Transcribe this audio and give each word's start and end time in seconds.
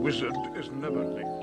wizard 0.00 0.34
is 0.56 0.70
never 0.70 1.04
late. 1.04 1.40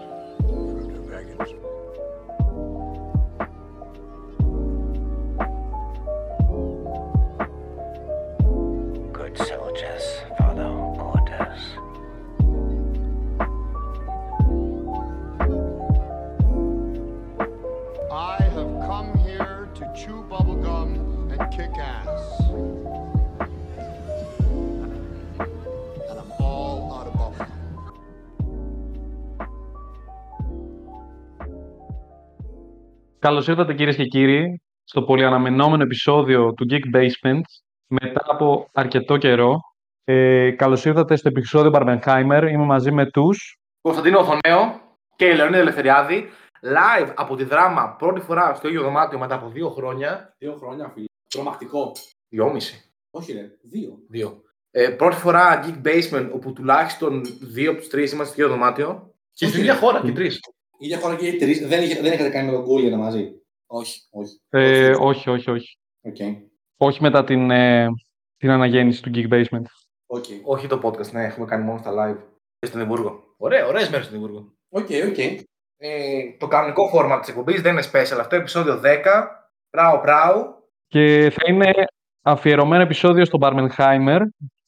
Καλώς 33.28 33.48
ήρθατε 33.48 33.74
κυρίες 33.74 33.96
και 33.96 34.06
κύριοι 34.06 34.62
στο 34.84 35.04
πολυαναμενόμενο 35.04 35.84
επεισόδιο 35.84 36.54
του 36.54 36.66
Geek 36.70 36.96
Basement 36.96 37.42
μετά 37.88 38.26
από 38.28 38.70
αρκετό 38.72 39.18
καιρό. 39.18 39.60
Ε, 40.04 40.52
Καλώς 40.52 40.86
ήρθατε 40.86 41.16
στο 41.16 41.28
επεισόδιο 41.28 41.72
Barbenheimer. 41.74 42.48
Είμαι 42.52 42.66
μαζί 42.66 42.92
με 42.92 43.06
του. 43.12 43.30
Κωνσταντίνο 43.82 44.20
Οθονέο 44.20 44.82
και 45.16 45.34
Λεωνίδα 45.34 45.58
Ελευθεριάδη, 45.58 46.30
live 46.62 47.12
από 47.16 47.36
τη 47.36 47.44
δράμα 47.44 47.96
πρώτη 48.00 48.20
φορά 48.20 48.54
στο 48.54 48.68
ίδιο 48.68 48.82
δωμάτιο 48.82 49.20
μετά 49.20 49.36
από 49.36 49.50
δύο 49.50 49.70
χρόνια. 49.70 50.36
Δύο 50.38 50.56
χρόνια, 50.56 50.90
φίλε. 50.94 51.06
Τρομακτικό. 51.30 51.92
Δυόμιση. 52.30 52.92
Όχι, 53.12 53.34
ρε. 53.34 53.58
Δύο. 53.62 53.98
Δύο. 54.10 54.42
Ε, 54.72 54.90
πρώτη 54.90 55.16
φορά 55.16 55.64
Geek 55.66 55.88
Basement, 55.88 56.30
όπου 56.34 56.54
τουλάχιστον 56.54 57.22
δύο 57.42 57.72
από 57.72 57.82
του 57.82 57.88
τρεις 57.88 58.12
είμαστε 58.12 58.34
στο 58.34 58.42
ίδιο 58.44 58.56
δωμάτιο. 58.56 59.14
Και 59.34 59.46
στην 59.46 59.48
Όχι, 59.48 59.60
ίδια 59.60 59.74
ρε. 59.74 59.80
χώρα 59.80 60.02
και 60.02 60.12
τρεις. 60.12 60.40
Η 60.80 60.86
ίδια 60.86 61.00
χώρα 61.00 61.16
και 61.16 61.28
οι 61.28 61.36
τρεις. 61.36 61.68
Δεν, 61.68 61.84
είχε, 61.84 62.02
δεν 62.02 62.14
είχατε 62.14 62.30
κάνει 62.30 62.46
με 62.46 62.54
τον 62.54 62.64
Κούλιανα 62.64 62.98
μαζί; 62.98 63.32
Όχι, 63.66 64.00
όχι. 64.12 64.40
Ε, 64.50 64.92
όχι, 65.00 65.30
όχι, 65.30 65.50
όχι. 65.50 65.78
ΟΚ. 66.02 66.16
Όχι 66.78 67.02
μετά 67.02 67.24
την, 67.24 67.52
ε, 67.52 67.88
την 68.38 68.50
αναγέννηση 68.50 69.02
του 69.02 69.12
Geek 69.14 69.30
Basement. 69.30 69.66
Οκ. 70.06 70.26
Όχι 70.44 70.68
το 70.68 70.80
podcast, 70.84 71.12
ναι, 71.12 71.24
έχουμε 71.24 71.46
κάνει 71.46 71.64
μόνο 71.64 71.78
στα 71.78 71.92
live. 71.92 72.18
Και 72.60 72.66
στην 72.66 72.80
Εδιμβούργο. 72.80 73.24
Ωραία, 73.38 73.68
ωραίες 73.68 73.90
μέρες 73.90 74.06
στην 74.06 74.18
Εδιμβούργο. 74.18 74.54
ΟΚ, 74.70 74.88
ΟΚ. 75.10 75.18
Ε, 75.80 76.36
το 76.38 76.48
κανονικό 76.48 76.88
φόρματ 76.88 77.20
της 77.20 77.30
εκπομπής 77.30 77.62
δεν 77.62 77.72
είναι 77.72 77.84
special 77.92 78.18
αυτό, 78.20 78.36
επεισόδιο 78.36 78.80
10. 78.84 79.28
Μπράου, 79.70 80.02
μπράου. 80.02 80.56
Και 80.88 81.32
θα 81.36 81.42
είναι 81.48 81.72
αφιερωμένο 82.22 82.82
επεισόδιο 82.82 83.26
στο 83.26 83.38
Barbenheimer. 83.42 84.20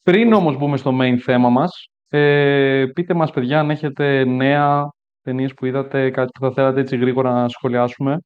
Πριν 0.02 0.32
όμως 0.32 0.56
μπούμε 0.56 0.76
στο 0.76 0.98
main 1.00 1.16
θέμα 1.18 1.48
μας, 1.48 1.88
ε, 2.08 2.86
πείτε 2.94 3.14
μας 3.14 3.30
παιδιά 3.30 3.58
αν 3.58 3.70
έχετε 3.70 4.24
νέα 4.24 4.90
ταινίες 5.22 5.54
που 5.54 5.66
είδατε, 5.66 6.10
κάτι 6.10 6.30
που 6.32 6.46
θα 6.46 6.52
θέλατε 6.52 6.80
έτσι 6.80 6.96
γρήγορα 6.96 7.32
να 7.32 7.48
σχολιάσουμε; 7.48 8.20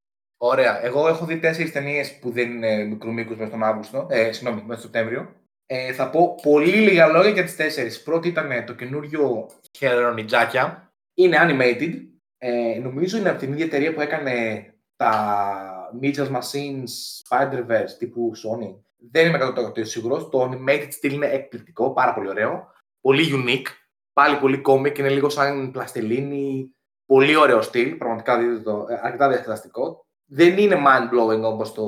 Ωραία. 0.46 0.84
Εγώ 0.84 1.08
έχω 1.08 1.24
δει 1.24 1.38
τέσσερις 1.38 1.72
ταινίες 1.72 2.18
που 2.18 2.30
δεν 2.30 2.50
είναι 2.50 2.84
μικρού 2.84 3.12
μήκους 3.12 3.36
μέσα 3.36 3.48
στον 3.48 3.62
Αύγουστο. 3.62 4.06
Ε, 4.10 4.32
συγγνώμη, 4.32 4.62
μέσα 4.66 4.80
στον 4.80 4.92
Σεπτέμβριο. 4.92 5.34
Ε, 5.66 5.92
θα 5.92 6.10
πω 6.10 6.34
πολύ 6.42 6.70
λίγα 6.70 7.06
λόγια 7.06 7.30
για 7.30 7.44
τις 7.44 7.56
τέσσερις. 7.56 8.02
Πρώτη 8.02 8.28
ήταν 8.28 8.50
ε, 8.50 8.62
το 8.62 8.74
καινούριο 8.74 9.50
Χερονιτζάκια. 9.78 10.92
Είναι 11.14 11.36
animated. 11.40 11.92
Ε, 12.38 12.78
νομίζω 12.82 13.18
είναι 13.18 13.28
από 13.28 13.38
την 13.38 13.52
ίδια 13.52 13.64
εταιρεία 13.64 13.94
που 13.94 14.00
έκανε 14.00 14.66
τα 14.96 15.92
Mitchell's 16.02 16.30
Machines 16.30 16.90
Spider-Verse 17.28 17.90
τύπου 17.98 18.32
Sony. 18.36 18.76
Δεν 19.10 19.26
είμαι 19.26 19.38
100% 19.78 19.86
σίγουρος. 19.86 20.28
Το 20.28 20.50
animated 20.50 20.88
στυλ 20.90 21.12
είναι 21.12 21.26
εκπληκτικό, 21.26 21.92
πάρα 21.92 22.14
πολύ 22.14 22.28
ωραίο. 22.28 22.72
Πολύ 23.00 23.24
unique. 23.32 23.66
Πάλι 24.12 24.36
πολύ 24.36 24.62
comic, 24.66 24.98
είναι 24.98 25.08
λίγο 25.08 25.28
σαν 25.28 25.70
πλαστελίνη. 25.70 26.74
Πολύ 27.06 27.36
ωραίο 27.36 27.62
στυλ, 27.62 27.94
πραγματικά 27.96 28.38
δείτε 28.38 28.58
το, 28.60 28.86
ε, 28.88 29.00
αρκετά 29.02 29.28
διασκεδαστικό. 29.28 30.06
Δεν 30.26 30.58
είναι 30.58 30.76
mind-blowing 30.86 31.42
όπως 31.42 31.72
το 31.74 31.84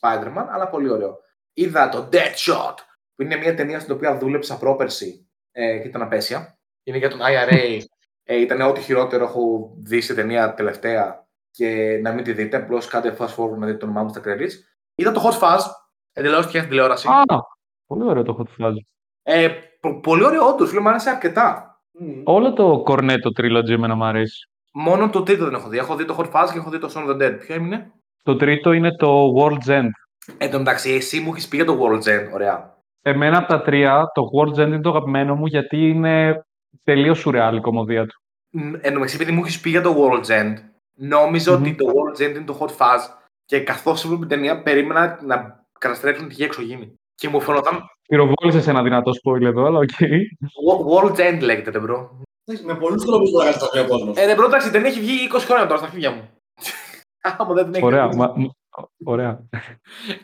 Spider-Man, 0.00 0.46
αλλά 0.50 0.68
πολύ 0.68 0.90
ωραίο. 0.90 1.18
Είδα 1.52 1.88
το 1.88 2.08
Deadshot, 2.12 2.74
που 3.14 3.22
είναι 3.22 3.36
μια 3.36 3.54
ταινία 3.54 3.80
στην 3.80 3.94
οποία 3.94 4.18
δούλεψα 4.18 4.58
πρόπερση 4.58 5.28
ε, 5.52 5.78
και 5.78 5.88
ήταν 5.88 6.02
απέσια. 6.02 6.58
Είναι 6.82 6.98
για 6.98 7.10
τον 7.10 7.18
IRA. 7.20 7.78
ε, 8.24 8.40
ήταν 8.40 8.60
ό,τι 8.60 8.80
χειρότερο 8.80 9.24
έχω 9.24 9.72
δει 9.78 10.00
σε 10.00 10.14
ταινία 10.14 10.54
τελευταία 10.54 11.26
και 11.50 11.98
να 12.02 12.12
μην 12.12 12.24
τη 12.24 12.32
δείτε. 12.32 12.56
Απλώς 12.56 12.86
κάντε 12.86 13.16
fast 13.18 13.34
forward 13.36 13.56
να 13.58 13.66
δείτε 13.66 13.78
το 13.78 13.84
όνομά 13.86 14.02
μου 14.02 14.08
στα 14.08 14.20
credits. 14.24 14.52
Είδα 14.94 15.12
το 15.12 15.20
Hot 15.24 15.38
Fuzz, 15.42 15.60
εντελώς 16.12 16.44
τυχαία 16.44 16.60
στην 16.60 16.68
τηλεόραση. 16.72 17.08
Α, 17.08 17.22
πολύ 17.86 18.04
ωραίο 18.04 18.22
το 18.22 18.36
Hot 18.38 18.64
Fuzz. 18.64 18.74
Ε, 19.22 19.48
πο- 19.80 20.00
πολύ 20.00 20.24
ωραίο, 20.24 20.46
όντως, 20.48 20.68
φίλε, 20.68 20.80
μου 20.80 20.88
άρεσε 20.88 21.10
αρκετά. 21.10 21.64
Μμμ. 21.92 22.22
Όλο 22.24 22.52
το 22.52 22.82
Cornetto 22.86 23.40
Trilogy 23.40 23.68
εμένα 23.68 23.94
μου 23.94 24.04
αρέσει. 24.04 24.49
Μόνο 24.72 25.10
το 25.10 25.22
τρίτο 25.22 25.44
δεν 25.44 25.54
έχω 25.54 25.68
δει. 25.68 25.78
Έχω 25.78 25.96
δει 25.96 26.04
το 26.04 26.16
Hot 26.18 26.30
Fuzz 26.30 26.48
και 26.52 26.58
έχω 26.58 26.70
δει 26.70 26.78
το 26.78 26.90
Son 26.94 27.08
of 27.08 27.10
the 27.16 27.22
Dead. 27.22 27.36
Ποιο 27.40 27.54
έμεινε; 27.54 27.92
Το 28.22 28.36
τρίτο 28.36 28.72
είναι 28.72 28.96
το 28.96 29.34
World's 29.38 29.68
End. 29.70 29.88
Εν 30.38 30.50
τω 30.50 30.58
μεταξύ, 30.58 30.90
εσύ 30.90 31.20
μου 31.20 31.30
έχεις 31.32 31.48
πει 31.48 31.56
για 31.56 31.64
το 31.66 31.78
World's 31.82 32.08
End. 32.08 32.32
Ωραία. 32.32 32.78
Εμένα 33.02 33.38
από 33.38 33.48
τα 33.48 33.62
τρία, 33.62 34.04
το 34.14 34.22
World's 34.36 34.62
End 34.62 34.66
είναι 34.66 34.80
το 34.80 34.88
αγαπημένο 34.90 35.34
μου 35.34 35.46
γιατί 35.46 35.88
είναι 35.88 36.44
τελείως 36.84 37.18
σουρεάλ 37.18 37.56
η 37.56 37.60
κομμωδία 37.60 38.06
του. 38.06 38.20
Μ, 38.50 38.74
Εν 38.74 38.80
τω 38.82 38.90
μεταξύ, 38.92 39.14
επειδή 39.16 39.32
μου 39.32 39.40
έχεις 39.44 39.60
πει 39.60 39.70
για 39.70 39.82
το 39.82 39.96
World's 39.98 40.30
End, 40.40 40.54
νόμιζα 40.96 41.52
Μμμ. 41.52 41.60
ότι 41.62 41.74
το 41.74 41.84
World's 41.86 42.22
End 42.26 42.30
είναι 42.34 42.44
το 42.44 42.58
Hot 42.60 42.68
Fuzz 42.76 43.00
και 43.44 43.60
καθώς 43.60 44.04
έβλεπα 44.04 44.20
την 44.26 44.28
ταινία, 44.36 44.62
περίμενα 44.62 45.18
να 45.22 45.64
καταστρέψουν 45.78 46.28
τη 46.28 46.34
γη 46.34 46.42
εξωγήινοι. 46.44 46.94
Και 47.14 47.28
μου 47.28 47.40
φαινόταν. 47.40 47.80
Πυροβόλησες 48.08 48.66
ένα 48.68 48.82
δυνατό 48.82 49.10
spoiler 49.10 49.42
εδώ, 49.42 49.64
αλλά 49.64 49.78
ΟΚ. 49.78 49.88
Wo- 50.00 51.04
World's 51.04 51.16
End 51.34 51.40
λέγεται, 51.40 51.70
ρε 51.70 51.78
bro. 51.78 51.96
Εντάξει, 51.96 52.22
Με 52.64 52.74
πολλούς 52.74 53.04
τρόπους 53.04 53.30
μπορεί 53.30 53.46
να 53.46 53.52
καταστραφεί 53.52 53.78
ο 53.84 53.86
κόσμος. 53.88 54.16
Ε, 54.16 54.24
ρε 54.24 54.34
bro, 54.34 54.44
εντάξει, 54.46 54.70
δεν 54.70 54.84
έχει 54.84 55.00
βγει 55.00 55.28
20 55.32 55.38
χρόνια 55.38 55.66
τώρα 55.66 55.76
στα 55.78 55.86
αρχίδια 55.86 56.10
μου. 56.10 56.28
Άμα 57.20 57.54
δεν 57.54 57.64
την 57.64 57.74
έχει 57.74 57.84
Ωραία. 57.84 58.08
δει. 58.08 58.16
μα- 58.16 58.32
μ- 58.36 58.50
ωραία. 59.04 59.48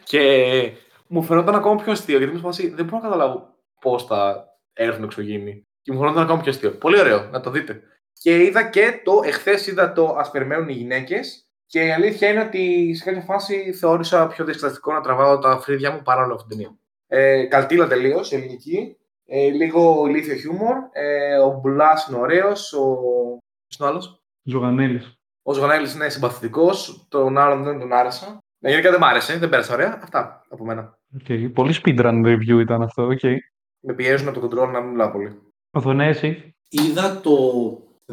Και 0.05 0.73
μου 1.07 1.23
φαινόταν 1.23 1.55
ακόμα 1.55 1.83
πιο 1.83 1.93
αστείο, 1.93 2.19
γιατί 2.19 2.33
μου 2.33 2.39
σπάσει, 2.39 2.69
δεν 2.69 2.85
μπορώ 2.85 2.97
να 2.97 3.03
καταλάβω 3.03 3.49
πώς 3.81 4.05
θα 4.05 4.45
έρθουν 4.73 5.05
εξωγήινοι. 5.05 5.67
Και 5.83 5.93
μου 5.93 5.99
φαινόταν 5.99 6.23
ακόμα 6.23 6.41
πιο 6.41 6.51
αστείο. 6.51 6.71
Πολύ 6.71 7.01
ωραίο, 7.01 7.29
να 7.31 7.41
το 7.41 7.51
δείτε. 7.51 7.81
Και 8.13 8.43
είδα 8.45 8.63
και 8.71 9.01
το, 9.05 9.21
εχθές 9.25 9.67
είδα 9.67 9.93
το 9.93 10.07
Ας 10.07 10.31
περιμένουν 10.31 10.69
οι 10.69 10.73
γυναίκες. 10.73 11.41
Και 11.67 11.85
η 11.85 11.91
αλήθεια 11.93 12.29
είναι 12.29 12.41
ότι 12.41 12.95
σε 12.95 13.05
κάποια 13.05 13.21
φάση 13.23 13.73
θεώρησα 13.73 14.27
πιο 14.27 14.45
διασκεδαστικό 14.45 14.93
να 14.93 15.01
τραβάω 15.01 15.39
τα 15.39 15.59
φρύδια 15.59 15.91
μου 15.91 16.03
παρά 16.03 16.23
όλη 16.25 16.33
αυτή 16.33 16.49
την 16.49 16.57
ταινία. 16.57 16.77
Ε, 17.07 17.45
καλτίλα 17.45 17.87
τελείως, 17.87 18.33
ελληνική. 18.33 18.97
Ε, 19.29 19.49
λίγο 19.51 20.07
ηλίθιο 20.09 20.35
χιούμορ. 20.35 20.77
Ε, 20.93 21.37
ο 21.39 21.61
Μπουλάς 21.61 22.07
είναι 22.07 22.19
ωραίος. 22.19 22.73
Ο. 22.73 22.85
Ποιος 23.67 23.79
είναι 23.79 23.89
ο 23.89 23.91
άλλος; 23.91 24.23
Ζουγανέλης. 24.43 25.15
Ο 25.43 25.53
Ζουγανέλης 25.53 25.93
είναι 25.95 26.09
συμπαθητικός. 26.09 27.07
Τον 27.09 27.39
άλλον 27.39 27.63
δεν 27.63 27.79
τον 27.79 27.93
άρεσα. 27.93 28.39
Ε, 28.61 28.71
γενικά 28.71 28.91
δεν 28.91 29.01
μ' 29.01 29.05
άρεσε, 29.05 29.39
δεν 29.39 29.49
πέρασα 29.49 29.75
ωραία. 29.75 30.01
Αυτά 30.03 30.43
από 30.49 30.65
μένα. 30.65 30.99
ΟΚ. 31.15 31.53
Πολύ 31.53 31.75
speedrun 31.85 32.25
review 32.27 32.61
ήταν 32.61 32.83
αυτό. 32.83 33.03
ΟΚ. 33.03 33.23
Με 33.81 33.95
πιέζουν 33.95 34.29
από 34.29 34.41
το 34.41 34.47
control 34.47 34.69
να 34.73 34.81
μην 34.81 34.91
μιλάω 34.91 35.11
πολύ. 35.11 35.39
Ο 35.71 35.81
Θονέση. 35.81 36.55
Είδα 36.69 37.21
το 37.21 37.33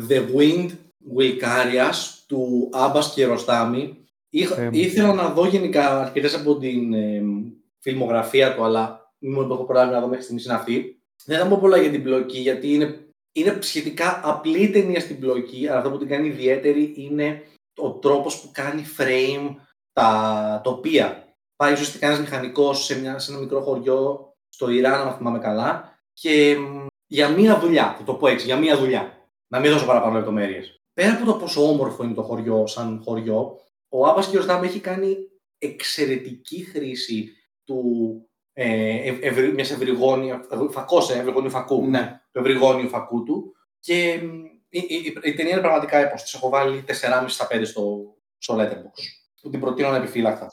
The 0.10 0.22
Wind 0.36 0.70
Wilkarias 1.18 1.96
του 2.28 2.70
Άμπας 2.74 3.14
και 3.14 3.26
Ροστάμι. 3.26 3.98
Είχα, 4.30 4.62
Ε, 4.62 4.70
ήθελα 4.72 5.14
να 5.14 5.30
δω 5.30 5.46
γενικά 5.48 6.02
αρκετές 6.02 6.36
από 6.36 6.58
την 6.58 6.94
ε, 6.94 7.22
φιλμογραφία 7.80 8.56
του, 8.56 8.64
αλλά 8.64 9.14
μόνο 9.20 9.48
το 9.48 9.54
έχω 9.54 9.64
προλάβει 9.66 9.92
να 9.92 10.00
δω 10.00 10.08
μέχρι 10.08 10.24
στιγμής 10.24 10.46
είναι 10.46 10.54
αυτή. 10.54 11.03
Δεν 11.26 11.40
θα 11.40 11.48
πω 11.48 11.58
πολλά 11.58 11.78
για 11.78 11.92
την 11.92 12.04
πλοκή, 12.04 12.40
γιατί 12.40 12.74
είναι, 12.74 13.08
είναι 13.32 13.58
σχετικά 13.62 14.22
απλή 14.24 14.70
ταινία 14.70 15.00
στην 15.00 15.20
πλοκή, 15.20 15.68
αλλά 15.68 15.78
αυτό 15.78 15.92
που 15.92 15.98
την 15.98 16.08
κάνει 16.08 16.28
ιδιαίτερη 16.28 16.94
είναι 16.98 17.44
ο 17.78 17.92
τρόπος 17.92 18.42
που 18.42 18.50
κάνει 18.54 18.86
frame 18.98 19.56
τα 19.94 20.62
τοπία. 20.64 21.36
Πάει 21.56 21.74
ουσιαστικά 21.74 22.08
ένα 22.08 22.20
μηχανικός 22.20 22.84
σε, 22.86 23.00
μια- 23.00 23.20
σε 23.20 23.32
ένα 23.32 23.42
μικρό 23.42 23.62
χωριό 23.62 24.32
στο 24.50 24.70
Ιράν, 24.70 25.08
αν 25.08 25.14
θυμάμαι 25.18 25.40
καλά, 25.40 25.98
και 26.14 26.58
μ, 26.60 26.86
για 27.08 27.30
μία 27.30 27.60
δουλειά, 27.60 27.96
θα 27.98 28.04
το 28.04 28.14
πω 28.14 28.28
έτσι, 28.28 28.46
για 28.46 28.58
μία 28.58 28.78
δουλειά. 28.78 29.28
Να 29.48 29.60
μην 29.60 29.72
δώσω 29.72 29.86
παραπάνω 29.86 30.16
λεπτομέρειες. 30.16 30.76
Πέρα 30.94 31.14
από 31.14 31.26
το 31.26 31.34
πόσο 31.34 31.68
όμορφο 31.70 32.04
είναι 32.04 32.14
το 32.14 32.22
χωριό 32.24 32.68
σαν 32.68 33.02
χωριό, 33.06 33.60
ο 33.90 34.08
Άπας 34.08 34.28
και 34.30 34.38
ο 34.38 34.42
Στάμ 34.42 34.64
έχει 34.64 34.80
κάνει 34.80 35.18
εξαιρετική 35.58 36.64
χρήση 36.64 37.32
του 37.64 37.82
ε, 38.54 39.10
ευ, 39.10 39.18
ευρυ, 39.22 39.54
μιας 39.54 39.72
ευρυγόνια, 39.72 40.42
φακός, 40.72 41.10
ε, 41.10 41.18
ευρυγόνιου 41.20 41.50
φακού, 41.50 41.88
Ναι. 41.90 42.22
του 42.32 42.40
ευρυγόνιου 42.40 42.90
φακού 42.90 43.24
του 43.24 43.56
και 43.80 44.20
μ, 44.24 44.46
η, 44.70 44.86
η, 44.88 44.96
η, 44.96 45.14
η 45.24 45.34
ταινία 45.34 45.52
είναι 45.52 45.62
πραγματικά 45.62 45.98
έπος. 45.98 46.22
Της 46.24 46.34
έχω 46.34 46.50
βάλει 46.50 46.84
4,5 46.88 47.26
στα 47.28 47.48
5 47.52 47.62
στο, 47.66 48.16
στο 48.38 48.56
Letterboxd. 48.56 49.04
Που 49.42 49.50
την 49.50 49.60
προτείνω 49.60 49.88
ανεπιφύλακτα. 49.88 50.48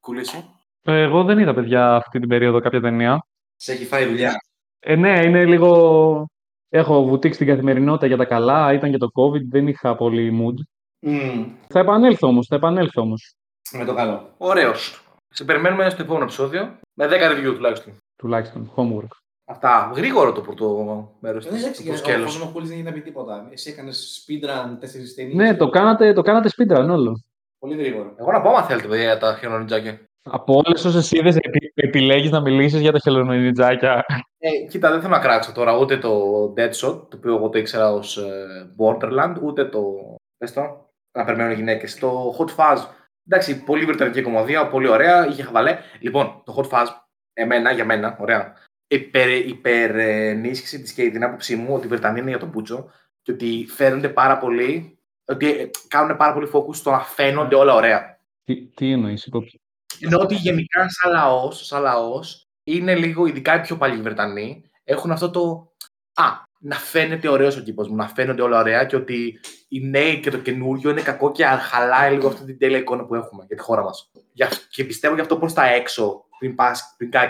Κουλήσου. 0.00 0.42
Ε, 0.82 1.02
Εγώ 1.02 1.24
δεν 1.24 1.38
είδα, 1.38 1.54
παιδιά, 1.54 1.94
αυτή 1.94 2.18
την 2.18 2.28
περίοδο 2.28 2.60
κάποια 2.60 2.80
ταινία. 2.80 3.26
Σε 3.56 3.72
έχει 3.72 3.84
φάει 3.84 4.06
δουλειά. 4.06 4.32
Ε, 4.78 4.94
ναι, 4.96 5.24
είναι 5.24 5.44
λίγο... 5.44 6.26
Έχω 6.68 7.04
βουτήξει 7.04 7.38
την 7.38 7.46
καθημερινότητα 7.46 8.06
για 8.06 8.16
τα 8.16 8.24
καλά, 8.24 8.72
ήταν 8.72 8.90
και 8.90 8.96
το 8.96 9.08
COVID, 9.14 9.42
δεν 9.50 9.68
είχα 9.68 9.96
πολύ 9.96 10.42
mood. 10.42 10.54
Μμ, 10.98 11.44
Θα 11.68 11.78
επανέλθω 11.80 12.26
όμως, 12.28 12.46
θα 12.46 12.56
επανέλθω 12.56 13.02
όμως. 13.02 13.34
με 13.72 13.84
το 13.84 13.94
καλό. 13.94 14.34
Ωραίος. 14.38 15.01
Σε 15.32 15.44
περιμένουμε 15.44 15.90
στο 15.90 16.02
επόμενο 16.02 16.24
επεισόδιο 16.24 16.78
με 16.94 17.06
10 17.06 17.10
review 17.10 17.54
τουλάχιστον. 17.54 17.96
Τουλάχιστον, 18.16 18.72
homework. 18.76 19.16
Αυτά. 19.44 19.92
Γρήγορο 19.96 20.32
το 20.32 20.40
πρώτο 20.40 20.66
μέρος 21.20 21.44
Δεν 21.48 21.60
του 21.60 21.66
έξι, 21.66 21.90
ο 21.90 21.96
σκέλο. 21.96 22.24
Φωσονοπούλης 22.24 22.68
δεν 22.68 22.76
γίνεται 22.76 22.94
να 22.94 23.02
πει 23.02 23.08
τίποτα. 23.08 23.48
Εσύ 23.50 23.70
έκανες 23.70 24.26
speedrun 24.26 24.76
τέσσερις 24.80 25.14
ταινίες. 25.14 25.34
Ναι, 25.34 25.56
το 25.56 25.68
κάνατε, 25.68 26.12
το 26.12 26.22
κάνατε 26.22 26.48
speedrun 26.56 26.88
όλο. 26.90 27.24
Πολύ 27.58 27.76
γρήγορο. 27.76 28.14
Εγώ 28.16 28.32
να 28.32 28.40
πω, 28.40 28.48
άμα 28.48 28.62
θέλετε, 28.62 28.88
παιδιά, 28.88 29.04
για 29.04 29.18
τα 29.18 29.36
χελονιτζάκια. 29.40 30.00
Από 30.22 30.62
όλες 30.64 30.84
όσες 30.84 31.12
είδες, 31.12 31.36
επι, 31.36 31.72
επιλέγεις 31.74 32.30
να 32.30 32.40
μιλήσεις 32.40 32.80
για 32.80 32.92
τα 32.92 32.98
χελονιτζάκια. 32.98 34.04
Ε, 34.38 34.50
κοίτα, 34.68 34.90
δεν 34.90 35.00
θέλω 35.00 35.12
να 35.12 35.20
κράξω 35.20 35.52
τώρα 35.52 35.78
ούτε 35.78 35.98
το 35.98 36.42
Deadshot, 36.56 37.06
το 37.08 37.16
οποίο 37.16 37.34
εγώ 37.34 37.48
το 37.48 37.58
ήξερα 37.58 37.92
ως 37.92 38.18
Borderland, 38.78 39.34
ούτε 39.42 39.64
το. 39.64 39.82
Πες 40.38 40.52
το, 40.52 40.90
να 41.18 41.24
περιμένουν 41.24 41.54
γυναίκες. 41.54 41.98
Το 41.98 42.34
Hot 42.38 42.56
Fuzz. 42.56 42.78
Εντάξει, 43.26 43.64
πολύ 43.64 43.84
βρετανική 43.84 44.22
κομμωδία, 44.22 44.68
πολύ 44.68 44.88
ωραία, 44.88 45.26
είχε 45.26 45.42
χαβαλέ. 45.42 45.78
Λοιπόν, 46.00 46.42
το 46.44 46.54
Hot 46.56 46.68
Fuzz, 46.68 46.86
εμένα, 47.32 47.72
για 47.72 47.84
μένα, 47.84 48.16
ωραία. 48.20 48.56
Υπερ, 48.86 49.30
υπερενίσχυση 49.30 50.82
της 50.82 50.92
και 50.92 51.10
την 51.10 51.24
άποψή 51.24 51.56
μου 51.56 51.74
ότι 51.74 51.86
η 51.86 51.88
Βρετανία 51.88 52.20
είναι 52.20 52.30
για 52.30 52.38
τον 52.38 52.50
Πούτσο 52.50 52.90
και 53.22 53.32
ότι 53.32 53.66
φαίνονται 53.68 54.08
πάρα 54.08 54.38
πολύ. 54.38 54.98
Ότι 55.24 55.50
ε, 55.50 55.70
κάνουν 55.88 56.16
πάρα 56.16 56.32
πολύ 56.32 56.50
focus 56.52 56.74
στο 56.74 56.90
να 56.90 57.00
φαίνονται 57.00 57.54
όλα 57.54 57.74
ωραία. 57.74 58.18
Τι, 58.44 58.66
τι 58.66 58.92
εννοείς, 58.92 59.26
υπόψη. 59.26 59.60
Ενώ 60.00 60.18
ότι 60.18 60.34
γενικά 60.34 60.88
σαν 60.88 61.12
λαός, 61.12 61.66
σαν 61.66 61.82
λαός, 61.82 62.46
είναι 62.64 62.94
λίγο, 62.94 63.26
ειδικά 63.26 63.54
οι 63.56 63.60
πιο 63.60 63.76
παλιοί 63.76 64.00
Βρετανοί, 64.00 64.70
έχουν 64.84 65.10
αυτό 65.10 65.30
το. 65.30 65.72
Α, 66.14 66.24
να 66.62 66.74
φαίνεται 66.74 67.28
ωραίος 67.28 67.56
ο 67.56 67.60
κήπος 67.60 67.88
μου, 67.88 67.94
να 67.94 68.08
φαίνονται 68.08 68.42
όλα 68.42 68.58
ωραία 68.58 68.84
και 68.84 68.96
ότι 68.96 69.40
οι 69.68 69.80
νέοι 69.80 70.20
και 70.20 70.30
το 70.30 70.38
καινούριο 70.38 70.90
είναι 70.90 71.00
κακό 71.00 71.32
και 71.32 71.44
χαλάει 71.44 72.14
λίγο 72.14 72.28
αυτή 72.28 72.44
την 72.44 72.58
τέλεια 72.58 72.78
εικόνα 72.78 73.04
που 73.04 73.14
έχουμε 73.14 73.44
για 73.46 73.56
τη 73.56 73.62
χώρα 73.62 73.82
μας. 73.82 74.10
Και 74.70 74.84
πιστεύω 74.84 75.14
γι' 75.14 75.20
αυτό 75.20 75.36
προς 75.36 75.52
τα 75.52 75.64
έξω, 75.66 76.24
πριν, 76.38 76.54
πας, 76.54 76.94
πριν, 76.96 77.10
πάει, 77.10 77.28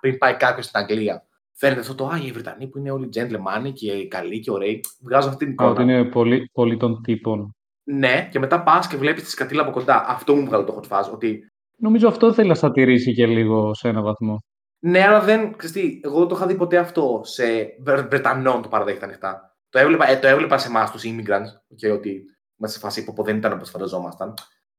πριν 0.00 0.18
πάει 0.18 0.34
κάποιος 0.34 0.64
στην 0.64 0.80
Αγγλία. 0.80 1.26
Φαίνεται 1.52 1.80
αυτό 1.80 1.94
το 1.94 2.06
Α, 2.06 2.20
οι 2.26 2.30
Βρετανοί 2.32 2.66
που 2.68 2.78
είναι 2.78 2.90
όλοι 2.90 3.08
gentlemen 3.14 3.72
και 3.72 4.08
καλοί 4.08 4.40
και 4.40 4.50
ωραίοι, 4.50 4.80
βγάζουν 5.00 5.30
αυτή 5.30 5.44
την 5.44 5.50
Α, 5.50 5.52
εικόνα. 5.52 5.70
ότι 5.70 5.82
είναι 5.82 6.04
πολύ, 6.04 6.50
πολύ 6.52 6.76
των 6.76 7.02
τύπων. 7.02 7.54
Ναι, 7.84 8.28
και 8.30 8.38
μετά 8.38 8.62
πας 8.62 8.86
και 8.86 8.96
βλέπεις 8.96 9.22
τη 9.22 9.30
σκατήλα 9.30 9.62
από 9.62 9.70
κοντά. 9.70 10.04
Αυτό 10.08 10.34
μου 10.34 10.44
βγάλε 10.44 10.64
το 10.64 10.80
hot 10.80 10.88
fuzz. 10.98 11.12
Ότι 11.12 11.40
Νομίζω 11.78 12.08
αυτό 12.08 12.32
θέλει 12.32 12.48
να 12.48 12.54
σατηρήσει 12.54 13.14
και 13.14 13.26
λίγο 13.26 13.74
σε 13.74 13.88
ένα 13.88 14.02
βαθμό. 14.02 14.38
Ναι, 14.86 15.06
αλλά 15.06 15.20
δεν. 15.20 15.56
Ξέρεις 15.56 15.76
τι, 15.76 16.00
εγώ 16.04 16.18
δεν 16.18 16.28
το 16.28 16.34
είχα 16.36 16.46
δει 16.46 16.54
ποτέ 16.54 16.76
αυτό 16.78 17.20
σε 17.24 17.44
Βρε- 17.80 18.08
Βρετανών 18.08 18.62
το 18.62 18.68
παραδέχεται 18.68 19.04
ανοιχτά. 19.04 19.56
Το 19.68 19.78
έβλεπα, 19.78 20.08
ε, 20.10 20.16
το 20.16 20.26
έβλεπα 20.26 20.58
σε 20.58 20.68
εμάς, 20.68 20.90
τους 20.90 21.02
immigrants, 21.04 21.74
και 21.76 21.90
ότι 21.90 22.24
μέσα 22.56 22.74
σε 22.74 22.78
φάση 22.80 23.04
που 23.04 23.22
δεν 23.22 23.36
ήταν 23.36 23.52
όπως 23.52 23.70
φανταζόμασταν. 23.70 24.34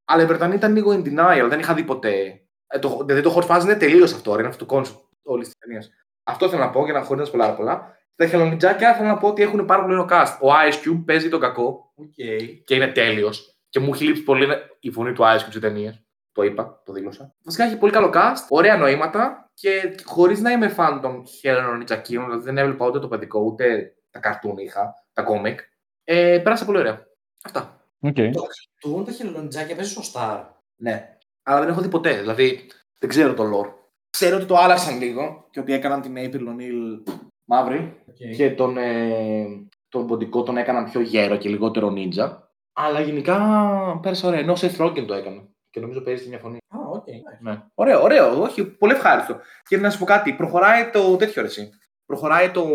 Αλλά 0.06 0.24
οι 0.24 0.26
Βρετανοί 0.26 0.56
ήταν 0.56 0.74
λίγο 0.74 0.92
in 0.92 1.08
denial, 1.08 1.46
δεν 1.50 1.60
είχα 1.60 1.74
δει 1.74 1.84
ποτέ. 1.84 2.42
Ε, 2.68 2.80
το, 2.80 2.98
δηλαδή 3.06 3.22
το 3.22 3.36
hot 3.38 3.48
fuzz 3.48 3.64
είναι 3.64 3.76
τελείως 3.76 4.14
αυτό, 4.14 4.40
είναι 4.40 4.48
αυτό 4.48 4.66
το 4.66 4.76
concept 4.78 5.02
όλης 5.24 5.48
της 5.48 5.58
ταινίας. 5.58 5.90
Αυτό 6.24 6.50
θέλω 6.50 6.62
να 6.64 6.70
πω 6.70 6.84
για 6.84 6.94
να 6.94 7.02
χωρίς 7.02 7.22
να 7.22 7.28
σπολάρω 7.28 7.54
πολλά. 7.56 7.96
Στα 8.14 8.28
χελονιτζάκια 8.28 8.94
θέλω 8.96 9.08
να 9.08 9.18
πω 9.18 9.28
ότι 9.28 9.42
έχουν 9.42 9.66
πάρα 9.66 9.82
πολύ 9.82 9.94
ωραίο 9.94 10.08
cast. 10.10 10.38
Ο 10.42 10.48
Ice 10.48 10.88
Cube 10.88 11.04
παίζει 11.06 11.30
τον 11.30 11.40
κακό 11.40 11.94
Okay. 12.02 12.62
και 12.66 12.76
είναι 12.76 12.88
τέλειος. 12.88 13.60
Και 13.70 13.80
μου 13.80 13.94
έχει 13.94 14.04
λείψει 14.06 14.24
πολύ 14.24 14.48
η 14.80 14.92
φωνή 14.92 15.14
του 15.14 15.24
Ice 15.24 15.40
Cube 15.46 15.50
σε 15.52 15.60
ταινίες. 15.60 16.07
Το 16.38 16.44
είπα, 16.44 16.82
το 16.86 16.94
δήλωσα. 16.94 17.36
Βασικά 17.44 17.64
έχει 17.64 17.78
πολύ 17.78 17.92
καλό 17.92 18.12
cast, 18.14 18.48
ωραία 18.50 18.78
νοήματα 18.78 19.52
και 19.54 19.96
χωρίς 20.04 20.40
να 20.40 20.52
είμαι 20.52 20.68
φαν 20.68 21.02
των 21.02 21.26
χελωνονιντζακίων, 21.28 22.26
δηλαδή 22.26 22.44
δεν 22.44 22.58
έβλεπα 22.58 22.86
ούτε 22.88 23.00
το 23.00 23.08
παιδικό 23.08 23.40
ούτε 23.40 23.96
τα 24.10 24.20
καρτούν 24.20 24.58
είχα, 24.58 24.94
τα 25.14 25.22
κόμικ. 25.22 25.60
Ε, 26.04 26.40
πέρασα 26.44 26.66
πολύ 26.66 26.78
ωραία. 26.78 27.08
Αυτά. 27.44 27.86
ΟΚ. 28.00 28.16
Το 28.80 28.90
γόνι 28.90 29.06
τα 29.06 29.12
χελωνονιντζάκια 29.12 29.76
παίζει 29.76 29.92
στο 29.92 30.02
Star. 30.14 30.44
Ναι. 30.76 31.18
Αλλά 31.44 31.60
δεν 31.60 31.70
έχω 31.70 31.82
δει 31.82 31.88
ποτέ. 31.88 32.20
Δηλαδή 32.20 32.68
δεν 33.00 33.10
ξέρω 33.10 33.34
το 33.34 33.44
lore. 33.44 33.72
Ξέρω 34.10 34.36
ότι 34.36 34.46
το 34.46 34.56
άλλαξαν 34.56 35.00
λίγο 35.00 35.48
και 35.52 35.60
ότι 35.60 35.74
έκαναν 35.74 36.02
την 36.02 36.16
April 36.18 36.48
O'Neil 36.48 37.12
μαύρη 37.44 38.04
και 38.36 38.52
τον, 38.52 38.78
ε, 38.78 39.46
τον 39.90 40.08
ποντικό 40.08 40.44
τον 40.44 40.58
έκαναν 40.58 40.92
πιο 40.92 41.02
γέρο 41.02 41.38
και 41.38 41.50
λιγότερο 41.50 41.94
ninja. 41.96 42.38
Αλλά 42.74 43.00
γενικά 43.00 43.40
πέρασα 44.02 44.28
ωραία. 44.28 44.40
Ενώ 44.40 44.52
ο 44.52 44.56
Seth 44.60 44.78
Rogen 44.78 45.06
το 45.08 45.14
έκανε. 45.14 45.50
Και 45.78 45.84
νομίζω 45.84 46.02
παίζει 46.02 46.24
τη 46.24 46.30
μια 46.30 46.38
φωνή. 46.40 46.58
Α, 46.68 46.78
ΟΚ. 46.92 47.06
Ναι. 47.42 47.64
Ωραίο, 47.74 48.02
ωραίο. 48.02 48.42
Όχι, 48.42 48.66
πολύ 48.66 48.94
ευχάριστο. 48.94 49.40
Και 49.68 49.78
να 49.78 49.90
σου 49.90 50.00
πω 50.00 50.06
κάτι. 50.06 50.34
Προχωράει 50.34 50.90
το 50.90 51.16
τέτοιο 51.16 51.42
ρε, 51.42 51.48
εσύ. 51.48 51.70
Προχωράει 52.06 52.52
το 52.52 52.66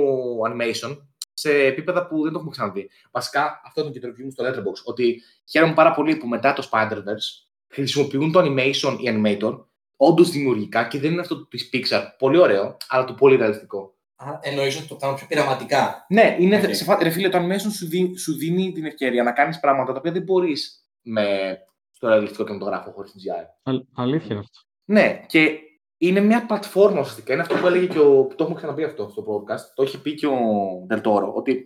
animation 0.49 0.99
σε 1.33 1.53
επίπεδα 1.53 2.07
που 2.07 2.23
δεν 2.23 2.33
το 2.33 2.37
έχουμε 2.39 2.51
ξαναδεί. 2.51 2.91
Βασικά, 3.11 3.61
αυτό 3.65 3.81
ήταν 3.81 3.93
και 3.93 4.01
το 4.01 4.09
review 4.09 4.25
μου 4.25 4.31
στο 4.31 4.45
Letterboxd. 4.45 4.83
Ότι 4.85 5.23
χαίρομαι 5.51 5.75
πάρα 5.75 5.93
πολύ 5.93 6.17
που 6.17 6.27
μετά 6.29 6.53
το 6.53 6.69
Spider-Verse 6.73 7.47
χρησιμοποιούν 7.69 8.33
το 8.33 8.41
animation 8.41 8.97
οι 9.01 9.05
animators 9.09 9.65
όντως 9.97 10.31
δημιουργικά 10.31 10.85
και 10.85 10.99
δεν 10.99 11.13
είναι 11.13 11.21
αυτό 11.21 11.47
της 11.47 11.71
Pixar. 11.73 12.03
Πολύ 12.19 12.39
ωραίο, 12.39 12.77
αλλά 12.89 13.05
το 13.05 13.15
πολύ 13.15 13.37
ρεαλιστικό. 13.37 13.97
Εννοείς 14.41 14.77
ότι 14.79 14.87
το 14.89 14.97
κάνουν 14.97 15.17
πιο 15.17 15.27
πειραματικά. 15.27 16.07
Ναι, 16.09 16.37
είναι, 16.39 16.57
ΟΚ. 16.57 16.75
σε, 16.75 16.85
φα- 16.85 17.03
ρε 17.03 17.11
φίλε, 17.11 17.29
το 17.29 17.39
animation 17.39 17.73
σου, 17.73 17.87
δι- 17.87 18.19
σου 18.19 18.37
δίνει 18.37 18.73
την 18.73 18.85
ευκαιρία 18.85 19.23
να 19.23 19.33
κάνεις 19.33 19.61
πράγματα 19.61 19.93
τα 19.93 19.99
οποία 19.99 20.13
δεν 20.13 20.23
μπορείς 20.23 20.87
με 21.03 21.59
στο 22.03 22.11
ρεαλιστικό 22.11 22.45
κινηματογράφο 22.45 22.91
χωρίς 22.91 23.15
CGI. 23.15 23.73
Α, 23.73 23.73
αλήθεια 23.95 24.29
είναι 24.31 24.39
αυτό. 24.39 24.59
Ναι, 24.85 25.25
και 25.27 25.59
είναι 25.99 26.21
μια 26.21 26.47
πλατφόρμα 26.47 27.01
ουσιαστικά. 27.01 27.33
Είναι 27.33 27.43
αυτό 27.43 27.55
που 27.55 27.67
έλεγε 27.67 27.87
και 27.87 27.99
ο. 27.99 28.27
Το 28.27 28.37
έχουμε 28.39 28.57
ξαναπεί 28.57 28.85
αυτό 28.85 29.09
στο 29.09 29.25
podcast. 29.29 29.73
Το 29.75 29.83
έχει 29.83 30.01
πει 30.03 30.15
και 30.15 30.27
ο 30.27 30.39
Δελτόρο. 30.87 31.33
Ότι 31.35 31.63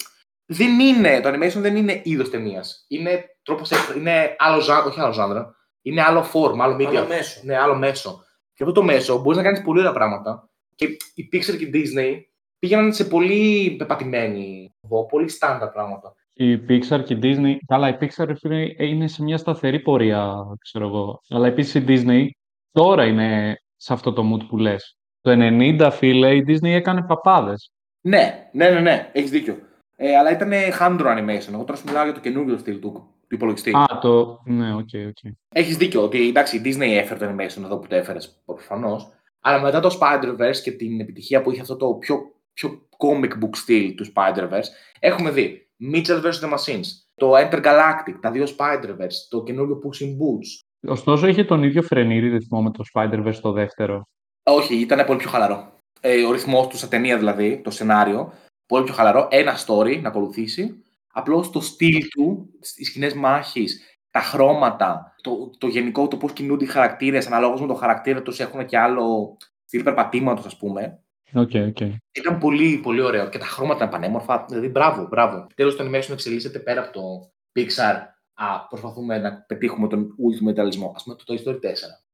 δεν 0.47 0.81
είναι, 0.81 1.21
το 1.21 1.29
animation 1.29 1.61
δεν 1.61 1.77
είναι 1.77 2.01
είδος 2.05 2.31
ταινίας. 2.31 2.85
Είναι 2.89 3.25
τρόπος 3.43 3.71
είναι 3.97 4.37
άλλο 4.39 4.61
ζάνδρα, 4.61 4.91
όχι 4.91 5.01
άλλο 5.01 5.13
ζάνδρα. 5.13 5.55
Είναι 5.83 6.03
άλλο 6.03 6.25
form, 6.33 6.59
άλλο 6.59 6.77
media. 6.77 6.97
Άλλο 6.97 7.07
μέσο. 7.07 7.41
Ναι, 7.45 7.57
άλλο 7.57 7.75
μέσο. 7.75 8.25
Και 8.53 8.63
αυτό 8.63 8.75
το 8.75 8.83
μέσο 8.83 9.19
μπορείς 9.19 9.37
να 9.37 9.45
κάνεις 9.45 9.63
πολύ 9.63 9.79
ωραία 9.79 9.93
πράγματα. 9.93 10.51
Και 10.75 10.97
η 11.15 11.29
Pixar 11.33 11.57
και 11.59 11.65
η 11.65 11.71
Disney 11.75 12.21
πήγαιναν 12.59 12.93
σε 12.93 13.05
πολύ 13.05 13.75
πεπατημένη 13.79 14.75
οδό, 14.81 15.07
πολύ 15.07 15.29
στάνταρ 15.29 15.69
πράγματα. 15.69 16.15
Η 16.39 16.61
Pixar 16.69 17.03
και 17.05 17.15
η 17.15 17.19
Disney. 17.23 17.57
Καλά, 17.67 17.89
η 17.89 17.97
Pixar 18.01 18.25
ρε 18.27 18.35
φίλε, 18.35 18.87
είναι 18.87 19.09
σε 19.09 19.23
μια 19.23 19.37
σταθερή 19.37 19.81
πορεία, 19.81 20.35
ξέρω 20.61 20.87
εγώ. 20.87 21.21
Αλλά 21.29 21.47
επίσης 21.47 21.75
η 21.75 21.85
Disney 21.89 22.27
τώρα 22.73 23.05
είναι 23.05 23.61
σε 23.77 23.93
αυτό 23.93 24.13
το 24.13 24.35
mood 24.35 24.47
που 24.49 24.57
λες. 24.57 24.97
Το 25.21 25.31
90, 25.35 25.91
φίλε, 25.93 26.35
η 26.35 26.45
Disney 26.49 26.69
έκανε 26.69 27.03
παπάδες. 27.03 27.73
Ναι, 28.01 28.49
ναι, 28.53 28.71
ναι, 28.71 28.81
ναι, 28.81 29.11
έχεις 29.13 29.31
δίκιο. 29.31 29.59
Ε, 29.97 30.17
αλλά 30.17 30.31
ήταν 30.31 30.51
hand 30.81 31.01
drawn 31.01 31.19
animation. 31.19 31.53
Εγώ 31.53 31.65
τώρα 31.65 31.79
σου 31.79 31.85
μιλάω 31.87 32.05
για 32.05 32.15
το 32.15 32.21
καινούριο 32.21 32.59
στυλ 32.59 32.79
του, 32.79 32.93
του 33.29 33.35
υπολογιστή. 33.35 33.71
Α, 33.77 33.99
το. 34.01 34.43
Ναι, 34.45 34.75
ΟΚ, 34.75 34.91
ΟΚ. 35.09 35.33
Έχεις 35.49 35.77
δίκιο 35.77 36.03
ότι 36.03 36.29
εντάξει, 36.29 36.57
η 36.57 36.63
Disney 36.65 36.97
έφερε 36.97 37.27
το 37.27 37.33
animation 37.33 37.63
εδώ 37.65 37.79
που 37.79 37.87
το 37.87 37.97
έφερες 37.97 38.43
προφανώς. 38.45 39.09
Αλλά 39.41 39.61
μετά 39.61 39.81
το 39.81 39.99
Spider-Verse 40.01 40.57
και 40.63 40.71
την 40.71 41.01
επιτυχία 41.01 41.43
που 41.43 41.51
είχε 41.51 41.61
αυτό 41.61 41.77
το 41.77 41.95
πιο, 41.95 42.19
πιο 42.53 42.89
comic 42.97 43.45
book 43.45 43.51
στυλ 43.53 43.95
του 43.95 44.07
Spider-Verse, 44.15 44.69
έχουμε 44.99 45.31
δει 45.31 45.66
Mitchell 45.93 46.23
vs. 46.23 46.41
The 46.43 46.53
Machines, 46.55 46.87
το 47.15 47.33
Intergalactic, 47.37 48.19
τα 48.21 48.31
δύο 48.31 48.45
Spider-Verse, 48.59 49.19
το 49.29 49.43
καινούριο 49.43 49.79
Puss 49.85 50.05
in 50.05 50.09
Boots. 50.09 50.91
Ωστόσο, 50.91 51.27
είχε 51.27 51.45
τον 51.45 51.63
ίδιο 51.63 51.83
φρενήρι 51.83 52.29
ρυθμό 52.29 52.63
με 52.63 52.71
το 52.71 52.85
Spider-Verse 52.95 53.39
το 53.43 53.53
δεύτερο. 53.53 54.09
Όχι, 54.43 54.75
ήταν 54.75 55.07
πολύ 55.07 55.19
πιο 55.19 55.31
χαλαρό. 55.31 55.81
Ε, 56.01 56.25
ο 56.25 56.33
ρυθμός 56.33 56.67
του, 56.67 56.77
σαν 56.77 56.89
ταινία 56.89 57.19
δηλαδή, 57.19 57.61
το 57.65 57.71
σενάριο, 57.71 58.33
πολύ 58.67 58.85
πιο 58.85 58.95
χαλαρό. 58.95 59.29
Ένα 59.31 59.55
story 59.67 60.01
να 60.01 60.09
ακολουθήσει. 60.09 60.83
Απλώς 61.13 61.51
το 61.51 61.61
στυλ 61.61 62.09
του, 62.09 62.49
οι 62.77 62.85
σκηνές 62.85 63.15
μάχης, 63.15 63.81
τα 64.11 64.21
χρώματα, 64.21 65.15
το, 65.21 65.51
το 65.59 65.67
γενικό, 65.67 66.09
το 66.09 66.17
πώς 66.17 66.33
κινούνται 66.33 66.65
οι 66.65 66.69
χαρακτήρες, 66.69 67.27
αναλόγως 67.27 67.61
με 67.61 67.67
το 67.67 67.75
χαρακτήρα 67.75 68.23
τους 68.23 68.41
έχουν 68.41 68.67
και 68.67 68.79
άλλο 68.79 69.37
στυλ 69.65 69.83
περπατήματος, 69.83 70.47
ας 70.47 70.57
πούμε. 70.57 71.01
ΟΚ, 71.35 71.51
ΟΚ. 71.69 71.81
Ήταν 72.13 72.39
πολύ, 72.39 72.79
πολύ 72.83 73.01
ωραίο. 73.01 73.29
Και 73.29 73.39
τα 73.39 73.45
χρώματα 73.45 73.77
ήταν 73.77 73.89
πανέμορφα. 73.89 74.45
Δηλαδή, 74.49 74.69
μπράβο, 74.69 75.07
μπράβο. 75.07 75.47
Τέλος, 75.55 75.77
το 75.77 75.85
animation 75.85 76.11
εξελίσσεται 76.11 76.59
πέρα 76.59 76.81
από 76.83 76.93
το 76.93 77.33
Pixar. 77.59 77.95
Α, 78.35 78.67
προσπαθούμε 78.69 79.19
να 79.19 79.45
πετύχουμε 79.47 79.89
τον 79.89 80.09
ultimate 80.09 80.59
ρεαλισμό. 80.59 80.91
Ας 80.99 81.03
πούμε 81.03 81.17
το 81.17 81.25
Toy 81.27 81.49
Story 81.49 81.55
4. 81.55 81.59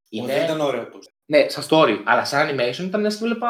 Είναι... 0.08 0.26
Δεν 0.26 0.44
ήταν 0.44 0.60
ωραίο 0.60 0.88
το. 0.88 0.98
Ναι, 1.24 1.48
σαν 1.48 1.64
story, 1.68 2.02
αλλά 2.04 2.24
σαν 2.24 2.48
animation 2.50 2.82
ήταν 2.84 3.10
σαν 3.10 3.28
να 3.28 3.34
βλέπα 3.34 3.48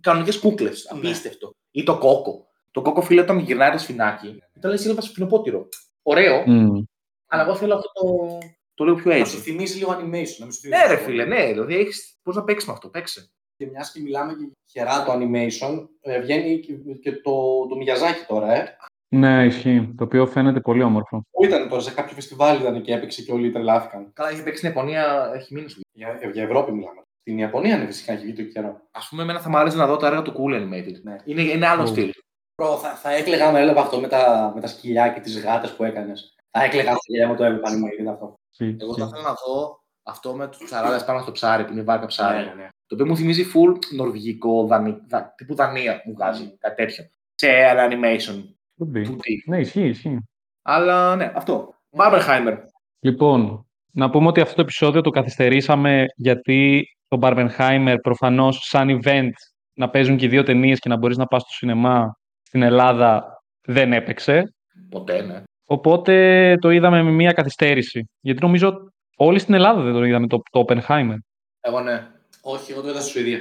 κανονικές 0.00 0.38
κούκλες. 0.38 0.88
Απίστευτο. 0.90 1.50
Ή 1.70 1.82
το 1.82 1.98
Coco. 1.98 2.46
Το 2.70 2.82
Coco, 2.82 3.00
φίλε, 3.02 3.20
όταν 3.20 3.38
γυρνάει 3.38 3.70
το 3.70 3.78
σφινάκι, 3.78 4.42
ήταν 4.56 4.70
λες 4.70 4.80
έβλεπα 4.80 5.00
σφινοπότηρο. 5.00 5.68
Ωραίο, 6.02 6.42
Μμ. 6.46 6.82
αλλά 7.26 7.42
εγώ 7.42 7.54
θέλω 7.54 7.74
αυτό 7.74 7.88
το, 7.92 8.38
το 8.74 8.84
λίγο 8.84 8.96
πιο 8.96 9.10
Να 9.10 9.16
έτσι. 9.16 9.32
σου 9.36 9.40
θυμίζει 9.42 9.78
λίγο 9.78 9.90
animation. 9.92 10.00
Να 10.38 10.44
μην 10.44 10.52
σου 10.52 10.68
Ναι, 10.68 10.76
θυμίζει 10.76 10.88
ρε 10.88 10.96
το- 10.96 11.02
φίλε, 11.02 11.24
ναι. 11.24 11.46
Δηλαδή, 11.46 11.76
έχεις... 11.76 12.18
πώς 12.22 12.36
να 12.36 12.44
παίξεις 12.44 12.68
με 12.68 12.72
αυτό, 12.74 12.88
παίξε. 12.88 13.30
Και 13.58 13.66
μιας 13.66 13.92
και 13.92 14.00
μιλάμε 14.00 14.32
για 14.32 14.50
χερά 14.70 15.04
το 15.04 15.12
animation, 15.12 15.86
ε, 16.00 16.20
βγαίνει 16.20 16.58
και, 16.60 16.72
και 17.02 17.12
το, 17.12 17.32
το 17.68 17.76
Miyazaki 17.80 18.24
τώρα, 18.28 18.52
ε. 18.54 18.76
Ναι, 19.08 19.44
ισχύει. 19.44 19.94
Το 19.96 20.04
οποίο 20.04 20.26
φαίνεται 20.26 20.60
πολύ 20.60 20.82
όμορφο. 20.82 21.22
Πού 21.30 21.44
ήταν 21.44 21.68
τώρα, 21.68 21.80
σε 21.82 21.94
κάποιο 21.94 22.14
φεστιβάλ 22.14 22.60
ήταν 22.60 22.82
και 22.82 22.92
έπαιξε 22.94 23.22
και 23.22 23.32
όλοι 23.32 23.50
τρελάθηκαν. 23.50 24.10
Καλά, 24.12 24.28
έχει 24.30 24.42
παίξει 24.42 24.58
στην 24.58 24.68
Ιαπωνία, 24.68 25.30
έχει 25.34 25.54
μείνει 25.54 25.68
σου. 25.68 25.80
Για, 25.92 26.18
για 26.32 26.42
Ευρώπη 26.42 26.72
μιλάμε. 26.72 27.02
Στην 27.20 27.38
Ιαπωνία 27.38 27.76
είναι 27.76 27.86
φυσικά 27.86 28.12
έχει 28.12 28.24
βγει 28.24 28.32
το 28.32 28.42
καιρό. 28.42 28.68
Α 28.90 29.08
πούμε, 29.08 29.22
εμένα 29.22 29.40
θα 29.40 29.48
μου 29.48 29.56
άρεσε 29.56 29.76
να 29.76 29.86
δω 29.86 29.96
τα 29.96 30.06
έργα 30.06 30.22
του 30.22 30.32
Cool 30.38 30.54
Animated. 30.62 31.00
Ναι. 31.02 31.16
Είναι, 31.24 31.42
είναι 31.42 31.66
άλλο 31.66 31.82
Ω. 31.82 31.86
στυλ. 31.86 32.10
Προ, 32.54 32.76
θα, 32.76 32.88
θα 32.94 33.10
έκλαιγα 33.12 33.50
να 33.52 33.58
έλαβα 33.58 33.80
αυτό 33.80 34.00
με 34.00 34.08
τα, 34.08 34.52
με 34.54 34.60
τα 34.60 34.66
σκυλιά 34.66 35.08
και 35.08 35.20
τις 35.20 35.40
γάτες 35.40 35.72
που 35.76 35.84
έκανες. 35.84 36.34
Θα 36.50 36.64
έκλαιγα 36.64 36.90
αυτό 36.90 37.12
για 37.12 37.26
να 37.26 37.34
το 37.34 37.44
έβλεπα 37.44 37.68
animated 37.70 38.06
αυτό. 38.12 38.34
Τι- 38.56 38.76
Εγώ 38.80 38.94
τι- 38.94 39.00
θα 39.00 39.06
ήθελα 39.06 39.22
να 39.22 39.34
δω 39.46 39.78
αυτό 40.02 40.34
με 40.34 40.48
τους 40.48 40.58
ψαράδες 40.64 41.04
πάνω 41.04 41.20
στο 41.20 41.32
ψάρι, 41.32 41.64
που 41.64 41.72
είναι 41.72 41.80
η 41.80 41.84
βάρκα 41.84 42.06
ψάρι. 42.06 42.44
Ναι, 42.46 42.54
ναι. 42.54 42.68
Το 42.88 42.94
οποίο 42.94 43.06
μου 43.06 43.16
θυμίζει 43.16 43.44
full 43.54 43.78
νορβηγικό, 43.94 44.66
δανει, 44.66 44.96
δα, 45.08 45.34
τύπου 45.36 45.54
Δανία 45.54 46.02
μου 46.04 46.14
βγάζει, 46.14 46.56
κάτι 46.58 46.74
τέτοιο. 46.74 47.04
Σε 47.34 47.48
animation. 47.76 48.42
Could 48.78 48.96
be. 48.96 49.10
2D. 49.10 49.18
Ναι, 49.46 49.58
ισχύει, 49.58 49.88
ισχύει. 49.88 50.18
Αλλά 50.62 51.16
ναι, 51.16 51.32
αυτό. 51.34 51.74
Barbenheimer. 51.96 52.56
Λοιπόν, 53.00 53.66
να 53.92 54.10
πούμε 54.10 54.26
ότι 54.26 54.40
αυτό 54.40 54.54
το 54.54 54.60
επεισόδιο 54.60 55.00
το 55.00 55.10
καθυστερήσαμε 55.10 56.04
γιατί 56.16 56.88
το 57.08 57.18
Barbenheimer 57.20 57.96
προφανώς 58.02 58.58
σαν 58.62 59.00
event 59.02 59.30
να 59.74 59.90
παίζουν 59.90 60.16
και 60.16 60.24
οι 60.24 60.28
δύο 60.28 60.42
ταινίες 60.42 60.78
και 60.78 60.88
να 60.88 60.96
μπορείς 60.96 61.16
να 61.16 61.26
πας 61.26 61.42
στο 61.42 61.52
σινεμά 61.52 62.16
στην 62.42 62.62
Ελλάδα 62.62 63.42
δεν 63.62 63.92
έπαιξε. 63.92 64.54
Ποτέ, 64.90 65.22
ναι. 65.22 65.42
Οπότε 65.66 66.56
το 66.60 66.70
είδαμε 66.70 67.02
με 67.02 67.10
μία 67.10 67.32
καθυστέρηση. 67.32 68.08
Γιατί 68.20 68.42
νομίζω 68.42 68.92
όλοι 69.16 69.38
στην 69.38 69.54
Ελλάδα 69.54 69.82
δεν 69.82 69.92
το 69.92 70.04
είδαμε 70.04 70.26
το, 70.26 70.42
το 70.50 70.64
Oppenheimer. 70.66 71.16
Εγώ 71.60 71.80
ναι. 71.80 72.06
Όχι, 72.50 72.72
εγώ 72.72 72.80
το 72.80 72.88
είδα 72.88 73.00
στη 73.00 73.10
Σουηδία. 73.10 73.38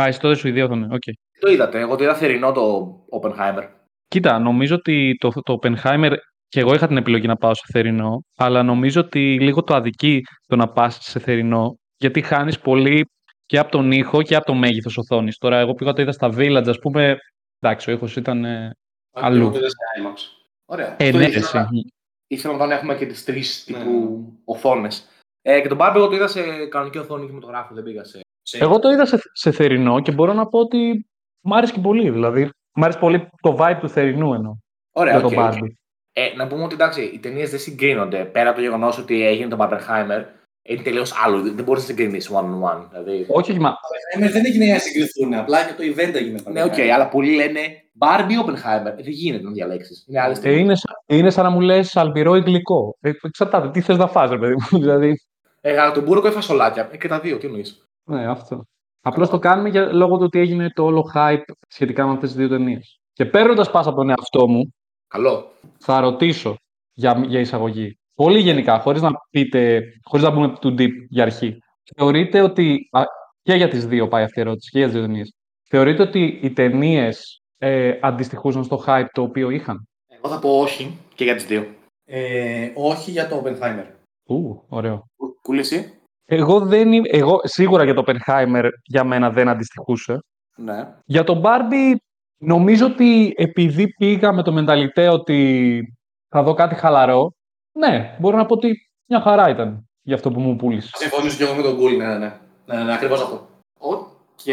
Α, 0.00 0.04
εσύ 0.06 0.20
τότε 0.20 0.34
Σουηδία 0.34 0.64
ήταν. 0.64 0.82
ΟΚ. 0.92 1.02
Το 1.40 1.50
είδατε. 1.50 1.80
Εγώ 1.80 1.96
το 1.96 2.04
είδα 2.04 2.14
θερινό 2.14 2.52
το 2.52 2.94
Oppenheimer. 3.20 3.68
Κοίτα, 4.08 4.38
νομίζω 4.38 4.74
ότι 4.74 5.16
το, 5.20 5.30
το 5.42 5.58
Oppenheimer 5.62 6.16
και 6.48 6.60
εγώ 6.60 6.74
είχα 6.74 6.86
την 6.86 6.96
επιλογή 6.96 7.26
να 7.26 7.36
πάω 7.36 7.54
σε 7.54 7.62
θερινό, 7.72 8.22
αλλά 8.36 8.62
νομίζω 8.62 9.00
ότι 9.00 9.40
λίγο 9.40 9.62
το 9.62 9.74
αδικεί 9.74 10.22
το 10.46 10.56
να 10.56 10.68
πας 10.68 10.98
σε 11.00 11.18
θερινό, 11.18 11.78
γιατί 11.96 12.22
χάνεις 12.22 12.58
πολύ 12.58 13.04
και 13.46 13.58
από 13.58 13.70
τον 13.70 13.92
ήχο 13.92 14.22
και 14.22 14.34
από 14.36 14.46
το 14.46 14.54
μέγεθος 14.54 14.96
οθόνης. 14.96 15.38
Τώρα, 15.38 15.58
εγώ 15.58 15.74
πήγα 15.74 15.92
το 15.92 16.02
είδα 16.02 16.12
στα 16.12 16.28
Village, 16.36 16.68
ας 16.68 16.78
πούμε, 16.78 17.16
εντάξει, 17.58 17.90
ο 17.90 17.92
ήχος 17.92 18.16
ήταν 18.16 18.44
ε, 18.44 18.70
αλλού. 19.12 19.40
Εγώ 19.40 19.50
το 19.50 19.58
είδα 19.58 19.68
σε 19.68 19.76
IMAX. 20.02 20.16
Ωραία. 20.64 20.96
Ε, 20.98 21.04
Αυτό 21.06 21.18
ναι, 21.18 21.24
ήθελα- 21.26 21.68
εσύ. 21.72 21.92
Ήθελα 22.26 22.66
να 22.66 22.74
έχουμε 22.74 22.96
και 22.96 23.06
τις 23.06 23.24
τρεις 23.24 23.64
Ναι, 23.68 23.78
τύπου 23.78 24.32
οθόνες. 24.44 25.08
Ε, 25.42 25.60
και 25.60 25.68
τον 25.68 25.78
Barbie 25.80 25.92
εγώ 25.96 26.08
το 26.08 26.14
είδα 26.14 26.26
σε 26.26 26.66
κανονική 26.66 26.98
οθόνη 26.98 27.24
κινηματογράφου, 27.24 27.74
δεν 27.74 27.82
πήγα 27.84 28.04
σε. 28.04 28.20
Σε- 28.48 28.58
Εγώ 28.64 28.78
το 28.78 28.90
είδα 28.90 29.06
σε, 29.06 29.18
σε 29.32 29.50
θερινό 29.50 30.00
και 30.00 30.12
μπορώ 30.12 30.32
να 30.32 30.46
πω 30.46 30.58
ότι 30.58 31.06
μ' 31.40 31.54
άρεσε 31.54 31.72
και 31.72 31.80
πολύ, 31.80 32.10
δηλαδή. 32.10 32.50
Μ' 32.74 32.82
άρεσε 32.84 32.98
πολύ 32.98 33.28
το 33.42 33.56
vibe 33.60 33.76
του 33.80 33.88
θερινού 33.88 34.34
εννοώ, 34.34 34.52
Ωραία, 34.92 35.16
για 35.16 35.26
ΟΚ, 35.26 35.32
τον 35.34 35.42
ΟΚ. 35.44 35.52
Barbie. 35.52 35.68
Ε, 36.12 36.34
να 36.36 36.46
πούμε 36.46 36.62
ότι 36.64 36.74
εντάξει, 36.74 37.02
οι 37.02 37.18
ταινίες 37.18 37.50
δεν 37.50 37.58
συγκρίνονται. 37.58 38.24
Πέρα 38.24 38.48
από 38.48 38.58
το 38.58 38.64
γεγονός 38.64 38.98
ότι 38.98 39.26
έγινε 39.26 39.48
το 39.48 39.56
Barbenheimer, 39.60 40.24
είναι 40.62 40.82
τελείως 40.82 41.12
άλλο. 41.24 41.40
Δεν 41.42 41.64
μπορείς 41.64 41.82
να 41.82 41.88
συγκρίνεις 41.88 42.30
one 42.32 42.44
on 42.44 42.70
one. 42.72 42.86
Δηλαδή, 42.90 43.26
Όχι, 43.28 43.50
όχι, 43.50 43.60
μα 43.60 43.70
Oppenheimer 43.70 44.30
δεν 44.32 44.44
έγινε 44.46 44.64
για 44.64 44.74
να 44.74 44.80
συγκριθούν, 44.80 45.34
απλά 45.34 45.58
για 45.62 45.74
το 45.76 45.82
event 45.82 46.14
έγινε. 46.14 46.40
ναι, 46.52 46.62
ΟΚ, 46.62 46.78
αλλά 46.94 47.08
πολλοί 47.08 47.34
λένε 47.34 47.60
Barbie 47.98 48.44
Oppenheimer. 48.44 48.86
Ε, 48.86 49.02
δεν 49.02 49.12
γίνεται 49.12 49.44
να 49.44 49.50
διαλέξεις. 49.50 50.04
Είναι 50.08 50.20
άλλες 50.20 50.38
ε, 50.38 50.40
ταινίες. 50.40 50.60
είναι, 50.60 50.74
σαν- 50.74 51.18
είναι 51.18 51.30
σαν 51.30 51.44
να 51.44 51.50
μου 51.50 51.60
λες 51.60 51.96
αλμυρό 51.96 52.36
ή 52.36 52.40
γλυκό. 52.40 52.96
Ε, 53.00 53.10
εξαρτάται, 53.22 53.70
τι 53.70 53.80
θες 53.80 53.96
να 53.96 54.06
φας, 54.08 54.30
ρε 54.30 54.38
παιδί 54.38 54.54
μου, 54.54 54.78
δηλαδή. 54.84 55.20
Ε, 55.60 55.72
γαλακτομπούργκο 55.72 56.28
ή 56.28 56.30
φασολάκια. 56.30 56.88
Ε, 56.92 56.96
και 56.96 57.08
τα 57.08 57.20
δύο, 57.20 57.38
τι 57.38 57.46
εννοείς. 57.46 57.82
Ναι, 58.08 58.26
αυτό. 58.26 58.64
Απλώς 59.02 59.28
το 59.28 59.38
κάνουμε 59.38 59.68
για, 59.68 59.92
λόγω 59.92 60.16
του 60.16 60.22
ότι 60.24 60.38
έγινε 60.38 60.70
το 60.70 60.84
όλο 60.84 61.10
hype 61.14 61.42
σχετικά 61.68 62.06
με 62.06 62.12
αυτές 62.12 62.28
τις 62.28 62.38
δύο 62.38 62.48
ταινίες. 62.48 63.00
Και 63.12 63.24
παίρνοντας 63.24 63.70
πάσα 63.70 63.88
από 63.88 63.98
τον 63.98 64.08
εαυτό 64.08 64.48
μου, 64.48 64.74
Καλό. 65.08 65.50
θα 65.78 66.00
ρωτήσω 66.00 66.56
για, 66.92 67.24
για 67.26 67.40
εισαγωγή. 67.40 67.98
Πολύ 68.14 68.38
γενικά, 68.38 68.78
χωρίς 68.80 69.02
να 69.02 69.10
πείτε, 69.30 69.82
χωρίς 70.02 70.24
να 70.24 70.30
μπούμε 70.30 70.52
too 70.62 70.80
deep 70.80 70.90
για 71.08 71.22
αρχή. 71.22 71.58
Θεωρείτε 71.96 72.40
ότι. 72.42 72.88
α, 72.92 73.02
και 73.42 73.54
για 73.54 73.68
τις 73.68 73.86
δύο 73.86 74.08
πάει 74.08 74.22
αυτή 74.24 74.38
η 74.38 74.42
ερώτηση, 74.42 74.70
και 74.70 74.78
για 74.78 74.86
τις 74.86 74.96
δύο 74.96 75.06
ταινίες. 75.06 75.34
Θεωρείτε 75.68 76.02
ότι 76.02 76.38
οι 76.42 76.50
ταινίες 76.52 77.42
ε, 77.58 77.98
αντιστοιχούσαν 78.00 78.64
στο 78.64 78.82
hype 78.86 79.06
το 79.12 79.22
οποίο 79.22 79.50
είχαν; 79.50 79.88
Εγώ 80.06 80.28
θα 80.28 80.38
πω 80.38 80.58
όχι 80.60 80.98
και 81.14 81.24
για 81.24 81.34
τις 81.34 81.46
δύο. 81.46 81.66
Ε, 82.04 82.70
όχι 82.74 83.10
για 83.10 83.28
το 83.28 83.42
Oppenheimer. 83.44 83.86
Ου, 84.26 84.64
ωραίο. 84.68 85.04
Κου- 85.16 85.38
Κούλη 85.42 85.60
εσύ. 85.60 85.97
Εγώ, 86.30 86.60
δεν 86.60 86.92
είμαι, 86.92 87.08
εγώ 87.08 87.40
σίγουρα 87.42 87.84
για 87.84 87.94
το 87.94 88.04
Oppenheimer 88.06 88.68
για 88.82 89.04
μένα 89.04 89.30
δεν 89.30 89.48
αντιστοιχούσε. 89.48 90.24
Ναι. 90.56 90.94
Για 91.04 91.24
τον 91.24 91.42
Barbie, 91.44 91.96
νομίζω 92.38 92.86
ότι 92.86 93.32
επειδή 93.36 93.88
πήγα 93.88 94.32
με 94.32 94.42
το 94.42 94.52
μενταλιτέ 94.52 95.08
ότι 95.08 95.80
θα 96.28 96.42
δω 96.42 96.54
κάτι 96.54 96.74
χαλαρό, 96.74 97.32
ναι, 97.72 98.16
μπορώ 98.20 98.36
να 98.36 98.46
πω 98.46 98.54
ότι 98.54 98.90
μια 99.06 99.20
χαρά 99.20 99.48
ήταν 99.48 99.88
για 100.02 100.14
αυτό 100.14 100.30
που 100.30 100.40
μου 100.40 100.56
πούλησε. 100.56 100.90
Συμφωνήσω 100.94 101.36
και 101.36 101.42
εγώ 101.42 101.54
με 101.54 101.62
τον 101.62 101.76
Κούλι, 101.76 101.96
ναι, 101.96 102.06
ναι. 102.06 102.18
ναι. 102.18 102.38
ναι, 102.64 102.82
ναι 102.82 102.92
ακριβώς 102.92 103.22
αυτό. 103.22 103.48
ΟΚ. 103.78 104.46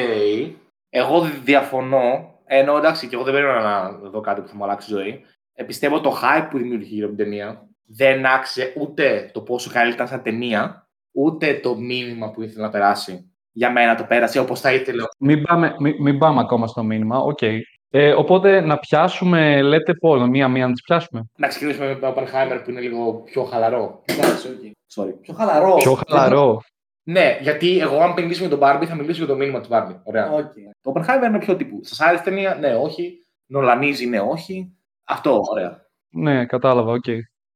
Εγώ 0.90 1.22
διαφωνώ. 1.44 2.34
Ενώ 2.46 2.78
εντάξει, 2.78 3.08
και 3.08 3.16
εγώ 3.16 3.24
δεν 3.24 3.34
περίμενα 3.34 3.62
να 3.62 3.92
δω 4.10 4.22
κάτι 4.22 4.42
που 4.42 4.48
θα 4.48 4.56
μου 4.56 4.64
αλλάξει 4.64 4.88
τη 4.88 4.94
ζωή. 4.94 5.22
Ε, 5.54 5.64
πιστεύω 5.64 6.02
το 6.02 6.20
hype 6.22 6.48
που 6.50 6.58
δημιουργήθηκε 6.58 6.96
για 6.96 7.08
την 7.08 7.18
ταινία 7.18 7.68
δεν 7.86 8.26
άξιζε 8.26 8.74
ούτε 8.78 9.30
το 9.34 9.42
πόσο 9.42 9.70
καλή 9.72 9.92
ήταν 9.92 10.08
σαν 10.08 10.22
ταινία, 10.24 10.85
ούτε 11.16 11.60
το 11.64 11.76
μήνυμα 11.76 12.32
που 12.32 12.42
ήθελε 12.42 12.64
να 12.66 12.70
περάσει. 12.70 13.30
Για 13.52 13.72
μένα 13.72 13.96
το 13.96 14.04
πέρασε 14.04 14.40
όπως 14.40 14.60
θα 14.60 14.74
ήθελε. 14.74 15.04
Μην 15.20 15.42
πάμε, 15.42 15.76
μην, 15.80 15.96
μην 16.00 16.18
πάμε 16.18 16.40
ακόμα 16.40 16.68
στο 16.68 16.84
μήνυμα, 16.84 17.18
ΟΚ. 17.18 17.42
Ε, 17.90 18.14
οπότε 18.14 18.62
να 18.62 18.78
πιάσουμε, 18.78 19.62
λέτε 19.62 19.94
πώς, 19.94 20.28
μία-μία 20.28 20.68
να 20.68 20.74
τις 20.74 20.82
πιάσουμε. 20.82 21.26
Να 21.38 21.48
ξεκινήσουμε 21.48 21.88
με 21.88 21.96
το 21.96 22.08
Oppenheimer 22.08 22.62
που 22.64 22.70
είναι 22.70 22.82
λίγο 22.82 23.14
πιο 23.14 23.44
χαλαρό. 23.44 24.02
Εντάξει, 24.06 24.48
ΟΚ. 24.48 24.74
Sorry. 24.96 25.14
Πιο 25.22 25.34
χαλαρό. 25.34 25.76
Πιο 25.76 26.00
χαλαρό. 26.08 26.62
Ναι, 27.04 27.38
γιατί 27.42 27.80
εγώ 27.80 28.00
αν 28.00 28.14
μιλήσουμε 28.18 28.48
για 28.48 28.58
τον 28.58 28.68
Barbie 28.68 28.86
θα 28.86 28.96
μιλήσω 28.96 29.18
για 29.18 29.28
το 29.28 29.36
μήνυμα 29.36 29.62
του 29.62 29.70
Barbie. 29.72 30.00
Ωραία. 30.04 30.32
ΟΚ. 30.32 30.54
Το 30.82 30.94
Oppenheimer 30.96 31.28
είναι 31.28 31.40
πιο 31.40 31.56
τύπου. 31.56 31.80
Σας 31.84 32.00
άρεσε 32.00 32.22
η 32.22 32.24
ταινία, 32.24 32.56
ναι, 32.56 32.76
όχι. 32.76 33.26
Νολανίζει, 33.46 34.06
ναι, 34.06 34.20
όχι. 34.20 34.76
Αυτό, 35.04 35.42
ωραία. 35.52 35.86
Ναι, 36.10 36.46
κατάλαβα, 36.46 36.92
οκ. 36.92 37.06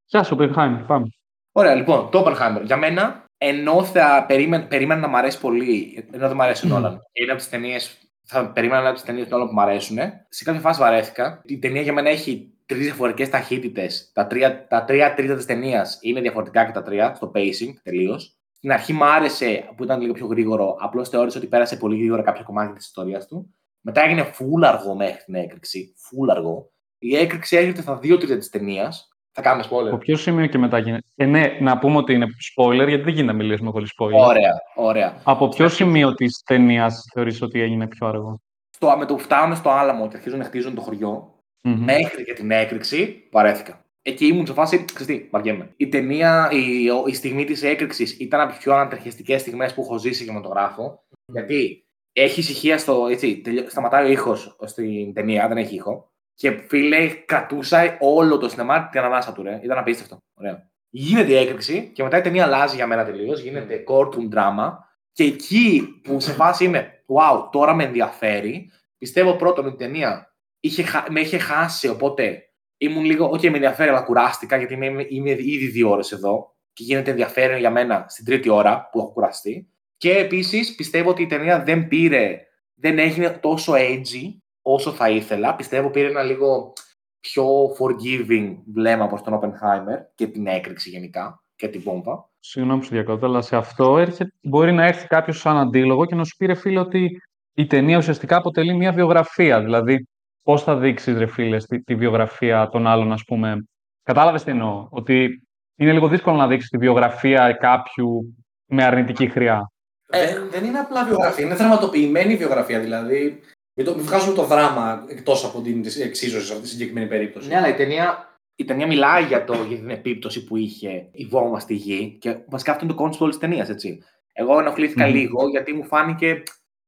Γεια 0.06 0.24
σου, 0.24 0.38
Oppenheimer, 0.40 0.84
πάμε. 0.88 1.08
Ωραία, 1.52 1.76
λοιπόν, 1.76 2.10
το 2.10 2.24
Oppenheimer. 2.26 2.62
Για 2.64 2.78
μένα, 2.78 3.26
ενώ 3.42 3.84
θα 3.84 4.26
περίμενα, 4.28 4.68
περίμενα 4.68 5.02
να 5.02 5.08
μ' 5.08 5.16
αρέσει 5.16 5.40
πολύ, 5.40 6.08
ενώ 6.12 6.28
δεν 6.28 6.36
μ' 6.36 6.42
αρέσει 6.42 6.66
ο 6.66 6.70
Νόλαν, 6.70 7.02
και 7.12 7.24
είναι 7.24 7.32
από 7.32 7.40
τις 7.40 7.50
ταινίες, 7.50 7.78
θα 8.24 8.52
περίμενα 8.52 8.82
να 8.82 8.88
είναι 8.88 8.90
από 8.90 8.98
τις 8.98 9.06
ταινίες 9.06 9.26
του 9.28 9.32
Νόλαν 9.32 9.48
που 9.48 9.54
μ' 9.54 9.60
αρέσουν, 9.60 9.98
σε 10.30 10.44
κάποια 10.44 10.62
φάση 10.62 10.80
βαρέθηκα. 10.80 11.42
Η 11.46 11.60
ταινία 11.60 11.82
για 11.82 11.94
μένα 11.94 12.10
έχει 12.10 12.54
τρεις 12.66 12.84
διαφορετικές 12.84 13.30
ταχύτητες. 13.30 14.12
Τα 14.14 14.28
τρία, 14.28 14.68
τα 14.68 14.84
τρία 14.84 15.14
τρίτα 15.14 15.36
της 15.36 15.46
ταινίας 15.46 15.98
είναι 16.02 16.22
διαφορετικά 16.22 16.66
και 16.66 16.72
τα 16.72 16.82
τρία, 16.82 17.14
στο 17.16 17.32
pacing 17.36 17.74
τελείως. 17.84 18.38
Στην 18.58 18.72
αρχή 18.72 18.94
μ' 18.94 19.04
άρεσε 19.04 19.70
που 19.76 19.84
ήταν 19.84 20.02
λίγο 20.02 20.14
πιο 20.14 20.26
γρήγορο, 20.26 20.76
απλώς 20.80 21.10
θεώρησα 21.10 21.38
ότι 21.38 21.48
πέρασε 21.48 21.78
πολύ 21.78 21.98
γρήγορα 21.98 22.22
κάποιο 22.22 22.44
κομμάτι 22.44 22.74
της 22.74 22.86
ιστορίας 22.86 23.28
του. 23.28 23.56
Μετά 23.82 24.02
έγινε 24.02 24.30
full 24.40 24.64
αργό 24.64 24.96
μέχρι 24.96 25.24
την 25.24 25.36
έκρηξη. 25.36 25.94
Full 25.98 26.30
αργό. 26.30 26.72
Η 26.98 27.16
έκρηξη 27.16 27.58
έρχεται 27.58 27.82
στα 27.82 27.96
δύο 27.98 28.18
τρίτα 28.18 28.38
της 28.38 28.50
ταινίας. 28.50 29.09
Θα 29.42 29.50
κάνουμε 29.50 29.68
spoiler. 29.70 29.88
Από 29.88 29.98
ποιο 29.98 30.16
σημείο 30.18 30.46
και 30.46 30.58
μετά 30.58 30.78
γίνεται. 30.78 31.08
Ε, 31.16 31.26
ναι, 31.26 31.58
να 31.60 31.78
πούμε 31.78 31.98
ότι 31.98 32.14
είναι 32.14 32.26
spoiler, 32.56 32.74
γιατί 32.88 32.96
δεν 33.04 33.08
γίνεται 33.14 33.24
να 33.24 33.34
μιλήσουμε 33.34 33.72
χωρίς 33.72 33.92
spoiler. 34.00 34.28
Ωραία, 34.28 34.54
ωραία. 34.76 35.22
Από 35.24 35.48
ποιο 35.50 35.70
σημείο 35.70 36.14
της 36.14 36.42
ταινίας 36.46 37.04
θεωρείς 37.14 37.42
ότι 37.42 37.62
έγινε 37.62 37.88
πιο 37.88 38.08
αργό; 38.08 38.42
Στο, 38.76 38.96
με 38.98 39.06
το 39.06 39.14
που 39.14 39.20
φτάνουμε 39.22 39.56
στο 39.56 39.70
άλαμο 39.70 40.08
και 40.08 40.16
αρχίζουν 40.18 40.40
να 40.40 40.46
χτίζουν 40.46 40.76
το 40.76 40.82
χωριό, 40.82 41.36
Μμμ. 41.64 41.84
μέχρι 41.84 42.24
και 42.24 42.34
την 42.34 42.52
έκρηξη, 42.52 43.28
βαρέθηκα. 43.32 43.84
Εκεί 44.02 44.26
ήμουν 44.28 44.46
σε 44.46 44.54
φάση, 44.54 44.86
ξέρεις 44.94 45.06
τι, 45.22 45.28
βαριέμαι. 45.32 45.74
Η 45.78 45.88
ταινία, 45.88 46.50
η, 46.52 46.90
ο- 46.90 47.04
η 47.08 47.14
στιγμή 47.14 47.44
της 47.46 47.64
έκρηξης 47.64 48.20
ήταν 48.20 48.40
από 48.40 48.50
τις 48.50 48.60
πιο 48.60 48.74
ανατριχιαστικές 48.74 49.42
στιγμές 49.42 49.74
που 49.74 49.82
έχω 49.82 49.98
ζήσει 49.98 50.24
για 50.24 50.42
το 50.42 50.50
γράφω. 50.50 51.04
Γιατί 51.34 51.84
έχει 52.14 52.40
ησυχία 52.40 52.78
στο. 52.78 53.08
Έτσι, 53.12 53.38
τελειω- 53.42 53.70
σταματάει 53.70 54.06
ο 54.06 54.12
ήχος 54.12 54.56
στην 54.66 55.14
ταινία, 55.14 55.48
δεν 55.48 55.58
έχει 55.58 55.76
ήχο. 55.76 56.09
Και 56.40 56.52
φίλε, 56.52 57.08
κρατούσα 57.08 57.98
όλο 58.00 58.38
το 58.38 58.50
σινεμά 58.50 58.88
την 58.88 59.00
ανάσα 59.00 59.32
του, 59.32 59.44
ρε. 59.44 59.60
Ήταν 59.64 59.78
απίστευτο. 59.78 60.18
Ωραία. 60.34 60.70
Γίνεται 60.90 61.32
η 61.32 61.36
έκρηξη 61.36 61.92
και 61.94 62.04
μετά 62.04 62.18
η 62.18 62.22
ταινία 62.22 62.44
αλλάζει 62.44 62.76
για 62.76 62.88
μένα 62.88 63.06
τελείως. 63.06 63.42
Γίνεται 63.42 63.84
courtroom 63.88 64.36
drama. 64.36 64.72
Και 65.12 65.24
εκεί 65.24 66.00
που 66.04 66.20
σε 66.20 66.32
φάση 66.32 66.64
είμαι, 66.64 67.04
wow, 67.08 67.50
τώρα 67.52 67.76
με 67.76 67.84
ενδιαφέρει. 67.84 68.72
Πιστεύω 68.98 69.36
πρώτον 69.36 69.66
ότι 69.66 69.74
η 69.74 69.78
ταινία 69.78 70.36
είχε, 70.60 70.84
χα- 70.84 71.12
με 71.12 71.20
είχε 71.20 71.38
χάσει, 71.38 71.88
οπότε 71.88 72.44
ήμουν 72.78 73.04
λίγο, 73.04 73.30
ok, 73.32 73.42
με 73.42 73.48
ενδιαφέρει, 73.56 73.90
αλλά 73.90 74.02
κουράστηκα, 74.02 74.58
γιατί 74.58 74.74
είμαι, 74.74 74.86
είμαι, 74.86 75.06
είμαι 75.10 75.30
ήδη 75.30 75.68
δύο 75.68 75.90
ώρες 75.90 76.12
εδώ 76.12 76.56
και 76.74 76.84
γίνεται 76.84 77.10
ενδιαφέρον 77.12 77.60
για 77.60 77.72
μένα 77.72 78.06
στην 78.08 78.26
τρίτη 78.26 78.50
ώρα 78.50 78.90
που 78.92 79.00
έχω 79.00 79.12
κουραστεί. 79.12 79.70
Και 79.98 80.18
επίσης 80.18 80.76
πιστεύω 80.76 81.10
ότι 81.10 81.22
η 81.22 81.28
ταινία 81.28 81.64
δεν 81.64 81.88
πήρε, 81.88 82.42
δεν 82.74 83.00
έγινε 83.00 83.30
τόσο 83.30 83.74
edgy 83.76 84.38
όσο 84.74 84.92
θα 84.92 85.10
ήθελα. 85.10 85.56
Πιστεύω 85.56 85.90
πήρε 85.90 86.08
ένα 86.08 86.24
λίγο 86.24 86.74
πιο 87.20 87.46
forgiving 87.80 88.56
βλέμμα 88.74 89.08
προς 89.08 89.22
τον 89.22 89.40
Oppenheimer 89.40 89.98
και 90.16 90.28
την 90.28 90.48
έκρηξη 90.48 90.90
γενικά 90.90 91.44
και 91.56 91.68
την 91.68 91.82
βόμβα. 91.82 92.30
Συγγνώμη 92.40 92.80
που 92.80 92.86
σου 92.86 92.92
διακόπτω, 92.92 93.26
αλλά 93.26 93.42
σε 93.42 93.56
αυτό 93.56 93.98
έρχεται, 93.98 94.34
μπορεί 94.42 94.72
να 94.72 94.86
έρθει 94.86 95.08
κάποιος 95.08 95.40
σαν 95.40 95.58
αντίλογο 95.58 96.06
και 96.06 96.16
να 96.16 96.24
σου 96.24 96.36
πει 96.38 96.46
ρε 96.46 96.56
φίλε 96.56 96.80
ότι 96.80 97.22
η 97.54 97.66
ταινία 97.66 97.98
ουσιαστικά 97.98 98.36
αποτελεί 98.38 98.76
μια 98.76 98.92
βιογραφία. 98.92 99.62
Δηλαδή, 99.62 100.08
πώς 100.44 100.64
θα 100.64 100.76
δείξεις, 100.76 101.18
ρε 101.18 101.28
φίλε, 101.28 101.58
τη, 101.58 101.84
τη 101.84 101.96
βιογραφία 101.96 102.70
των 102.70 102.88
άλλων, 102.88 103.12
ας 103.12 103.24
πούμε. 103.24 103.66
Κατάλαβες 104.04 104.44
τι 104.44 104.52
εννοώ. 104.52 104.88
Ότι 104.90 105.44
είναι 105.76 105.94
λίγο 105.94 106.08
δύσκολο 106.08 106.36
να 106.36 106.48
δείξεις 106.48 106.70
τη 106.70 106.78
βιογραφία 106.78 107.52
κάποιου 107.52 108.36
με 108.66 108.84
αρνητική 108.84 109.28
χρειά. 109.28 109.72
δεν, 110.10 110.50
δεν 110.50 110.64
είναι 110.64 110.80
απλά 110.80 111.06
βιογραφία, 111.06 111.46
είναι 111.46 111.56
δραματοποιημένη 111.56 112.36
βιογραφία. 112.36 112.80
Δηλαδή, 112.80 113.42
μην, 113.80 113.88
το, 113.88 113.96
μην 113.96 114.06
βγάζουμε 114.06 114.36
το 114.36 114.44
δράμα 114.44 115.06
εκτός 115.08 115.46
από 115.46 115.62
την 115.62 115.86
εξίσωσης 116.02 116.48
σε 116.48 116.52
αυτή 116.54 116.64
τη 116.64 116.70
συγκεκριμένη 116.70 117.08
περίπτωση. 117.08 117.48
Ναι, 117.48 117.58
αλλά 117.58 117.68
η 117.68 117.74
ταινία, 117.74 118.40
η 118.56 118.66
ταινία 118.66 118.88
μιλάει 118.88 119.24
για, 119.24 119.44
το, 119.44 119.54
για 119.54 119.78
την 119.78 119.90
επίπτωση 119.90 120.44
που 120.44 120.58
είχε 120.58 121.10
η 121.12 121.26
βόμβα 121.26 121.60
στη 121.60 121.74
γη 121.74 122.18
και 122.22 122.38
βασικά 122.48 122.72
αυτό 122.72 122.86
είναι 122.86 122.94
το 122.94 123.04
concept 123.04 123.18
όλης 123.20 123.38
της 123.38 123.50
ταινίας, 123.50 123.70
έτσι. 123.70 124.04
Εγώ 124.34 124.60
ενοχλήθηκα 124.60 125.08
Μμμ. 125.08 125.14
λίγο 125.14 125.48
γιατί 125.50 125.74
μου 125.74 125.84
φάνηκε 125.84 126.44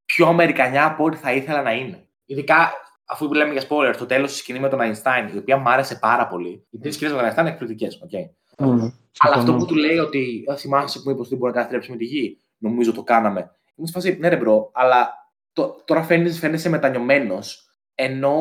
πιο 0.05 0.27
Αμερικανιά 0.27 0.85
από 0.85 1.03
ό,τι 1.03 1.17
θα 1.17 1.33
ήθελα 1.33 1.61
να 1.61 1.71
είναι. 1.71 2.07
Ειδικά 2.25 2.71
αφού 3.05 3.33
λέμε 3.33 3.51
για 3.51 3.63
spoiler, 3.69 3.91
στο 3.93 4.05
τέλος 4.05 4.29
της 4.31 4.39
σκηνής 4.39 4.61
με 4.61 4.69
τον 4.69 4.79
Einstein, 4.81 5.33
η 5.33 5.37
οποία 5.37 5.57
μου 5.57 5.69
άρεσε 5.69 5.95
πάρα 5.95 6.27
πολύ. 6.27 6.65
Οι 6.69 6.77
τρεις 6.77 6.95
σκηνές 6.95 7.13
με 7.13 7.19
τον 7.19 7.29
Einstein 7.29 7.39
είναι 7.39 7.49
εκπληκτικές. 7.49 8.01
Okay. 8.09 8.29
Αλλά 9.17 9.35
αυτό 9.35 9.55
που 9.55 9.65
του 9.65 9.75
λέει 9.75 9.97
ότι 9.97 10.43
«Α, 10.51 10.55
θυμάσαι 10.55 10.99
που 10.99 11.09
είπες 11.09 11.19
ότι 11.19 11.29
δεν 11.29 11.37
μπορεί 11.37 11.51
να 11.51 11.57
καταστρέψει 11.57 11.91
με 11.91 11.97
τη 11.97 12.05
γη, 12.05 12.37
νομίζω 12.57 12.93
το 12.93 13.03
κάναμε. 13.03 13.55
Είμαι 13.75 13.87
σε 13.87 13.93
φάση, 13.93 14.17
ναι, 14.19 14.27
ρε 14.27 14.37
bro, 14.37 14.71
αλλά 14.73 15.09
το, 15.09 15.20
τώρα 15.85 16.03
φαίνεσαι, 16.03 16.39
φαίνεσαι 16.39 16.69
μετανιωμένος, 16.69 17.75
ενώ 17.95 18.39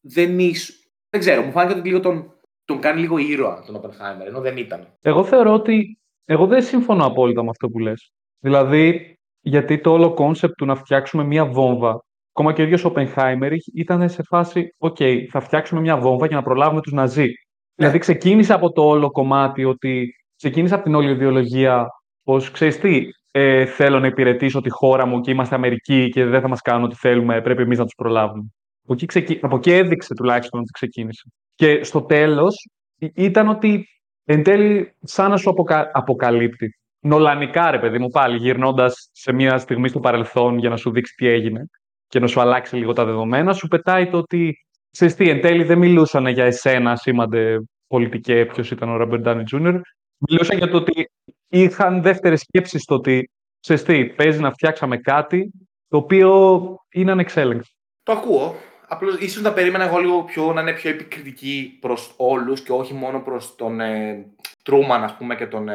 δεν 0.00 0.38
είσαι. 0.38 0.72
Δεν 1.08 1.20
ξέρω, 1.20 1.42
μου 1.42 1.50
φάνηκε 1.50 1.78
ότι 1.78 1.88
λίγο 1.88 2.00
τον, 2.00 2.32
τον 2.64 2.80
κάνει 2.80 3.00
λίγο 3.00 3.18
ήρωα 3.18 3.64
τον 3.66 3.80
Oppenheimer, 3.80 4.26
ενώ 4.26 4.40
δεν 4.40 4.56
ήταν. 4.56 4.96
Εγώ 5.02 5.24
θεωρώ 5.24 5.52
ότι. 5.52 5.96
Εγώ 6.24 6.46
δεν 6.46 6.62
συμφωνώ 6.62 7.06
απόλυτα 7.06 7.42
με 7.42 7.50
αυτό 7.50 7.68
που 7.68 7.78
λες. 7.78 8.12
Δηλαδή, 8.38 9.16
γιατί 9.40 9.80
το 9.80 9.92
όλο 9.92 10.14
concept 10.14 10.54
του 10.54 10.64
να 10.64 10.74
φτιάξουμε 10.74 11.24
μία 11.24 11.46
βόμβα, 11.46 12.04
ακόμα 12.32 12.52
και 12.52 12.60
ο 12.60 12.64
ίδιος 12.64 12.84
ο 12.84 12.92
Oppenheimer 12.94 13.56
ήταν 13.74 14.08
σε 14.08 14.22
φάση, 14.22 14.74
OK, 14.78 15.26
θα 15.30 15.40
φτιάξουμε 15.40 15.80
μία 15.80 15.96
βόμβα 15.96 16.26
για 16.26 16.36
να 16.36 16.42
προλάβουμε 16.42 16.80
τους 16.80 16.92
Ναζί. 16.92 17.32
Δηλαδή, 17.74 17.98
ξεκίνησε 17.98 18.52
από 18.52 18.72
το 18.72 18.82
όλο 18.82 19.10
κομμάτι 19.10 19.64
ότι. 19.64 20.16
Ξεκίνησε 20.36 20.74
από 20.74 20.84
την 20.84 20.94
όλη 20.94 21.10
ιδεολογία 21.10 21.86
πως 22.22 22.50
ξέρεις 22.50 22.78
τι, 22.78 23.08
ε, 23.34 23.66
θέλω 23.66 24.00
να 24.00 24.06
υπηρετήσω 24.06 24.60
τη 24.60 24.70
χώρα 24.70 25.06
μου 25.06 25.20
και 25.20 25.30
είμαστε 25.30 25.54
Αμερικοί 25.54 26.08
και 26.08 26.24
δεν 26.24 26.40
θα 26.40 26.48
μας 26.48 26.60
κάνουν 26.60 26.84
ό,τι 26.84 26.94
θέλουμε, 26.94 27.40
πρέπει 27.40 27.62
εμείς 27.62 27.78
να 27.78 27.84
τους 27.84 27.94
προλάβουμε. 27.94 28.44
Από 28.84 28.92
εκεί, 28.92 29.06
ξεκι... 29.06 29.38
από 29.42 29.56
εκεί 29.56 29.72
έδειξε 29.72 30.14
τουλάχιστον 30.14 30.60
ότι 30.60 30.70
ξεκίνησε. 30.70 31.28
Και 31.54 31.84
στο 31.84 32.02
τέλος 32.02 32.68
ήταν 32.98 33.48
ότι 33.48 33.86
εν 34.24 34.42
τέλει 34.42 34.96
σαν 35.02 35.30
να 35.30 35.36
σου 35.36 35.50
αποκα... 35.50 35.90
αποκαλύπτει. 35.92 36.76
Νολανικά, 37.00 37.70
ρε 37.70 37.78
παιδί 37.78 37.98
μου, 37.98 38.08
πάλι 38.08 38.36
γυρνώντας 38.36 39.08
σε 39.12 39.32
μια 39.32 39.58
στιγμή 39.58 39.88
στο 39.88 40.00
παρελθόν 40.00 40.58
για 40.58 40.68
να 40.68 40.76
σου 40.76 40.90
δείξει 40.90 41.14
τι 41.14 41.26
έγινε 41.26 41.66
και 42.06 42.20
να 42.20 42.26
σου 42.26 42.40
αλλάξει 42.40 42.76
λίγο 42.76 42.92
τα 42.92 43.04
δεδομένα, 43.04 43.52
σου 43.52 43.68
πετάει 43.68 44.10
το 44.10 44.18
ότι 44.18 44.54
ξέρεις 44.90 45.14
τι, 45.14 45.28
εν 45.28 45.40
τέλει 45.40 45.64
δεν 45.64 45.78
μιλούσαν 45.78 46.26
για 46.26 46.44
εσένα, 46.44 46.96
σήμαντε 46.96 47.58
πολιτικέ, 47.86 48.46
ποιος 48.46 48.70
ήταν 48.70 48.88
ο 48.88 48.96
Ρόμπερτ 48.96 49.22
Ντάνι 49.22 49.42
Τζούνιορ. 49.42 49.80
Μιλούσαν 50.28 50.58
για 50.58 50.68
το 50.68 50.76
ότι 50.76 51.10
είχαν 51.52 52.02
δεύτερες 52.02 52.40
σκέψεις 52.40 52.82
στο 52.82 52.94
ότι 52.94 53.30
ξέρεις 53.60 53.82
τι, 53.82 54.06
παίζει 54.06 54.40
να 54.40 54.50
φτιάξαμε 54.50 54.96
κάτι 54.96 55.50
το 55.88 55.96
οποίο 55.96 56.76
είναι 56.92 57.10
ανεξέλεγκτο. 57.10 57.68
Το 58.02 58.12
ακούω. 58.12 58.54
Απλώς 58.88 59.16
ίσως 59.16 59.42
να 59.42 59.52
περίμενα 59.52 59.84
εγώ 59.84 59.98
λίγο 59.98 60.22
πιο, 60.22 60.52
να 60.52 60.60
είναι 60.60 60.72
πιο 60.72 60.90
επικριτική 60.90 61.78
προς 61.80 62.14
όλους 62.16 62.62
και 62.62 62.72
όχι 62.72 62.94
μόνο 62.94 63.20
προς 63.20 63.54
τον 63.56 63.80
ε, 63.80 64.26
Τρούμαν, 64.62 65.02
ας 65.02 65.16
πούμε, 65.16 65.34
και 65.34 65.46
τον 65.46 65.68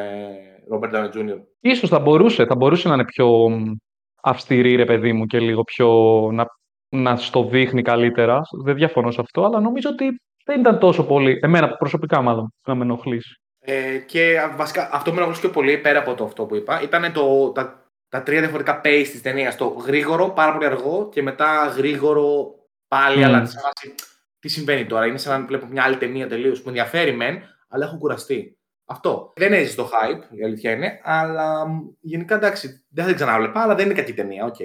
Ρόμπερτ 0.68 0.92
Ντάνι 0.92 1.08
Τζούνιορ. 1.08 1.38
Ίσως 1.60 1.88
θα 1.88 1.98
μπορούσε, 1.98 2.46
θα 2.46 2.56
μπορούσε 2.56 2.88
να 2.88 2.94
είναι 2.94 3.04
πιο 3.04 3.48
μ, 3.48 3.74
αυστηρή, 4.22 4.74
ρε 4.74 4.84
παιδί 4.84 5.12
μου, 5.12 5.26
και 5.26 5.40
λίγο 5.40 5.62
πιο 5.62 5.88
να, 6.32 6.46
να 6.88 7.16
στο 7.16 7.44
δείχνει 7.44 7.82
καλύτερα. 7.82 8.40
Δεν 8.64 8.74
διαφωνώ 8.74 9.10
σε 9.10 9.20
αυτό, 9.20 9.44
αλλά 9.44 9.60
νομίζω 9.60 9.90
ότι 9.90 10.20
δεν 10.44 10.60
ήταν 10.60 10.78
τόσο 10.78 11.06
πολύ, 11.06 11.38
εμένα 11.42 11.76
προσωπικά 11.76 12.22
μάλλον, 12.22 12.52
να 12.66 12.74
με 12.74 12.84
ενοχλήσει. 12.84 13.40
Ε, 13.70 13.98
και 13.98 14.40
α, 14.40 14.54
βασικά 14.56 14.88
αυτό 14.92 15.10
με 15.10 15.16
ενοχλούσε 15.16 15.40
πιο 15.40 15.50
πολύ 15.50 15.78
πέρα 15.78 15.98
από 15.98 16.14
το 16.14 16.24
αυτό 16.24 16.46
που 16.46 16.56
είπα. 16.56 16.82
Ήταν 16.82 17.12
το, 17.12 17.50
τα, 17.52 17.90
τα 18.08 18.22
τρία 18.22 18.40
διαφορετικά 18.40 18.80
pace 18.84 19.06
της 19.10 19.22
ταινίας. 19.22 19.56
Το 19.56 19.66
γρήγορο, 19.66 20.30
πάρα 20.30 20.52
πολύ 20.52 20.66
αργό 20.66 21.08
και 21.08 21.22
μετά 21.22 21.66
γρήγορο 21.76 22.54
πάλι, 22.88 23.16
Μμμ. 23.16 23.24
αλλά 23.24 23.46
σε 23.46 23.58
φάση, 23.58 23.94
τι 24.38 24.48
συμβαίνει 24.48 24.86
τώρα; 24.86 25.06
Είναι 25.06 25.18
σαν 25.18 25.40
να 25.40 25.46
βλέπω 25.46 25.66
μια 25.66 25.82
άλλη 25.82 25.96
ταινία 25.96 26.28
τελείως 26.28 26.58
που 26.58 26.64
με 26.64 26.70
ενδιαφέρει 26.70 27.12
μεν, 27.12 27.42
αλλά 27.68 27.84
έχω 27.84 27.96
κουραστεί. 27.96 28.58
Αυτό. 28.84 29.32
Δεν 29.36 29.52
έζησε 29.52 29.76
το 29.76 29.90
hype, 29.92 30.36
η 30.38 30.44
αλήθεια 30.44 30.72
είναι, 30.72 31.00
αλλά 31.02 31.68
μ, 31.68 31.80
γενικά 32.00 32.34
εντάξει, 32.34 32.86
δεν 32.88 33.04
θα 33.04 33.10
την 33.10 33.20
ξανάβλεπα, 33.20 33.60
αλλά 33.62 33.74
δεν 33.74 33.84
είναι 33.84 33.94
κακή 33.94 34.14
ταινία, 34.14 34.44
οκ. 34.44 34.56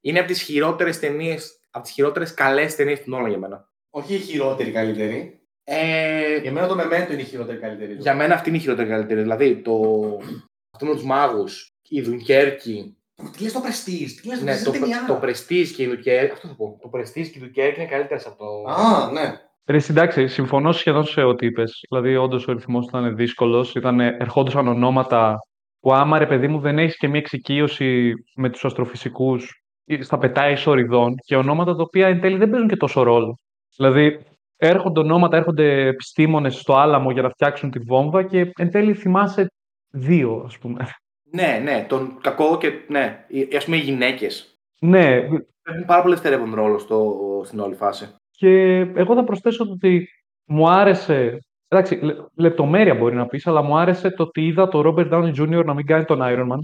Είναι 0.00 0.18
από 0.18 0.28
τις 0.28 0.42
χειρότερες 0.42 0.98
ταινίες, 0.98 1.60
από 1.70 1.84
τις 1.84 1.92
χειρότερες 1.92 2.34
καλές 2.34 2.74
ταινίες 2.74 3.02
του 3.02 3.10
Νόλαν 3.10 3.28
για 3.28 3.38
μένα. 3.38 3.68
Όχι 3.90 4.14
η 4.14 4.18
χειρότερη 4.18 4.70
καλύτερη. 4.70 5.43
Ε, 5.64 6.36
Για 6.36 6.52
μένα 6.52 6.66
το 6.66 6.76
Memento 6.78 7.12
είναι 7.12 7.20
η 7.22 7.24
χειρότερη 7.24 7.58
καλύτερη. 7.58 7.94
για 7.98 8.14
μένα 8.14 8.34
αυτή 8.34 8.48
είναι 8.48 8.58
η 8.58 8.60
χειρότερη 8.60 8.88
καλύτερη. 8.88 9.20
Δηλαδή, 9.20 9.56
το... 9.56 9.72
αυτό 10.74 10.86
με 10.86 10.92
τους 10.92 11.04
μάγους, 11.04 11.70
η 11.88 12.00
Δουνκέρκη, 12.00 12.96
Τι 13.36 13.42
λες 13.42 13.52
το 13.52 13.60
Prestige, 13.64 14.10
τι 14.22 14.28
λες 14.28 14.42
Ναι, 14.42 14.56
το 14.56 14.64
το, 14.64 14.70
Prestige 14.70 14.80
ταινιά. 14.80 15.04
το 15.06 15.20
Prestige 15.22 15.66
και 15.76 15.82
η 15.82 15.88
Duquesne, 15.92 16.28
αυτό 16.32 16.48
θα 16.48 16.54
πω. 16.54 16.78
Το 16.82 16.90
Prestige 16.92 17.26
και 17.32 17.38
η 17.38 17.42
Duquesne 17.54 17.76
είναι 17.76 17.86
καλύτερες 17.86 18.26
από 18.26 18.36
το. 18.36 18.70
Α, 18.72 19.10
ναι. 19.12 19.34
Ρε, 19.66 19.78
εντάξει, 19.88 20.26
συμφωνώ 20.26 20.72
σχεδόν 20.72 21.04
σε 21.04 21.22
ό,τι 21.22 21.46
είπες. 21.46 21.80
Δηλαδή, 21.88 22.16
όντως 22.16 22.48
ο 22.48 22.52
ρυθμός 22.52 22.86
ήταν 22.86 23.16
δύσκολος. 23.16 23.76
Ερχόντουσαν 24.18 24.68
ονόματα 24.68 25.38
που 25.80 25.92
άμα 25.92 26.18
ρε 26.18 26.26
παιδί 26.26 26.48
μου 26.48 26.58
δεν 26.60 26.78
έχεις 26.78 26.96
και 26.96 27.08
μια 27.08 27.18
εξοικείωση 27.18 28.12
με 28.34 28.50
τους 28.50 28.64
αστροφυσικούς, 28.64 29.64
στα 30.00 30.18
πετάει 30.18 30.52
ισοριδών 30.52 31.14
και 31.24 31.36
ονόματα 31.36 31.76
τα 31.76 31.82
οποία 31.82 32.06
εν 32.08 32.20
τέλει 32.20 32.36
δεν 32.36 32.50
παίζουν 32.50 32.68
και 32.68 32.76
τόσο 32.76 33.02
ρόλο. 33.02 33.38
Δηλαδή, 33.76 34.18
έρχονται 34.56 35.00
ονόματα, 35.00 35.36
έρχονται 35.36 35.86
επιστήμονες 35.86 36.54
στο 36.54 36.74
άλαμο 36.74 37.10
για 37.10 37.22
να 37.22 37.28
φτιάξουν 37.30 37.70
τη 37.70 37.78
βόμβα 37.78 38.22
και 38.22 38.50
εν 38.56 38.70
τέλει 38.70 38.94
θυμάσαι 38.94 39.46
δύο, 39.90 40.42
ας 40.46 40.58
πούμε. 40.58 40.86
Ναι, 41.30 41.60
ναι, 41.62 41.86
τον 41.88 42.18
κακό 42.20 42.58
και. 42.58 42.72
Ναι, 42.88 43.26
ας 43.56 43.64
πούμε 43.64 43.76
οι 43.76 43.80
γυναίκες. 43.80 44.58
ναι, 44.80 45.14
Έχουν 45.66 45.84
πάρα 45.86 46.02
πολύ 46.02 46.14
δευτερεύον 46.14 46.54
ρόλο 46.54 46.78
στο, 46.78 47.14
στην 47.44 47.60
όλη 47.60 47.74
φάση. 47.74 48.08
Και 48.30 48.78
εγώ 48.78 49.14
θα 49.14 49.24
προσθέσω 49.24 49.66
το 49.66 49.72
ότι 49.72 50.08
μου 50.44 50.68
άρεσε. 50.68 51.38
Εντάξει, 51.68 51.94
λε- 51.94 52.16
λεπτομέρεια 52.34 52.94
μπορεί 52.94 53.14
να 53.14 53.26
πεις, 53.26 53.46
αλλά 53.46 53.62
μου 53.62 53.76
άρεσε 53.76 54.10
το 54.10 54.22
ότι 54.22 54.46
είδα 54.46 54.68
τον 54.68 54.82
Robert 54.86 55.12
Downey 55.12 55.34
Jr. 55.40 55.64
να 55.64 55.74
μην 55.74 55.86
κάνει 55.86 56.04
τον 56.04 56.18
Iron 56.22 56.52
Man. 56.52 56.58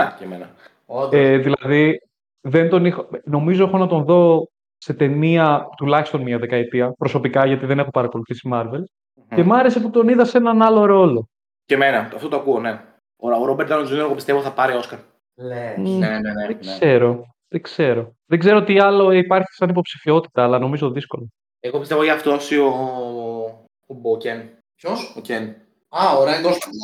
Α, 0.00 0.12
και 0.18 0.24
εμένα. 0.24 0.50
Όντως. 0.86 1.20
Ε, 1.20 1.36
δηλαδή, 1.36 1.98
δεν 2.40 2.68
τον 2.68 2.84
είχα... 2.84 3.08
νομίζω 3.24 3.64
έχω 3.64 3.78
να 3.78 3.86
τον 3.86 4.04
δω 4.04 4.48
σε 4.78 4.94
ταινία 4.94 5.68
τουλάχιστον 5.76 6.22
μία 6.22 6.38
δεκαετία 6.38 6.92
προσωπικά, 6.92 7.46
γιατί 7.46 7.66
δεν 7.66 7.78
έχω 7.78 7.90
παρακολουθήσει 7.90 8.48
Marvel. 8.52 8.82
Και 9.34 9.42
μ' 9.42 9.52
άρεσε 9.52 9.80
που 9.80 9.90
τον 9.90 10.08
είδα 10.08 10.24
σε 10.24 10.38
έναν 10.38 10.62
άλλο 10.62 10.84
ρόλο. 10.84 11.28
Και 11.64 11.74
εμένα, 11.74 11.98
αυτό 11.98 12.28
το 12.28 12.36
ακούω, 12.36 12.60
ναι. 12.60 12.84
Ο, 13.16 13.30
ο 13.30 13.44
Ρόμπερτ 13.44 13.70
Downey 13.72 13.86
Jr. 13.86 13.96
εγώ 13.98 14.14
πιστεύω 14.14 14.40
θα 14.40 14.52
πάρει 14.52 14.74
Όσκαρ. 14.76 14.98
Λες. 15.34 15.76
Μμ, 15.76 15.98
Ναι, 15.98 16.08
ναι, 16.08 16.18
ναι. 16.18 16.32
δεν 16.32 16.46
ναι. 16.46 16.54
ξέρω. 16.54 17.26
Δεν 17.48 17.62
ξέρω. 17.62 18.12
Δεν 18.26 18.38
ξέρω 18.38 18.64
τι 18.64 18.78
άλλο 18.78 19.10
υπάρχει 19.10 19.52
σαν 19.52 19.68
υποψηφιότητα, 19.68 20.42
αλλά 20.42 20.58
νομίζω 20.58 20.90
δύσκολο. 20.90 21.28
Εγώ 21.60 21.78
πιστεύω 21.78 22.02
για 22.02 22.12
αυτό 22.14 22.32
ο. 22.62 22.68
Ο 23.86 23.94
Μπόκεν. 23.94 24.48
Ποιος; 24.74 25.14
Ο 25.16 25.20
Κεν. 25.20 25.44
Α, 25.88 26.16
ο 26.18 26.24
Ράιν 26.24 26.40
Γκόσλινγκ. 26.40 26.74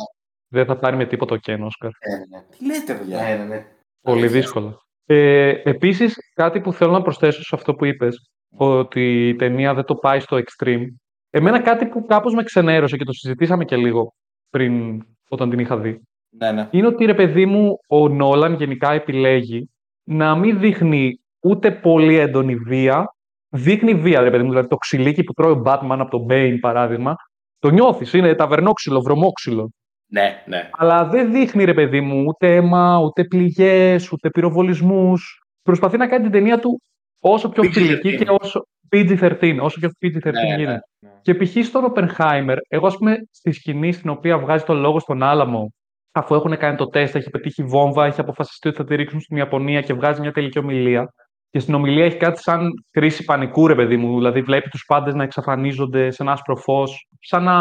Δεν 0.47 0.65
θα 0.65 0.77
πάρει 0.77 0.95
με 0.95 1.05
τίποτα 1.05 1.35
ο 1.35 1.37
Ken 1.45 1.59
Oscar. 1.59 1.89
Ναι, 2.09 2.17
ναι, 2.17 2.25
ναι. 2.29 2.43
Τι 2.57 2.65
λέτε, 2.65 2.93
παιδιά; 2.93 3.21
Ναι, 3.21 3.35
ναι, 3.35 3.43
ναι. 3.43 3.65
Πολύ 4.01 4.19
Αλήθεια. 4.19 4.39
δύσκολο. 4.39 4.84
Ε, 5.05 5.49
επίσης, 5.63 6.15
κάτι 6.35 6.61
που 6.61 6.73
θέλω 6.73 6.91
να 6.91 7.01
προσθέσω 7.01 7.43
σε 7.43 7.55
αυτό 7.55 7.73
που 7.75 7.85
είπες, 7.85 8.29
ότι 8.57 9.27
η 9.27 9.35
ταινία 9.35 9.73
δεν 9.73 9.85
το 9.85 9.95
πάει 9.95 10.19
στο 10.19 10.37
extreme. 10.37 10.85
Εμένα 11.29 11.61
κάτι 11.61 11.85
που 11.85 12.05
κάπως 12.05 12.33
με 12.33 12.43
ξενέρωσε 12.43 12.97
και 12.97 13.03
το 13.03 13.13
συζητήσαμε 13.13 13.65
και 13.65 13.75
λίγο 13.75 14.13
πριν 14.49 15.03
όταν 15.29 15.49
την 15.49 15.59
είχα 15.59 15.77
δει, 15.77 16.01
Ναι, 16.29 16.51
ναι. 16.51 16.67
είναι 16.71 16.87
ότι 16.87 17.05
ρε 17.05 17.13
παιδί 17.13 17.45
μου 17.45 17.77
ο 17.87 18.09
Νόλαν 18.09 18.53
γενικά 18.53 18.91
επιλέγει 18.91 19.69
να 20.03 20.35
μην 20.35 20.59
δείχνει 20.59 21.19
ούτε 21.39 21.71
πολύ 21.71 22.15
έντονη 22.17 22.55
βία, 22.55 23.15
δείχνει 23.49 23.93
βία 23.93 24.21
ρε 24.21 24.29
παιδί 24.29 24.43
μου, 24.43 24.49
δηλαδή 24.49 24.67
το 24.67 24.75
ξυλίκι 24.75 25.23
που 25.23 25.33
τρώει 25.33 25.51
ο 25.51 25.61
Batman 25.65 25.97
από 25.99 26.09
τον 26.09 26.25
Bane 26.29 26.57
παράδειγμα, 26.61 27.15
το 27.59 27.69
νιώθεις, 27.69 28.13
είναι 28.13 28.35
ταβερνόξυλο, 28.35 29.01
βρωμόξυλο. 29.01 29.69
Ναι, 30.15 30.43
ναι. 30.45 30.69
Αλλά 30.71 31.05
δεν 31.05 31.31
δείχνει, 31.31 31.63
ρε 31.63 31.73
παιδί 31.73 32.01
μου, 32.01 32.23
ούτε 32.27 32.55
αίμα, 32.55 32.99
ούτε 32.99 33.23
πληγές, 33.23 34.11
ούτε 34.11 34.29
πυροβολισμούς. 34.29 35.43
Προσπαθεί 35.63 35.97
να 35.97 36.07
κάνει 36.07 36.23
την 36.23 36.31
ταινία 36.31 36.59
του 36.59 36.81
όσο 37.19 37.49
πιο 37.49 37.63
PG-13. 37.63 37.71
φιλική 37.71 38.15
και 38.15 38.25
όσο. 38.41 38.67
PG-13, 38.91 39.57
όσο 39.61 39.79
πιο 39.79 39.89
PG-13 40.01 40.23
Ναι, 40.23 40.31
ναι, 40.31 40.55
γίνεται. 40.55 40.81
ναι. 40.99 41.09
Και 41.21 41.35
π.χ. 41.35 41.65
στον 41.65 41.93
Oppenheimer, 41.93 42.55
εγώ, 42.67 42.87
ας 42.87 42.97
πούμε, 42.97 43.17
στη 43.31 43.51
σκηνή 43.51 43.91
στην 43.91 44.09
οποία 44.09 44.37
βγάζει 44.37 44.63
το 44.63 44.73
λόγο 44.73 44.99
στον 44.99 45.23
Άλαμο, 45.23 45.73
αφού 46.11 46.35
έχουν 46.35 46.57
κάνει 46.57 46.77
το 46.77 46.85
τεστ, 46.85 47.15
έχει 47.15 47.29
πετύχει 47.29 47.63
βόμβα, 47.63 48.05
έχει 48.05 48.19
αποφασιστεί 48.19 48.67
ότι 48.67 48.77
θα 48.77 48.83
τη 48.83 48.95
ρίξουν 48.95 49.19
στην 49.19 49.37
Ιαπωνία 49.37 49.81
και 49.81 49.93
βγάζει 49.93 50.21
μια 50.21 50.31
τελική 50.31 50.59
ομιλία. 50.59 51.13
Και 51.55 51.61
στην 51.61 51.73
ομιλία 51.73 52.05
έχει 52.05 52.17
κάτι 52.17 52.41
σαν 52.41 52.71
κρίση 52.91 53.23
πανικού, 53.23 53.67
ρε 53.67 53.75
παιδί 53.75 53.97
μου. 53.97 54.15
Δηλαδή, 54.15 54.41
βλέπει 54.41 54.69
τους 54.69 54.85
πάντες 54.85 55.13
να 55.13 55.23
εξαφανίζονται 55.23 56.11
σε 56.11 56.23
ένα 56.23 56.31
άσπρο 56.31 56.55
φως. 56.55 57.07
Σαν 57.19 57.43
να 57.43 57.53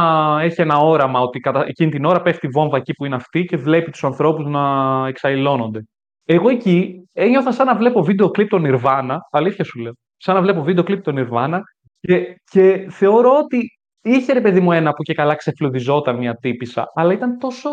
έχει 0.42 0.60
ένα 0.60 0.78
όραμα 0.78 1.20
ότι 1.20 1.40
κατά 1.40 1.64
εκείνη 1.66 1.90
την 1.90 2.04
ώρα 2.04 2.22
πέφτει 2.22 2.46
η 2.46 2.48
βόμβα 2.48 2.76
εκεί 2.76 2.92
που 2.92 3.04
είναι 3.04 3.14
αυτή 3.14 3.44
και 3.44 3.56
βλέπει 3.56 3.90
τους 3.90 4.04
ανθρώπους 4.04 4.46
να 4.46 4.62
εξαϊλώνονται. 5.08 5.84
Εγώ 6.24 6.48
εκεί 6.48 7.08
ένιωθα 7.12 7.52
σαν 7.52 7.66
να 7.66 7.76
βλέπω 7.76 8.02
βίντεο 8.02 8.30
κλιπ 8.30 8.48
των 8.48 8.64
Nirvana, 8.66 9.16
αλήθεια 9.30 9.64
σου 9.64 9.80
λέω. 9.80 9.92
Σαν 10.16 10.34
να 10.34 10.40
βλέπω 10.40 10.62
βίντεο 10.62 10.84
κλιπ 10.84 11.02
των 11.02 11.14
Nirvana 11.18 11.60
και, 12.00 12.40
και 12.50 12.86
θεωρώ 12.90 13.38
ότι 13.38 13.78
είχε 14.02 14.32
ρε 14.32 14.40
παιδί 14.40 14.60
μου 14.60 14.72
ένα 14.72 14.92
που 14.92 15.02
και 15.02 15.14
καλά 15.14 15.34
ξεφλουδιζόταν 15.34 16.16
μια 16.16 16.34
τύπησα, 16.34 16.86
αλλά 16.94 17.12
ήταν 17.12 17.38
τόσο. 17.38 17.68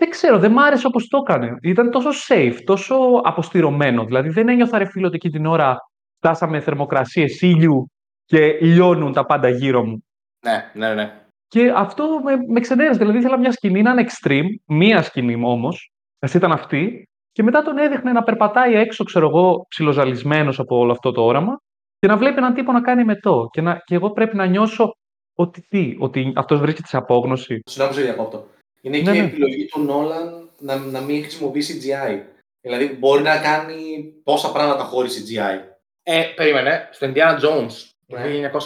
Δεν 0.00 0.10
ξέρω, 0.10 0.38
δεν 0.38 0.52
μ' 0.52 0.58
άρεσε 0.58 0.86
όπως 0.86 1.08
το 1.08 1.18
έκανε. 1.18 1.56
Ήταν 1.62 1.90
τόσο 1.90 2.08
safe, 2.28 2.56
τόσο 2.64 2.94
αποστηρωμένο. 3.22 4.04
Δηλαδή 4.04 4.28
δεν 4.28 4.48
ένιωθα 4.48 4.78
ρε 4.78 4.84
φίλο 4.84 5.06
ότι 5.06 5.16
εκείνη 5.16 5.32
την 5.32 5.46
ώρα 5.46 5.76
φτάσαμε 6.16 6.60
θερμοκρασίες 6.60 7.40
ήλιου 7.40 7.90
και 8.24 8.58
λιώνουν 8.60 9.12
τα 9.12 9.26
πάντα 9.26 9.48
γύρω 9.48 9.84
μου. 9.84 10.04
Ναι, 10.46 10.70
ναι, 10.74 10.94
ναι. 10.94 11.20
Και 11.48 11.72
αυτό 11.76 12.20
με, 12.24 12.36
με 12.48 12.60
ξενέρωσε. 12.60 12.98
Δηλαδή 12.98 13.18
ήθελα 13.18 13.38
μια 13.38 13.52
σκηνή 13.52 13.82
να 13.82 13.90
είναι 13.90 14.04
extreme, 14.08 14.48
μία 14.66 15.02
σκηνή 15.02 15.40
όμως, 15.44 15.92
α 16.18 16.28
ήταν 16.34 16.52
αυτή, 16.52 16.88
και 16.92 17.06
Και 17.32 17.42
μετά 17.42 17.62
τον 17.62 17.78
έδειχνε 17.78 18.12
να 18.12 18.22
περπατάει 18.22 18.74
έξω, 18.74 19.04
ξέρω 19.04 19.28
εγώ, 19.28 19.66
ψιλοζαλισμένος 19.68 20.58
από 20.58 20.76
όλο 20.76 20.92
αυτό 20.92 21.12
το 21.12 21.24
όραμα 21.24 21.60
και 21.98 22.06
να 22.06 22.16
βλέπει 22.16 22.36
έναν 22.36 22.54
τύπο 22.54 22.72
να 22.72 22.80
κάνει 22.80 23.04
μετό. 23.04 23.48
Και, 23.52 23.60
να, 23.60 23.78
και 23.84 23.94
εγώ 23.94 24.10
πρέπει 24.10 24.36
να 24.36 24.46
νιώσω 24.46 24.96
ότι 25.34 25.60
τι, 25.68 25.96
ότι 25.98 26.32
αυτός 26.36 26.60
βρίσκεται 26.60 26.88
σε 26.88 26.96
απόγνωση. 26.96 27.60
Συγγνώμη, 27.64 27.94
σε 27.94 28.02
διακόπτω. 28.02 28.46
Είναι 28.80 28.96
Ναι, 28.96 29.02
και 29.02 29.10
η 29.18 29.20
ναι. 29.20 29.26
επιλογή 29.26 29.66
του 29.66 29.80
Νόλαν 29.80 30.50
να, 30.58 30.76
να 30.76 31.00
μην 31.00 31.22
χρησιμοποιεί 31.22 31.62
CGI. 31.68 32.20
Δηλαδή 32.60 32.96
μπορεί 32.98 33.22
να 33.22 33.38
κάνει 33.40 34.04
πόσα 34.24 34.52
πράγματα 34.52 34.84
χωρίς 34.84 35.16
CGI. 35.24 35.58
Ε, 36.02 36.22
περίμενε. 36.36 36.88
Στο 36.92 37.06
Indiana 37.06 37.38
Jones 37.40 37.72
Ναι. 38.06 38.48
το 38.50 38.58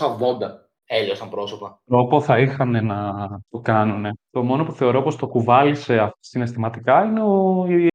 1980 0.42 0.62
έλειωσαν 0.87 1.29
πρόσωπα. 1.31 1.81
Τρόπο 1.87 2.20
θα 2.20 2.38
είχαν 2.38 2.87
να 2.87 3.29
το 3.50 3.59
κάνουν. 3.59 4.18
Το 4.31 4.42
μόνο 4.42 4.64
που 4.64 4.72
θεωρώ 4.72 5.03
πως 5.03 5.16
το 5.16 5.27
κουβάλισε 5.27 6.12
συναισθηματικά 6.20 7.05
είναι 7.05 7.22
ο, 7.22 7.64
η, 7.68 7.87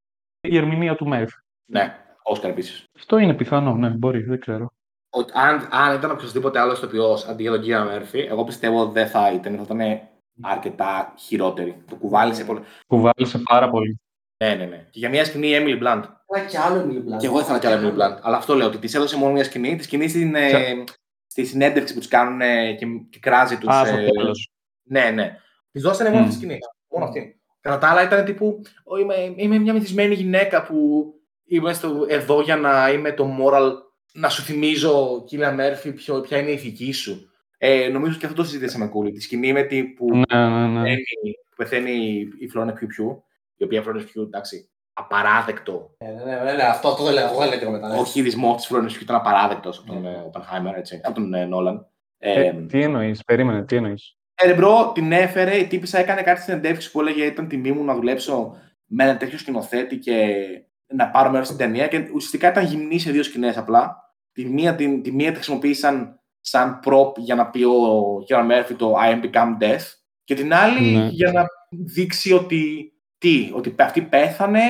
η 0.47 0.58
ερμηνεία 0.58 0.95
του 0.95 1.08
Μέρφυ. 1.08 1.36
Ναι, 1.71 1.95
Όσκαρ 2.23 2.49
επίσης. 2.49 2.84
Αυτό 2.97 3.17
είναι 3.17 3.34
πιθανό, 3.34 3.73
ναι, 3.75 3.89
μπορεί, 3.89 4.21
δεν 4.23 4.39
ξέρω. 4.39 4.67
Αν, 5.34 5.67
αν 5.71 5.95
ήταν 5.95 6.12
οποιοδήποτε 6.12 6.60
άλλος 6.60 6.77
ηθοποιό 6.77 7.17
αντί 7.29 7.41
για 7.41 7.51
τον 7.51 7.62
Κίρα 7.62 7.84
Μέρφυ, 7.84 8.19
εγώ 8.19 8.43
πιστεύω 8.43 8.86
δεν 8.86 9.08
θα 9.08 9.32
ήταν. 9.32 9.55
Θα 9.55 9.62
ήταν 9.75 9.99
αρκετά 10.41 11.13
χειρότερη. 11.17 11.84
Το 11.89 11.95
κουβάλισε 11.95 12.43
πολύ. 12.43 12.60
Κουβάλισε 12.88 13.39
πάρα 13.49 13.69
πολύ. 13.69 13.99
Ναι, 14.43 14.56
ναι, 14.56 14.65
ναι. 14.65 14.88
Και 14.89 14.99
για 14.99 15.10
μια 15.10 15.25
σκηνή 15.25 15.47
η 15.47 15.56
Emily 15.60 15.84
Blunt. 15.84 16.04
Αλλά 16.28 16.45
και 16.45 16.58
άλλο 16.58 16.86
Emily 16.86 17.13
Blunt. 17.13 17.17
Και 17.19 17.25
εγώ 17.25 17.39
ήθελα 17.39 17.60
κι 17.60 17.67
άλλο 17.67 17.88
Emily 17.88 17.93
Blunt. 17.99 18.17
Αλλά 18.21 18.38
αυτό 18.38 18.56
λέω 18.56 18.67
ότι 18.67 18.78
της 18.78 18.93
έδωσε 18.93 19.17
μόνο 19.17 19.32
μια 19.34 19.43
σκηνή. 19.43 19.75
Τη 19.75 19.84
σκηνή 19.84 20.08
στην, 20.08 20.36
ε, 20.36 20.84
στη 21.28 21.45
συνέντευξη 21.45 21.93
που 21.93 21.99
τους 21.99 22.10
κάνουν 22.10 22.41
ε, 22.41 22.73
και, 22.73 22.86
και 23.10 23.19
κράζει 23.19 23.58
τους. 23.58 23.69
Α, 23.69 23.86
στο 23.86 23.95
τέλος. 23.95 24.49
Ναι, 24.84 25.10
ναι. 25.10 25.38
Της 25.71 25.82
δώσανε 25.82 26.10
μόνο 26.10 26.21
Μμ. 26.21 26.28
αυτή 26.28 26.39
τη 26.39 26.45
σκηνή. 26.45 26.60
Μόνο 26.89 27.06
αυτή. 27.06 27.41
Κατά 27.62 27.78
τα 27.78 27.88
άλλα 27.88 28.04
ήταν 28.04 28.25
τύπου. 28.25 28.62
«Ω, 28.84 28.97
Είμαι, 28.97 29.34
είμαι 29.36 29.58
μια 29.58 29.73
μυθισμένη 29.73 30.15
γυναίκα 30.15 30.63
που 30.63 31.06
είμαι 31.45 31.73
στο, 31.73 32.06
εδώ 32.10 32.41
για 32.41 32.56
να 32.56 32.89
είμαι 32.89 33.12
το 33.12 33.38
moral. 33.41 33.71
Να 34.13 34.30
σου 34.30 34.41
θυμίζω, 34.41 35.23
κύριε 35.28 35.52
Μέρφυ, 35.52 35.93
ποιο, 35.93 36.21
ποια 36.21 36.38
είναι 36.38 36.49
η 36.49 36.54
ηθική 36.54 36.91
σου. 36.91 37.28
Ε, 37.62 37.88
νομίζω 37.88 38.17
και 38.17 38.26
αυτό 38.26 38.38
το 38.41 38.48
συζήτησαμε 38.48 38.88
κι 38.88 38.94
όλοι. 38.94 39.12
Τη 39.12 39.22
σκηνή 39.22 39.54
με 39.54 39.62
τη 39.63 39.84
που 39.84 40.06
Ναι, 40.15 40.48
ναι, 40.50 40.67
ναι. 40.67 40.82
πεθαίνει, 40.84 41.34
που 41.50 41.56
πεθαίνει 41.56 42.28
η 42.39 42.48
Φλόρεν 42.48 42.74
Πιου 42.74 42.88
Πιου, 42.88 43.24
η 43.56 43.63
οποία 43.63 43.82
Φλόρεν 43.82 44.06
Πιου, 44.12 44.22
εντάξει, 44.22 44.69
απαράδεκτο. 44.93 45.95
Ναι, 46.04 46.10
ναι, 46.12 46.24
ναι, 46.36 46.43
ναι, 46.43 46.54
ναι, 46.54 46.63
αυτό, 46.63 46.88
αυτό 46.88 47.04
το 47.04 47.12
λέω. 47.12 47.26
Εγώ 47.30 47.43
έλεγα 47.43 47.69
μετά. 47.69 47.88
ναι. 47.88 47.98
Ο 48.00 48.06
χειρισμός 48.06 48.56
της 48.56 48.65
Φλόρεν 48.65 48.88
Πιου 48.88 49.00
ήταν 49.02 49.15
απαράδεκτος 49.15 49.78
από 49.78 49.88
τον 49.88 50.06
ε, 50.06 50.30
Oppenheimer, 50.32 50.74
έτσι, 50.76 51.02
από 51.04 51.13
τον 51.13 51.34
ε, 51.34 51.45
Νόλαν. 51.45 51.88
Ε, 52.17 52.45
Ε, 52.48 52.54
τι 52.54 52.82
εννοείς, 52.84 53.24
περίμενε, 53.24 53.63
τι 53.65 53.76
εννοείς. 53.76 54.17
ε, 54.36 54.45
ρε 54.48 54.54
bro, 54.53 54.91
την 54.93 55.12
έφερε, 55.12 55.56
η 55.56 55.67
τύπισσα 55.67 55.99
έκανε 56.00 56.22
κάτι 56.22 56.41
στην 56.41 56.54
συνέντευξη 56.53 56.91
που 56.91 57.00
έλεγε 57.00 57.26
ήταν 57.26 57.48
τιμή 57.48 57.72
μου 57.72 57.84
να 57.84 57.95
δουλέψω 57.95 58.56
με 58.86 59.04
ένα 59.04 59.17
τέτοιο 59.17 59.38
σκηνοθέτη 59.38 59.98
και 59.98 60.36
να 60.88 61.10
πάρω 61.10 61.30
μέρος 61.30 61.45
στην 61.45 61.60
ταινία. 61.60 61.88
Και 61.88 61.98
ουσιαστικά 62.13 62.50
ήταν 62.50 62.65
γυμνή 62.65 63.00
σε 63.00 63.12
δύο 63.12 63.24
σκηνές 63.24 63.58
απλά. 63.58 64.13
Τη 64.32 64.45
μία, 64.45 64.76
την, 64.76 65.04
τη 65.04 65.12
μία 65.12 65.30
τη 65.30 65.36
χρησιμοποίησαν 65.36 66.18
σαν 66.41 66.80
prop 66.86 67.17
για 67.17 67.36
να 67.36 67.49
πει 67.49 67.63
ο 67.63 68.23
Κιόρα 68.25 68.43
Μέρφυ 68.43 68.73
το 68.75 68.95
I 68.95 69.13
am 69.13 69.23
become 69.25 69.58
death. 69.63 69.86
Και 70.23 70.34
την 70.36 70.54
άλλη 70.54 70.95
Ναι. 70.95 71.08
για 71.08 71.32
να 71.32 71.45
δείξει 71.69 72.34
ότι. 72.34 72.93
Τι, 73.17 73.52
ότι 73.54 73.75
αυτή 73.78 74.02
πέθανε 74.02 74.62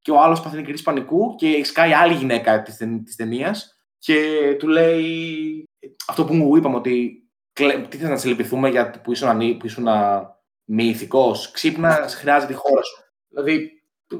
και 0.00 0.10
ο 0.10 0.20
άλλος 0.20 0.42
παθαίνει 0.42 0.62
κρίση 0.62 0.82
πανικού 0.82 1.34
και 1.34 1.64
σκάει 1.64 1.92
άλλη 1.92 2.14
γυναίκα 2.14 2.62
της 2.62 2.76
της 3.04 3.16
ταινίας 3.16 3.76
και 3.98 4.14
του 4.58 4.68
λέει 4.68 5.64
αυτό 6.08 6.24
που 6.24 6.34
μου 6.34 6.56
είπαμε 6.56 6.76
ότι 6.76 7.22
κλε- 7.52 7.88
τι 7.88 7.96
θες 7.96 8.08
να 8.08 8.16
σε 8.16 8.28
λυπηθούμε 8.28 8.68
για 8.68 8.90
που 9.02 9.12
ήσουν, 9.12 9.28
ανή, 9.28 9.54
που 9.54 9.66
ήσουν 9.66 9.88
α, 9.88 10.22
μη 10.64 10.84
ηθικός. 10.84 11.50
Ξύπνα, 11.50 12.08
χρειάζεται 12.08 12.52
η 12.52 12.56
χώρα 12.56 12.82
σου. 12.82 13.02
Δηλαδή, 13.28 13.70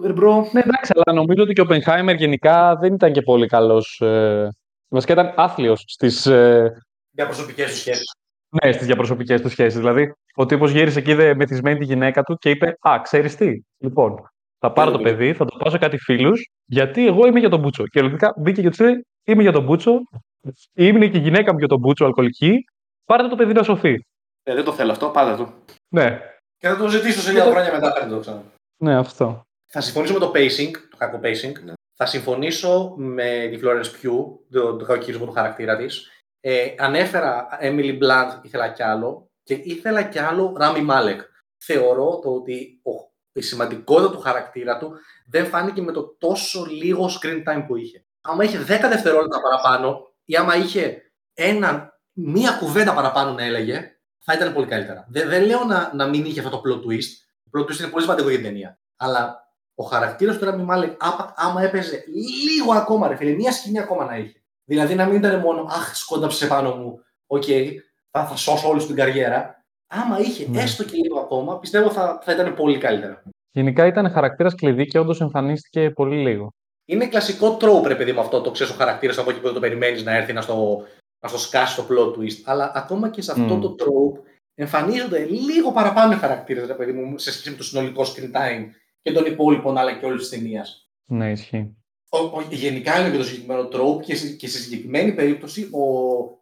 ρε 0.02 0.12
bro, 0.12 0.48
Ναι, 0.52 0.60
εντάξει, 0.60 0.92
αλλά 0.94 1.18
νομίζω 1.18 1.42
ότι 1.42 1.52
και 1.52 1.60
ο 1.60 1.66
Oppenheimer 1.68 2.14
γενικά 2.16 2.76
δεν 2.76 2.94
ήταν 2.94 3.12
και 3.12 3.22
πολύ 3.22 3.46
καλός. 3.46 4.00
Ε, 4.00 4.48
βασικά 4.88 5.12
ήταν 5.12 5.32
άθλιος 5.36 5.84
στις 5.86 6.26
ε, 6.26 6.72
Για 7.12 7.24
προσωπικές 7.26 7.70
τους 7.70 7.78
σχέσεις. 7.78 8.12
ναι, 8.48 8.72
στις 8.72 8.86
διαπροσωπικές 8.86 9.40
τους 9.40 9.52
σχέσεις. 9.52 9.78
Δηλαδή, 9.78 10.12
ο 10.34 10.46
τύπος 10.46 10.70
γύρισε 10.70 11.00
και 11.00 11.10
είδε 11.10 11.34
μεθυσμένη 11.34 11.78
τη 11.78 11.84
γυναίκα 11.84 12.22
του 12.22 12.36
και 12.36 12.50
είπε: 12.50 12.76
Α, 12.80 13.00
ξέρεις 13.02 13.36
τι. 13.36 13.60
Λοιπόν, 13.78 14.28
θα 14.58 14.72
πάρω 14.72 14.90
το 14.90 14.98
παιδί. 14.98 15.16
παιδί, 15.16 15.32
θα 15.32 15.44
το 15.44 15.56
πάω 15.56 15.70
σε 15.70 15.78
κάτι 15.78 15.98
φίλους, 15.98 16.48
γιατί 16.64 17.06
εγώ 17.06 17.26
είμαι 17.26 17.38
για 17.38 17.48
τον 17.48 17.60
μπούτσο. 17.60 17.86
Και 17.86 18.00
λογικά 18.02 18.34
μπήκε 18.36 18.62
και 18.62 18.70
του 18.70 18.84
είπε: 18.84 19.02
Είμαι 19.24 19.42
για 19.42 19.52
τον 19.52 19.64
μπούτσο. 19.64 20.00
Είναι 20.72 21.08
και 21.08 21.16
η 21.18 21.20
γυναίκα 21.20 21.52
μου 21.52 21.58
για 21.58 21.68
τον 21.68 21.78
μπούτσο, 21.78 22.04
αλκοολική. 22.04 22.64
Πάρτε 23.04 23.28
το 23.28 23.36
παιδί 23.36 23.52
να 23.52 23.62
σωθεί. 23.62 24.04
ε, 24.42 24.54
δεν 24.54 24.64
το 24.64 24.72
θέλω 24.72 24.90
αυτό, 24.92 25.08
πάντα 25.08 25.36
το. 25.36 25.52
Ναι, 25.88 26.20
Και 26.58 26.68
θα 26.68 26.76
το 26.76 26.88
ζητήσω 26.88 27.20
σε 27.20 27.32
δύο 27.32 27.42
χρόνια 27.44 27.72
μετά. 27.72 27.92
Πέντε 27.92 28.10
το 28.14 28.20
ξανά. 28.20 28.42
ναι, 28.82 28.94
αυτό. 28.96 29.42
Θα 29.66 29.80
συμφωνήσω 29.80 30.12
με 30.12 30.18
το 30.18 30.30
pacing, 30.34 30.70
το 30.90 30.96
κακό 30.96 31.20
pacing. 31.22 31.62
Ναι. 31.64 31.72
Θα 31.96 32.06
συμφωνήσω 32.06 32.94
με 32.96 33.48
τη 33.50 33.60
Florence 33.64 34.04
Pugh, 34.06 34.24
το, 34.50 34.76
το 34.76 34.84
κακοκύρισμα 34.84 35.26
του 35.26 35.32
χαρακτήρα 35.32 35.76
της. 35.76 36.10
Ε, 36.44 36.74
ανέφερα 36.78 37.46
Emily 37.60 37.98
Blunt, 38.02 38.38
ήθελα 38.42 38.68
κι 38.68 38.82
άλλο. 38.82 39.30
Και 39.42 39.54
ήθελα 39.54 40.02
κι 40.02 40.18
άλλο 40.18 40.56
Rami 40.60 40.88
Malek. 40.90 41.18
Θεωρώ 41.64 42.18
το 42.22 42.34
ότι 42.34 42.80
ο, 42.82 42.90
η 43.32 43.40
σημαντικότητα 43.40 44.10
του 44.10 44.20
χαρακτήρα 44.20 44.78
του 44.78 44.92
δεν 45.26 45.46
φάνηκε 45.46 45.82
με 45.82 45.92
το 45.92 46.16
τόσο 46.18 46.64
λίγο 46.64 47.10
screen 47.20 47.42
time 47.46 47.64
που 47.66 47.76
είχε. 47.76 48.04
Άμα 48.20 48.44
είχε 48.44 48.58
10 48.58 48.64
δευτερόλεπτα 48.66 49.40
παραπάνω 49.40 50.14
ή 50.24 50.36
άμα 50.36 50.56
είχε 50.56 51.12
ένα, 51.34 52.00
μία 52.12 52.52
κουβέντα 52.52 52.94
παραπάνω 52.94 53.32
να 53.32 53.44
έλεγε, 53.44 53.96
θα 54.18 54.32
ήταν 54.32 54.52
πολύ 54.52 54.66
καλύτερα. 54.66 55.06
Δεν, 55.08 55.28
δεν 55.28 55.44
λέω 55.44 55.64
να, 55.64 55.90
να 55.94 56.06
μην 56.06 56.24
είχε 56.24 56.40
αυτό 56.40 56.50
το 56.50 56.62
plot 56.64 56.86
twist. 56.86 57.08
Το 57.50 57.60
plot 57.60 57.62
twist 57.62 57.78
είναι 57.78 57.88
πολύ 57.88 58.02
σημαντικό 58.02 58.28
για 58.28 58.38
την 58.38 58.46
ταινία. 58.46 58.78
Αλλά 58.96 59.46
ο 59.74 59.84
χαρακτήρας 59.84 60.38
του 60.38 60.44
Ράμι 60.44 60.62
Μάλεκ, 60.62 61.04
άμα, 61.04 61.32
άμα 61.36 61.62
έπαιζε 61.62 62.04
λίγο 62.44 62.72
ακόμα, 62.72 63.08
ρε 63.08 63.16
φίλε, 63.16 63.30
μία 63.30 63.52
σκηνή 63.52 63.78
ακόμα 63.78 64.04
να 64.04 64.16
είχε. 64.16 64.41
Δηλαδή 64.64 64.94
να 64.94 65.06
μην 65.06 65.16
ήταν 65.16 65.40
μόνο 65.40 65.62
Αχ, 65.68 65.96
σκόνταψε 65.96 66.46
πάνω 66.46 66.76
μου, 66.76 66.98
οκ, 67.26 67.42
θα, 68.10 68.26
θα 68.26 68.36
σώσω 68.36 68.68
όλη 68.68 68.80
σου 68.80 68.86
την 68.86 68.96
καριέρα. 68.96 69.64
Άμα 69.86 70.18
είχε 70.18 70.48
Ναι. 70.48 70.62
έστω 70.62 70.84
και 70.84 70.96
λίγο 70.96 71.18
ακόμα, 71.20 71.58
πιστεύω 71.58 71.90
θα, 71.90 72.18
θα 72.22 72.32
ήταν 72.32 72.54
πολύ 72.54 72.78
καλύτερα. 72.78 73.22
Γενικά 73.50 73.86
ήταν 73.86 74.10
χαρακτήρας 74.10 74.54
κλειδί 74.54 74.86
και 74.86 74.98
όντως 74.98 75.20
εμφανίστηκε 75.20 75.90
πολύ 75.90 76.16
λίγο. 76.16 76.52
Είναι 76.84 77.06
κλασικό 77.06 77.56
trope, 77.56 77.88
ρε 77.88 77.94
παιδί 77.94 78.12
μου, 78.12 78.20
αυτό 78.20 78.40
το 78.40 78.50
ξέρεις 78.50 78.72
ο 78.72 78.76
χαρακτήρας 78.76 79.18
από 79.18 79.30
εκεί 79.30 79.38
που 79.38 79.44
δεν 79.44 79.54
το 79.54 79.60
περιμένεις 79.60 80.04
να 80.04 80.16
έρθει 80.16 80.32
να 80.32 80.40
στο, 80.40 80.86
να 81.20 81.28
στο 81.28 81.38
σκάσει 81.38 81.76
το 81.76 81.86
plot 81.90 82.18
twist. 82.18 82.40
Αλλά 82.44 82.72
ακόμα 82.74 83.10
και 83.10 83.22
σε 83.22 83.32
αυτό 83.32 83.54
Μμ. 83.54 83.60
το 83.60 83.74
trope 83.78 84.20
εμφανίζονται 84.54 85.24
λίγο 85.24 85.72
παραπάνω 85.72 86.16
χαρακτήρες, 86.16 86.66
ρε 86.66 86.74
παιδί 86.74 86.92
μου, 86.92 87.18
σε 87.18 87.32
σχέση 87.32 87.50
με 87.50 87.56
το 87.56 87.62
συνολικό 87.62 88.02
screen 88.02 88.36
time 88.36 88.64
και 89.02 89.12
των 89.12 89.24
υπόλοιπων 89.26 89.78
αλλά 89.78 89.92
και 89.98 90.06
όλη 90.06 90.18
της 90.18 90.28
ταινίας. 90.28 90.90
Ναι, 91.04 91.30
ισχύει. 91.30 91.76
Ο, 92.14 92.18
ο, 92.18 92.44
γενικά 92.50 93.00
είναι 93.00 93.10
και 93.10 93.16
το 93.16 93.24
συγκεκριμένο 93.24 93.68
trope 93.72 94.02
και, 94.04 94.14
σε- 94.16 94.28
και 94.32 94.48
σε 94.48 94.58
συγκεκριμένη 94.58 95.12
περίπτωση 95.12 95.62
ο 95.62 95.82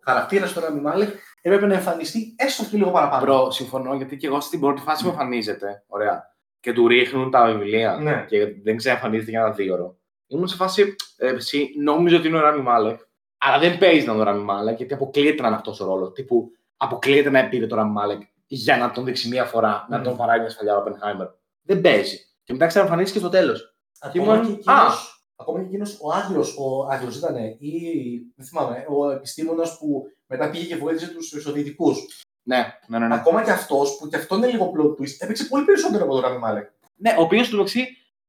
χαρακτήρας 0.04 0.52
του 0.52 0.60
Ράμι 0.60 0.80
Μάλεκ 0.80 1.08
έπρεπε 1.42 1.66
να 1.66 1.74
εμφανιστεί 1.74 2.34
έστω 2.38 2.64
και 2.64 2.76
λίγο 2.76 2.90
παραπάνω. 2.90 3.24
Μπρο, 3.24 3.50
συμφωνώ 3.50 3.94
γιατί 3.94 4.16
και 4.16 4.26
εγώ 4.26 4.40
στην 4.40 4.60
πρώτη 4.60 4.80
φάση 4.80 5.02
που 5.02 5.08
εμφανίζεται, 5.08 5.84
ωραία, 5.86 6.34
και 6.60 6.72
του 6.72 6.88
ρίχνουν 6.88 7.30
τα 7.30 7.44
βιβλία 7.46 7.98
Ναι. 8.02 8.24
και 8.28 8.46
δεν 8.62 8.76
ξαναεμφανίζεται 8.76 9.30
για 9.30 9.40
ένα 9.40 9.50
δύο 9.50 9.74
ώρο. 9.74 9.96
Ήμουν 10.26 10.48
σε 10.48 10.56
φάση, 10.56 10.94
ε, 11.16 11.28
εσύ 11.28 11.68
νόμιζα 11.82 12.16
ότι 12.16 12.28
είναι 12.28 12.36
ο 12.36 12.40
Ράμι 12.40 12.62
Μάλεκ, 12.62 13.00
αλλά 13.38 13.58
δεν 13.58 13.78
παίζει 13.78 14.06
να 14.06 14.12
είναι 14.12 14.20
ο 14.20 14.24
Ράμι 14.24 14.42
Μάλεκ 14.42 14.76
γιατί 14.76 14.94
αποκλείεται 14.94 15.42
να 15.42 15.46
είναι 15.48 15.56
αυτός 15.56 15.80
ο 15.80 15.84
ρόλος. 15.86 16.12
Τύπου, 16.12 16.50
αποκλείεται 16.76 17.30
να 17.30 17.38
επήρε 17.38 17.66
το 17.66 17.74
Ράμι 17.76 17.92
Μάλεκ 17.92 18.20
για 18.46 18.76
να 18.76 18.90
τον 18.90 19.04
δείξει 19.04 19.28
μία 19.28 19.44
φορά, 19.44 19.86
να 19.90 19.98
Μμ. 19.98 20.02
τον 20.02 20.16
παράγει 20.16 20.40
μια 20.40 20.50
σφαλιά 20.50 20.76
ο 20.76 20.82
Oppenheimer. 20.84 21.28
Δεν 21.62 21.80
παίζει. 21.80 22.18
Και 22.44 22.52
μετά 22.52 22.66
ξαναεμφανίζεται 22.66 23.12
και 23.12 23.24
στο 23.24 23.28
τέλος. 23.28 23.74
Ακόμα 24.00 24.34
ήμουν- 24.34 24.46
και 24.46 24.52
εκείνος, 24.52 25.19
ακόμα 25.40 25.58
και 25.58 25.64
εκείνος 25.66 25.98
ο 26.02 26.12
Άγγλος, 26.12 26.56
ο 26.58 26.86
Άγγλος 26.90 27.16
ήταν 27.16 27.36
ή 27.58 27.70
δεν 28.36 28.46
θυμάμαι, 28.46 28.84
ο 28.88 29.10
επιστήμονας 29.10 29.78
που 29.78 30.04
μετά 30.26 30.50
πήγε 30.50 30.66
και 30.66 30.76
βοήθησε 30.76 31.08
τους 31.08 31.42
Σοβιετικούς. 31.42 32.22
Ναι, 32.42 32.74
ναι, 32.86 32.98
ναι. 32.98 33.06
ναι. 33.06 33.14
Ακόμα 33.14 33.44
και 33.44 33.50
αυτός, 33.50 33.96
που 33.96 34.08
και 34.08 34.16
αυτό 34.16 34.36
είναι 34.36 34.46
λίγο 34.46 34.72
plot 34.76 35.00
twist, 35.00 35.16
έπαιξε 35.18 35.44
πολύ 35.44 35.64
περισσότερο 35.64 36.04
από 36.04 36.12
τον 36.12 36.22
Ράμι 36.22 36.38
Μάλεκ. 36.38 36.68
Ναι, 36.94 37.14
ο 37.18 37.22
οποίο 37.22 37.42
του 37.42 37.56
μεταξύ 37.56 37.86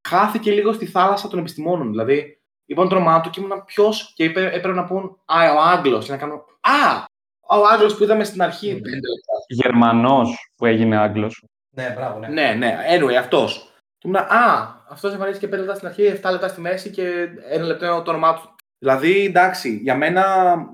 χάθηκε 0.08 0.52
λίγο 0.52 0.74
στη 0.74 0.86
θάλασσα 0.86 1.28
των 1.28 1.40
επιστημόνων. 1.40 1.90
Δηλαδή, 1.90 2.42
είπαν 2.66 2.90
το 2.90 2.96
όνομά 2.96 3.22
του 3.22 3.30
και 3.30 3.42
ήμουν 3.42 3.64
ποιος 3.66 4.14
και 4.16 4.24
είπε, 4.24 4.46
έπρεπε 4.46 4.74
να 4.74 4.86
πούν 4.86 5.18
Α, 5.26 5.54
ο 5.54 5.62
Άγγλος. 5.62 6.06
Και 6.06 6.12
να 6.12 6.18
κάνω 6.18 6.46
Α, 6.62 7.06
ο 7.40 7.68
Άγγλος 7.72 7.96
που 7.96 8.04
είδαμε 8.04 8.24
στην 8.24 8.42
αρχή. 8.42 8.72
Mm. 8.72 8.82
πέντε 8.82 8.96
λεπτά. 8.96 9.34
Γερμανός 9.48 10.52
που 10.56 10.66
έγινε 10.66 10.98
Άγγλος. 10.98 11.46
Ναι, 11.70 11.94
μπράβο, 11.96 12.20
ναι. 12.20 12.28
Ναι, 12.28 12.54
ναι, 12.58 12.78
anyway, 12.96 13.14
αυτός. 13.14 13.71
Και 14.02 14.08
ήμουν 14.08 14.20
Α, 14.22 14.76
αυτός 14.90 15.14
εμφανίστηκε 15.14 15.48
5 15.56 15.58
λεπτά 15.60 15.76
στην 15.76 15.88
αρχή, 15.88 16.04
7 16.24 16.32
λεπτά 16.32 16.48
στη 16.48 16.62
μέση 16.62 16.90
και 16.90 17.28
ένα 17.50 17.66
λεπτό 17.66 17.86
είναι 17.86 18.02
το 18.02 18.10
όνομά 18.12 18.34
του. 18.34 18.56
Δηλαδή, 18.80 19.26
εντάξει, 19.26 19.80
για 19.84 19.96
μένα 19.96 20.24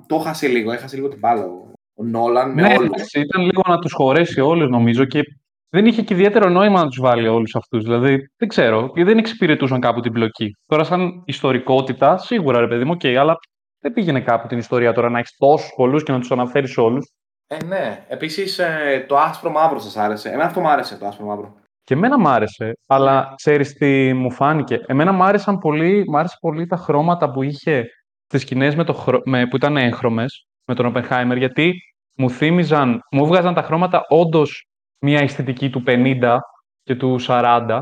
το 0.07 0.15
έχασε 0.15 0.47
λίγο. 0.47 0.71
Έχασε 0.71 0.95
λίγο 0.95 1.07
την 1.07 1.19
μπάλα 1.19 1.43
ο, 1.45 1.71
ο 1.93 2.03
Νόλαν 2.03 2.53
με 2.53 2.61
Ναι, 2.61 2.67
όλους. 2.77 2.85
εντάξει, 2.85 3.19
ήταν 3.19 3.41
λίγο 3.41 3.61
να 3.67 3.79
τους 3.79 3.93
χωρέσει 3.93 4.39
όλους 4.39 4.69
νομίζω 4.69 5.05
και 5.05 5.21
δεν 5.69 5.85
είχε 5.85 6.01
και 6.01 6.13
ιδιαίτερο 6.13 6.49
νόημα 6.49 6.81
να 6.83 6.87
τους 6.87 6.99
βάλει 6.99 7.27
όλους 7.27 7.55
αυτούς. 7.55 7.83
Δηλαδή, 7.83 8.29
δεν 8.37 8.47
ξέρω, 8.47 8.91
και 8.93 9.03
δεν 9.03 9.17
εξυπηρετούσαν 9.17 9.79
κάπου 9.79 9.99
την 9.99 10.11
πλοκή. 10.11 10.51
Τώρα, 10.65 10.83
σαν 10.83 11.23
ιστορικότητα, 11.25 12.17
σίγουρα 12.17 12.59
ρε 12.59 12.67
παιδί 12.67 12.83
μου, 12.83 12.91
οκ, 12.93 13.05
αλλά 13.05 13.37
δεν 13.79 13.93
πήγαινε 13.93 14.21
κάπου 14.21 14.47
την 14.47 14.57
ιστορία 14.57 14.93
τώρα 14.93 15.09
να 15.09 15.19
έχεις 15.19 15.35
τόσους 15.37 15.73
πολλούς 15.75 16.03
και 16.03 16.11
να 16.11 16.19
τους 16.19 16.31
αναφέρεις 16.31 16.77
όλους. 16.77 17.11
Ε, 17.47 17.63
ναι. 17.65 18.05
Επίσης, 18.07 18.59
το 19.07 19.17
άσπρο 19.17 19.49
μαύρο 19.49 19.79
σας 19.79 19.97
άρεσε. 19.97 20.27
Εμένα 20.29 20.43
αυτό 20.45 20.59
μου 20.59 20.67
άρεσε 20.69 20.97
το 20.97 21.07
άσπρο 21.07 21.25
μαύρο. 21.25 21.55
Και 21.87 21.93
εμένα 21.93 22.19
μ' 22.19 22.27
άρεσε, 22.27 22.73
αλλά 22.85 23.33
ξέρεις 23.35 23.73
τι 23.73 24.13
μου 24.13 24.31
φάνηκε. 24.31 24.83
Εμένα 24.85 25.11
μ' 25.11 25.23
άρεσαν 25.23 25.57
πολύ, 25.57 26.03
μ' 26.07 26.15
άρεσε 26.17 26.37
πολύ 26.41 26.65
τα 26.67 26.75
χρώματα 26.77 27.31
που 27.31 27.43
είχε 27.43 27.85
στις 28.25 28.41
σκηνές 28.41 28.75
με 28.75 28.83
το, 28.83 28.93
χρο- 28.93 29.21
με, 29.25 29.47
που 29.47 29.55
ήταν 29.55 29.77
έγχρωμες 29.77 30.47
με 30.65 30.75
τον 30.75 30.93
Oppenheimer, 30.95 31.35
γιατί 31.37 31.73
μου 32.17 32.29
θύμιζαν, 32.29 32.99
μου 33.11 33.25
βγάζαν 33.27 33.53
τα 33.53 33.61
χρώματα 33.61 34.05
όντως 34.09 34.67
μια 34.99 35.19
αισθητική 35.19 35.69
του 35.69 35.83
50 35.87 36.37
και 36.83 36.95
του 36.95 37.17
40, 37.27 37.81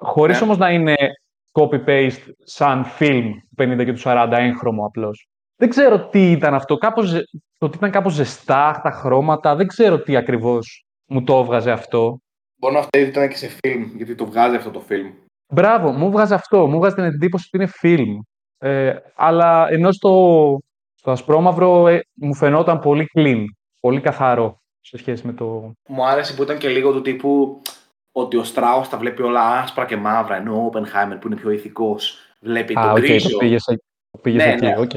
χωρίς 0.00 0.38
Ναι. 0.38 0.44
όμως 0.44 0.58
να 0.58 0.70
είναι 0.70 0.94
copy-paste 1.52 2.28
σαν 2.44 2.84
film 2.98 3.30
του 3.56 3.62
50 3.62 3.84
και 3.84 3.92
του 3.92 4.00
40 4.04 4.28
έγχρωμο 4.38 4.84
απλώς. 4.86 5.28
Δεν 5.56 5.68
ξέρω 5.68 6.08
τι 6.08 6.30
ήταν 6.30 6.54
αυτό, 6.54 6.76
κάπως, 6.76 7.06
ζε- 7.06 7.24
το 7.58 7.66
ότι 7.66 7.76
ήταν 7.76 7.90
κάπως 7.90 8.12
ζεστά 8.12 8.80
τα 8.82 8.90
χρώματα, 8.90 9.54
δεν 9.56 9.66
ξέρω 9.66 10.02
τι 10.02 10.16
ακριβώς 10.16 10.84
μου 11.06 11.22
το 11.24 11.38
έβγαζε 11.38 11.70
αυτό. 11.70 12.18
Μπορεί 12.58 12.74
να 12.74 12.80
αυτό 12.80 12.98
ήταν 12.98 13.28
και 13.28 13.36
σε 13.36 13.48
φιλμ, 13.48 13.96
γιατί 13.96 14.14
το 14.14 14.26
βγάζει 14.26 14.56
αυτό 14.56 14.70
το 14.70 14.80
φιλμ. 14.80 15.12
Μπράβο, 15.52 15.92
μου 15.92 16.10
βγάζει 16.10 16.34
αυτό. 16.34 16.66
Μου 16.66 16.78
βγάζει 16.78 16.94
την 16.94 17.04
εντύπωση 17.04 17.48
ότι 17.52 17.64
είναι 17.64 17.72
film. 17.82 18.20
Ε, 18.58 18.96
αλλά 19.14 19.68
ενώ 19.70 19.92
στο, 19.92 20.58
στο 20.94 21.10
ασπρόμαυρο 21.10 21.88
ε, 21.88 22.00
μου 22.14 22.34
φαινόταν 22.34 22.78
πολύ 22.78 23.10
clean, 23.14 23.44
πολύ 23.80 24.00
καθαρό 24.00 24.60
σε 24.80 24.96
σχέση 24.98 25.26
με 25.26 25.32
το... 25.32 25.72
Μου 25.88 26.06
άρεσε 26.06 26.34
που 26.34 26.42
ήταν 26.42 26.58
και 26.58 26.68
λίγο 26.68 26.92
του 26.92 27.02
τύπου 27.02 27.62
ότι 28.12 28.36
ο 28.36 28.44
Στράους 28.44 28.82
τα 28.90 28.98
βλέπει 28.98 29.22
όλα 29.22 29.58
άσπρα 29.58 29.84
και 29.86 29.96
μαύρα, 29.96 30.36
ενώ 30.36 30.64
ο 30.64 30.70
Oppenheimer 30.72 31.16
που 31.20 31.26
είναι 31.26 31.36
πιο 31.36 31.50
ηθικός 31.50 32.18
βλέπει 32.40 32.78
Α, 32.78 32.82
τον 32.82 32.90
οκ, 32.90 32.98
γκρίζο. 32.98 33.30
το 33.30 33.36
πήγες, 33.36 33.66
ε- 33.66 33.76
το 34.10 34.18
πήγες 34.22 34.44
Ναι, 34.44 34.52
εκεί, 34.52 34.64
ναι. 34.64 34.78
οκ. 34.78 34.90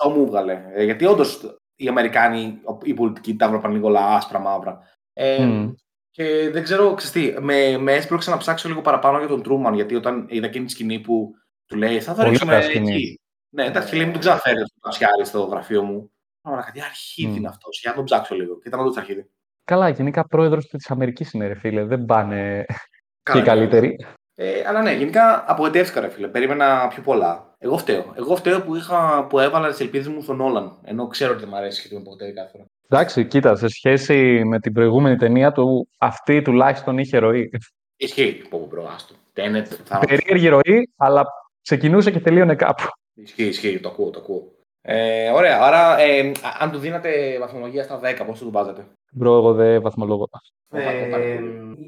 Αυτό 0.00 0.10
μου 0.10 0.22
έβγαλε. 0.22 0.62
Ε, 0.74 0.84
γιατί 0.84 1.04
όντως 1.04 1.58
οι 1.76 1.88
Αμερικάνοι, 1.88 2.60
οι 2.82 2.94
πολιτικοί 2.94 3.36
τα 3.36 3.48
βλέπαν 3.48 3.72
λίγο 3.72 3.86
όλα 3.86 4.14
άσπρα 4.14 4.38
μαύρα. 4.38 4.78
Ε, 5.12 5.44
Μμ. 5.44 5.70
Και 6.18 6.50
δεν 6.50 6.62
ξέρω, 6.62 6.94
ξέρεις 6.94 7.34
τι, 7.34 7.40
με, 7.42 7.78
με 7.78 7.92
έσπρωξε 7.92 8.30
να 8.30 8.36
ψάξω 8.36 8.68
λίγο 8.68 8.80
παραπάνω 8.80 9.18
για 9.18 9.26
τον 9.28 9.42
Τρούμαν, 9.42 9.74
γιατί 9.74 9.94
όταν 9.94 10.26
είδα 10.28 10.46
εκείνη 10.46 10.64
τη 10.64 10.70
σκηνή 10.70 11.00
που 11.00 11.34
του 11.66 11.76
λέει 11.76 12.00
θα 12.00 12.10
το 12.10 12.16
Πολύ 12.16 12.28
ρίξουμε 12.30 12.54
ωραία 12.54 12.68
σκηνή. 12.68 12.94
εκεί. 12.94 13.20
Ναι, 13.48 13.64
εντάξει, 13.64 13.94
λέει, 13.94 14.02
μην 14.04 14.12
τον 14.12 14.20
ξαναφέρει 14.20 14.58
το 14.58 14.78
μπασταρδάκι 14.80 15.24
στο 15.24 15.42
γραφείο 15.44 15.82
μου. 15.82 16.10
Ωραία, 16.40 16.62
κάτι 16.62 16.80
αρχίδι 16.82 17.28
Μμ. 17.28 17.36
είναι 17.36 17.48
αυτός. 17.48 17.80
Για 17.80 17.90
να 17.90 17.96
τον 17.96 18.04
ψάξω 18.04 18.34
λίγο. 18.34 18.58
Και 18.58 18.68
ήταν 18.68 18.80
όντως 18.80 18.92
αρχίδι. 18.96 19.30
Καλά, 19.64 19.88
γενικά 19.88 20.26
πρόεδρος 20.26 20.66
της 20.66 20.90
Αμερικής 20.90 21.32
είναι 21.32 21.46
ρε 21.46 21.54
φίλε, 21.54 21.84
δεν 21.84 22.04
πάνε 22.04 22.64
και 23.32 23.38
οι 23.38 23.42
Καλά, 23.42 23.44
καλύτεροι. 23.44 24.06
Ε, 24.34 24.62
αλλά 24.66 24.82
ναι, 24.82 24.92
γενικά 24.92 25.44
απογοητεύτηκα, 25.50 26.00
ρε 26.00 26.08
φίλε. 26.08 26.28
Περίμενα 26.28 26.88
πιο 26.88 27.02
πολλά. 27.02 27.54
Εγώ 27.58 27.78
φταίω. 27.78 28.12
Εγώ 28.16 28.36
φταίω 28.36 28.62
που, 28.62 28.74
είχα, 28.76 29.26
που 29.26 29.38
έβαλα 29.38 29.68
τις 29.68 29.80
ελπίδες 29.80 30.08
μου 30.08 30.22
στον 30.22 30.40
Νόλαν. 30.40 30.78
Ενώ 30.84 31.06
ξέρω 31.06 31.30
ότι 31.30 31.40
δεν 31.40 31.48
μου 31.52 31.56
αρέσει 31.56 31.80
και 31.80 31.86
ότι 31.86 31.94
με 31.94 32.00
απογοητεύει 32.00 32.32
κάθε 32.32 32.50
φορά. 32.50 32.64
Εντάξει, 32.90 33.24
κοίτα, 33.26 33.56
σε 33.56 33.68
σχέση 33.68 34.44
με 34.44 34.60
την 34.60 34.72
προηγούμενη 34.72 35.16
ταινία 35.16 35.52
του, 35.52 35.88
αυτή 35.98 36.42
τουλάχιστον 36.42 36.98
είχε 36.98 37.18
ροή. 37.18 37.50
Ισχύει. 37.96 38.32
Πω, 38.50 38.58
πω, 38.58 38.66
bro, 38.66 38.90
άστο. 38.94 39.14
Tenet, 39.32 39.72
θα... 39.84 39.98
Περίεργη 39.98 40.48
ροή, 40.48 40.92
αλλά 40.96 41.26
ξεκινούσε 41.62 42.10
και 42.10 42.20
τελείωνε 42.20 42.54
κάπου. 42.54 42.82
Ισχύει, 43.14 43.44
ισχύει. 43.44 43.80
Το 43.80 43.88
ακούω, 43.88 44.10
το 44.10 44.18
ακούω. 44.18 44.52
Ε, 44.80 45.30
ωραία. 45.30 45.60
Άρα, 45.62 45.98
ε, 45.98 46.28
α- 46.28 46.56
αν 46.58 46.70
του 46.70 46.78
δίνατε 46.78 47.38
βαθμολογία 47.38 47.82
στα 47.82 48.00
10, 48.02 48.24
πώς 48.26 48.38
θα 48.38 48.44
του 48.44 48.50
βάζατε. 48.50 48.86
Bro, 49.12 49.36
εγώ 49.36 49.52
δεν 49.52 49.82
βαθμολόγω. 49.82 50.28
Ε, 50.72 51.38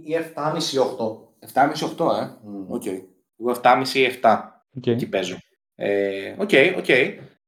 ή 0.05 0.15
7,5-8. 0.15 1.29
7,5-8, 1.55 2.07
ε. 2.23 2.31
Οκ. 2.69 2.85
Εγώ 3.41 3.51
7,5-7. 3.63 4.41
Οκ. 4.77 4.87
Εκεί 4.87 5.09
παίζω. 5.09 5.37
Ε, 5.75 6.35
OK, 6.39 6.51
OK. 6.79 6.89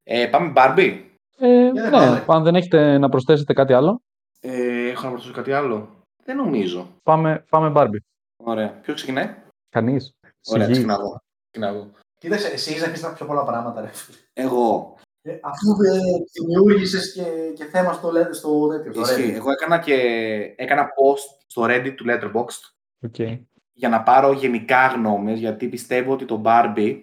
Ε, 0.03 0.27
πάμε 0.27 0.53
Barbie. 0.57 0.99
Ε, 1.45 1.73
δεν 1.73 1.85
ναι, 1.85 1.91
πάμε. 1.91 2.25
αν 2.27 2.43
δεν 2.43 2.55
έχετε 2.55 2.99
να 2.99 3.09
προσθέσετε 3.09 3.53
κάτι 3.53 3.73
άλλο, 3.73 4.01
Ε, 4.41 4.89
έχω 4.89 5.03
να 5.05 5.11
προσθέσω 5.11 5.35
κάτι 5.35 5.53
άλλο. 5.53 5.89
Δεν 6.25 6.37
νομίζω. 6.37 6.89
πάμε, 7.03 7.45
πάμε 7.51 7.73
Barbie. 7.77 8.03
Ωραία. 8.45 8.69
Ποιο 8.83 8.95
ξεκινάει; 8.95 9.35
Κανείς. 9.71 10.11
Ωραία, 10.49 10.63
Σιγή. 10.65 10.73
ξεκινάω 10.73 11.01
εγώ. 11.01 11.19
Ξεκινάω 11.51 11.75
εγώ. 11.75 11.91
Κοίταξε, 12.19 12.49
εσύ 12.49 12.71
έχεις 12.71 12.83
να 12.83 12.91
πεις 12.91 13.01
τα 13.01 13.13
πιο 13.13 13.27
πολλά 13.27 13.45
πράγματα, 13.45 13.81
ρε. 13.81 13.87
φίλε. 13.87 14.17
Εγώ. 14.33 14.95
Ε, 15.23 15.39
Αφού 15.43 15.83
ε, 15.83 15.99
δημιούργησες 16.41 17.13
και, 17.13 17.23
και 17.55 17.65
θέμα 17.65 17.93
στο, 17.93 18.11
λέτε- 18.11 18.35
στο 18.35 18.69
τέτοιο. 18.69 18.93
στο 18.93 19.01
Ισχύει. 19.03 19.31
Reddit. 19.33 19.35
Εγώ 19.37 19.51
έκανα 19.51 19.79
και 19.79 19.95
έκανα 20.57 20.83
post 20.85 21.43
στο 21.47 21.63
Reddit 21.65 21.95
του 21.97 22.05
Letterboxd 22.09 22.71
OK. 23.05 23.19
για 23.73 23.89
να 23.89 24.03
πάρω 24.03 24.33
γενικά 24.33 24.87
γνώμες, 24.87 25.39
γιατί 25.39 25.69
πιστεύω 25.69 26.13
ότι 26.13 26.25
το 26.25 26.43
Barbie, 26.45 26.97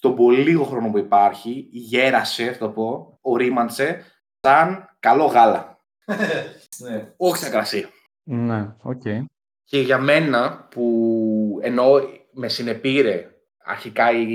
στον 0.00 0.14
πολύ 0.14 0.42
λίγο 0.42 0.64
χρόνο 0.64 0.90
που 0.90 0.98
υπάρχει, 0.98 1.68
γέρασε, 1.70 2.52
θα 2.52 2.58
το 2.58 2.68
πω, 2.68 3.18
ωρίμασε, 3.20 4.04
σαν 4.40 4.96
καλό 4.98 5.24
γάλα. 5.24 5.78
Ναι. 6.78 7.12
Όχι 7.16 7.36
σαν 7.36 7.50
κρασί. 7.50 7.86
Ναι, 8.22 8.74
οκ. 8.82 9.02
Και 9.64 9.80
για 9.80 9.98
μένα, 9.98 10.68
που 10.70 11.58
ενώ 11.62 11.90
με 12.32 12.48
συνεπήρε 12.48 13.30
αρχικά 13.64 14.10
η, 14.10 14.26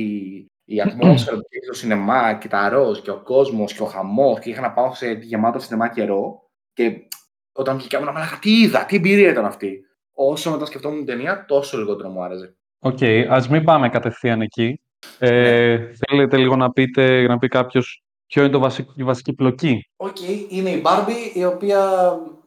η 0.65 0.81
ατμόσφαιρα 0.81 1.37
που 1.37 1.47
είχε 1.49 1.63
στο 1.63 1.73
σινεμά 1.73 2.33
και 2.33 2.47
τα 2.47 2.69
ροζ 2.69 2.99
και 2.99 3.11
ο 3.11 3.21
κόσμος 3.21 3.73
και 3.73 3.81
ο 3.81 3.85
χαμός 3.85 4.39
και 4.39 4.49
είχα 4.49 4.61
να 4.61 4.71
πάω 4.71 4.93
σε 4.93 5.11
γεμάτο 5.11 5.59
σινεμά 5.59 5.89
καιρό 5.89 6.49
και 6.73 7.07
όταν 7.51 7.77
βγήκα 7.77 7.97
ήμουν 7.99 8.13
μαλάκα 8.13 8.39
τι 8.41 8.61
είδα, 8.61 8.85
τι 8.85 8.95
εμπειρία 8.95 9.29
ήταν 9.29 9.45
αυτή. 9.45 9.81
Όσο 10.13 10.51
μετά 10.51 10.65
σκεφτόμουν 10.65 10.97
την 10.97 11.07
ταινία, 11.07 11.45
τόσο 11.47 11.77
λιγότερο 11.77 12.09
μου 12.09 12.23
άρεσε. 12.23 12.55
Οκ, 12.79 12.99
ας 13.29 13.49
μην 13.49 13.63
πάμε 13.63 13.89
κατευθείαν 13.89 14.41
εκεί. 14.41 14.79
Ε, 15.19 15.77
Θέλετε 16.07 16.37
λίγο 16.37 16.55
να 16.55 16.71
πείτε, 16.71 17.27
να 17.27 17.37
πει 17.37 17.47
κάποιος 17.47 18.03
ποιο 18.27 18.43
είναι 18.43 18.51
το 18.51 18.59
βασικό, 18.59 18.93
η 18.95 19.03
βασική 19.03 19.33
πλοκή; 19.33 19.89
Οκ, 19.95 20.17
είναι 20.49 20.69
η 20.69 20.81
Barbie 20.85 21.35
η 21.35 21.45
οποία 21.45 21.79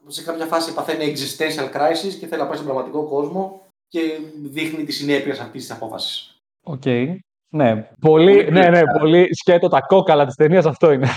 σε 0.07 0.23
κάποια 0.23 0.47
φάση 0.47 0.75
παθαίνει 0.75 1.13
existential 1.17 1.65
crisis 1.77 2.15
και 2.21 2.27
θέλει 2.27 2.41
να 2.41 2.47
πάει 2.47 2.55
στον 2.57 2.65
πραγματικό 2.67 3.05
κόσμο 3.09 3.63
και 3.89 4.01
δείχνει 4.45 4.85
τη 4.85 4.93
συνέπεια 4.93 5.33
αυτής 5.33 5.67
της 5.67 5.71
απόφασης. 5.71 6.37
Οκ. 6.63 6.83
Ναι, 7.51 7.75
πολύ, 8.01 8.35
Πολύ 8.35 8.51
ναι, 8.51 8.69
ναι, 8.69 8.81
πλοκά. 8.81 8.99
πολύ 8.99 9.29
σκέτο 9.35 9.69
τα 9.69 9.81
κόκαλα 9.81 10.27
της 10.27 10.35
ταινίας 10.35 10.67
αυτό 10.67 10.93
είναι. 10.93 11.09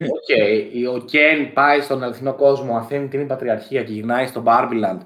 Οκ, 0.00 0.94
ο 0.94 1.04
Κεν 1.04 1.52
πάει 1.52 1.80
στον 1.80 2.02
αληθινό 2.02 2.34
κόσμο, 2.34 2.76
αφήνει 2.76 3.08
την 3.08 3.26
πατριαρχία 3.26 3.82
και 3.82 3.92
γυρνάει 3.92 4.26
στο 4.26 4.42
Barbieland 4.46 4.98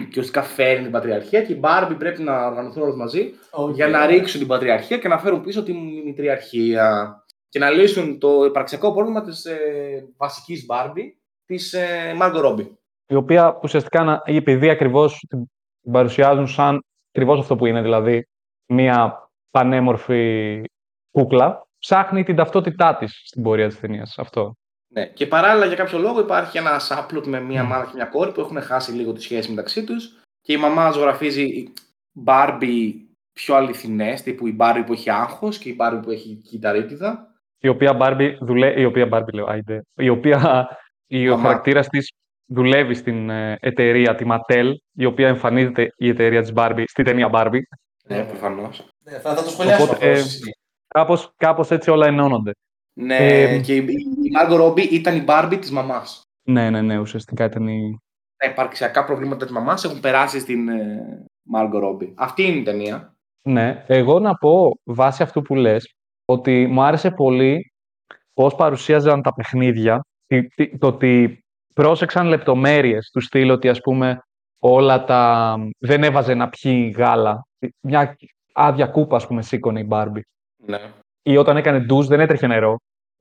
και 0.00 0.06
ουσιαστικά 0.08 0.42
φέρνει 0.42 0.82
την 0.82 0.92
πατριαρχία 0.92 1.42
και 1.42 1.52
οι 1.52 1.60
Barbie 1.62 1.94
πρέπει 1.98 2.22
να 2.22 2.46
οργανωθούν 2.46 2.82
όλες 2.82 2.94
μαζί 2.94 3.32
για 3.74 3.88
να 3.88 4.06
ρίξουν 4.06 4.38
την 4.40 4.48
πατριαρχία 4.48 4.98
και 4.98 5.08
να 5.08 5.18
φέρουν 5.18 5.40
πίσω 5.42 5.62
τη 5.62 5.72
μητριαρχία 6.04 7.14
και 7.48 7.58
να 7.58 7.70
λύσουν 7.70 8.18
το 8.18 8.44
υπαρξιακό 8.44 8.92
πρόβλημα 8.92 9.22
της 9.22 9.44
ε, 9.44 10.08
βασικής 10.16 10.66
Barbie, 10.70 11.06
της 11.44 11.72
ε, 11.72 12.16
Margot 12.20 12.44
Robbie. 12.44 12.68
η 13.06 13.14
οποία 13.14 13.58
ουσιαστικά, 13.62 14.02
να- 14.04 14.22
ή 14.24 14.36
επειδή 14.36 14.68
ακριβώς 14.70 15.24
την 15.28 15.50
την 15.82 15.92
παρουσιάζουν 15.92 16.46
σαν 16.46 16.84
ακριβώς 17.12 17.38
αυτό 17.38 17.56
που 17.56 17.66
είναι, 17.66 17.82
δηλαδή 17.82 18.26
μία 18.66 19.30
πανέμορφη 19.50 20.62
κούκλα, 21.10 21.66
ψάχνει 21.78 22.22
την 22.24 22.36
ταυτότητά 22.36 22.96
της 22.96 23.22
στην 23.24 23.42
πορεία 23.42 23.68
της 23.68 23.80
ταινίας. 23.80 24.18
Αυτό. 24.18 24.54
Ναι. 24.92 25.06
Και 25.06 25.26
παράλληλα 25.26 25.66
για 25.66 25.76
κάποιο 25.76 25.98
λόγο 25.98 26.20
υπάρχει 26.20 26.58
ένας 26.58 26.84
σάπλουτ 26.84 27.26
με 27.26 27.40
μία 27.40 27.64
Μμ. 27.64 27.68
μάνα 27.68 27.84
και 27.84 27.90
μια 27.94 28.04
κόρη 28.04 28.32
που 28.32 28.40
έχουν 28.40 28.60
χάσει 28.62 28.92
λίγο 28.92 29.12
τη 29.12 29.22
σχέση 29.22 29.50
μεταξύ 29.50 29.84
τους 29.84 30.18
και 30.40 30.52
η 30.52 30.56
μαμά 30.56 30.90
ζωγραφίζει 30.90 31.72
Barbie 32.26 32.92
πιο 33.32 33.54
αληθινές, 33.54 34.22
τύπου 34.22 34.46
η 34.46 34.56
Barbie 34.60 34.82
που 34.86 34.92
έχει 34.92 35.10
άγχος 35.10 35.58
και 35.58 35.68
η 35.68 35.76
Barbie 35.80 36.00
που 36.02 36.10
έχει 36.10 36.34
κυταρίτιδα. 36.34 37.34
Η 37.58 37.68
οποία 37.68 37.96
Barbie 38.00 38.36
δουλεύει, 38.40 38.80
η 38.80 38.84
οποία 38.84 39.08
Barbie 39.12 39.32
λέω, 39.32 39.46
άιντε, 39.46 39.82
η 39.94 40.08
οποία 40.08 40.68
η, 41.06 41.28
ο 41.28 41.36
Μαμά. 41.36 41.48
χαρακτήρας 41.48 41.88
της 41.88 42.08
δουλεύει 42.46 42.94
στην 42.94 43.30
ε, 43.30 43.56
εταιρεία, 43.60 44.14
τη 44.14 44.24
Mattel, 44.28 44.72
η 44.92 45.04
οποία 45.04 45.28
εμφανίζεται 45.28 45.88
η 45.96 46.08
εταιρεία 46.08 46.40
της 46.40 46.52
Barbie 46.54 46.84
στη 46.86 47.02
ταινία 47.02 47.30
Barbie. 47.32 47.60
Ναι, 48.04 48.24
προφανώς. 48.24 48.88
Ναι, 49.04 49.18
θα, 49.18 49.34
θα 49.34 49.42
το 49.42 49.50
σχολιάσω 49.50 49.82
Οπότε, 49.82 49.96
αυτό. 49.96 50.06
ε, 50.08 50.14
στη 50.16 50.28
συνέχεια. 50.28 50.54
Κάπως, 50.88 51.32
κάπως 51.36 51.70
έτσι 51.70 51.90
όλα 51.90 52.06
ενώνονται. 52.06 52.50
Ναι, 52.92 53.16
Ε, 53.16 53.60
και 53.60 53.74
η, 53.76 53.84
η 54.22 54.30
Margot 54.40 54.60
Robbie 54.60 54.90
ήταν 54.90 55.16
η 55.16 55.24
Barbie 55.26 55.56
της 55.60 55.70
μαμάς. 55.70 56.22
Ναι, 56.42 56.70
ναι, 56.70 56.82
ναι, 56.82 56.98
ουσιαστικά 56.98 57.44
ήταν 57.44 57.68
η... 57.68 57.98
Τα 58.36 58.50
υπαρξιακά 58.50 59.04
προβλήματα 59.04 59.44
της 59.44 59.54
μαμάς 59.54 59.84
έχουν 59.84 60.00
περάσει 60.00 60.38
στην 60.38 60.68
ε, 60.68 61.24
Margot 61.54 61.82
Robbie. 61.84 62.12
Αυτή 62.14 62.42
είναι 62.42 62.56
η 62.58 62.62
ταινία. 62.62 63.14
Ναι, 63.42 63.84
εγώ 63.86 64.18
να 64.18 64.34
πω 64.34 64.78
βάσει 64.84 65.22
αυτού 65.22 65.42
που 65.42 65.54
λες 65.54 65.94
ότι 66.24 66.66
μου 66.66 66.82
άρεσε 66.82 67.10
πολύ 67.10 67.72
πώς 68.34 68.54
παρουσίαζαν 68.54 69.22
τα 69.22 69.34
παιχνίδια, 69.34 70.00
τι- 70.26 70.48
τι- 70.48 70.78
το 70.78 70.86
ότι 70.86 71.44
πρόσεξαν 71.74 72.26
λεπτομέρειες 72.26 73.10
του 73.12 73.20
στυλ 73.20 73.50
ότι 73.50 73.68
ας 73.68 73.80
πούμε 73.80 74.20
όλα 74.58 75.04
τα... 75.04 75.56
δεν 75.78 76.04
έβαζε 76.04 76.34
να 76.34 76.48
πιει 76.48 76.94
γάλα. 76.96 77.46
Μια 77.80 78.16
άδεια 78.52 78.86
κούπα 78.86 79.16
ας 79.16 79.26
πούμε 79.26 79.42
σήκωνε 79.42 79.80
η 79.80 79.88
Barbie. 79.90 80.20
Ναι. 80.56 80.92
Ή 81.22 81.36
όταν 81.36 81.56
έκανε 81.56 81.78
ντους 81.80 82.06
δεν 82.06 82.20
έτρεχε 82.20 82.46
νερό. 82.46 82.78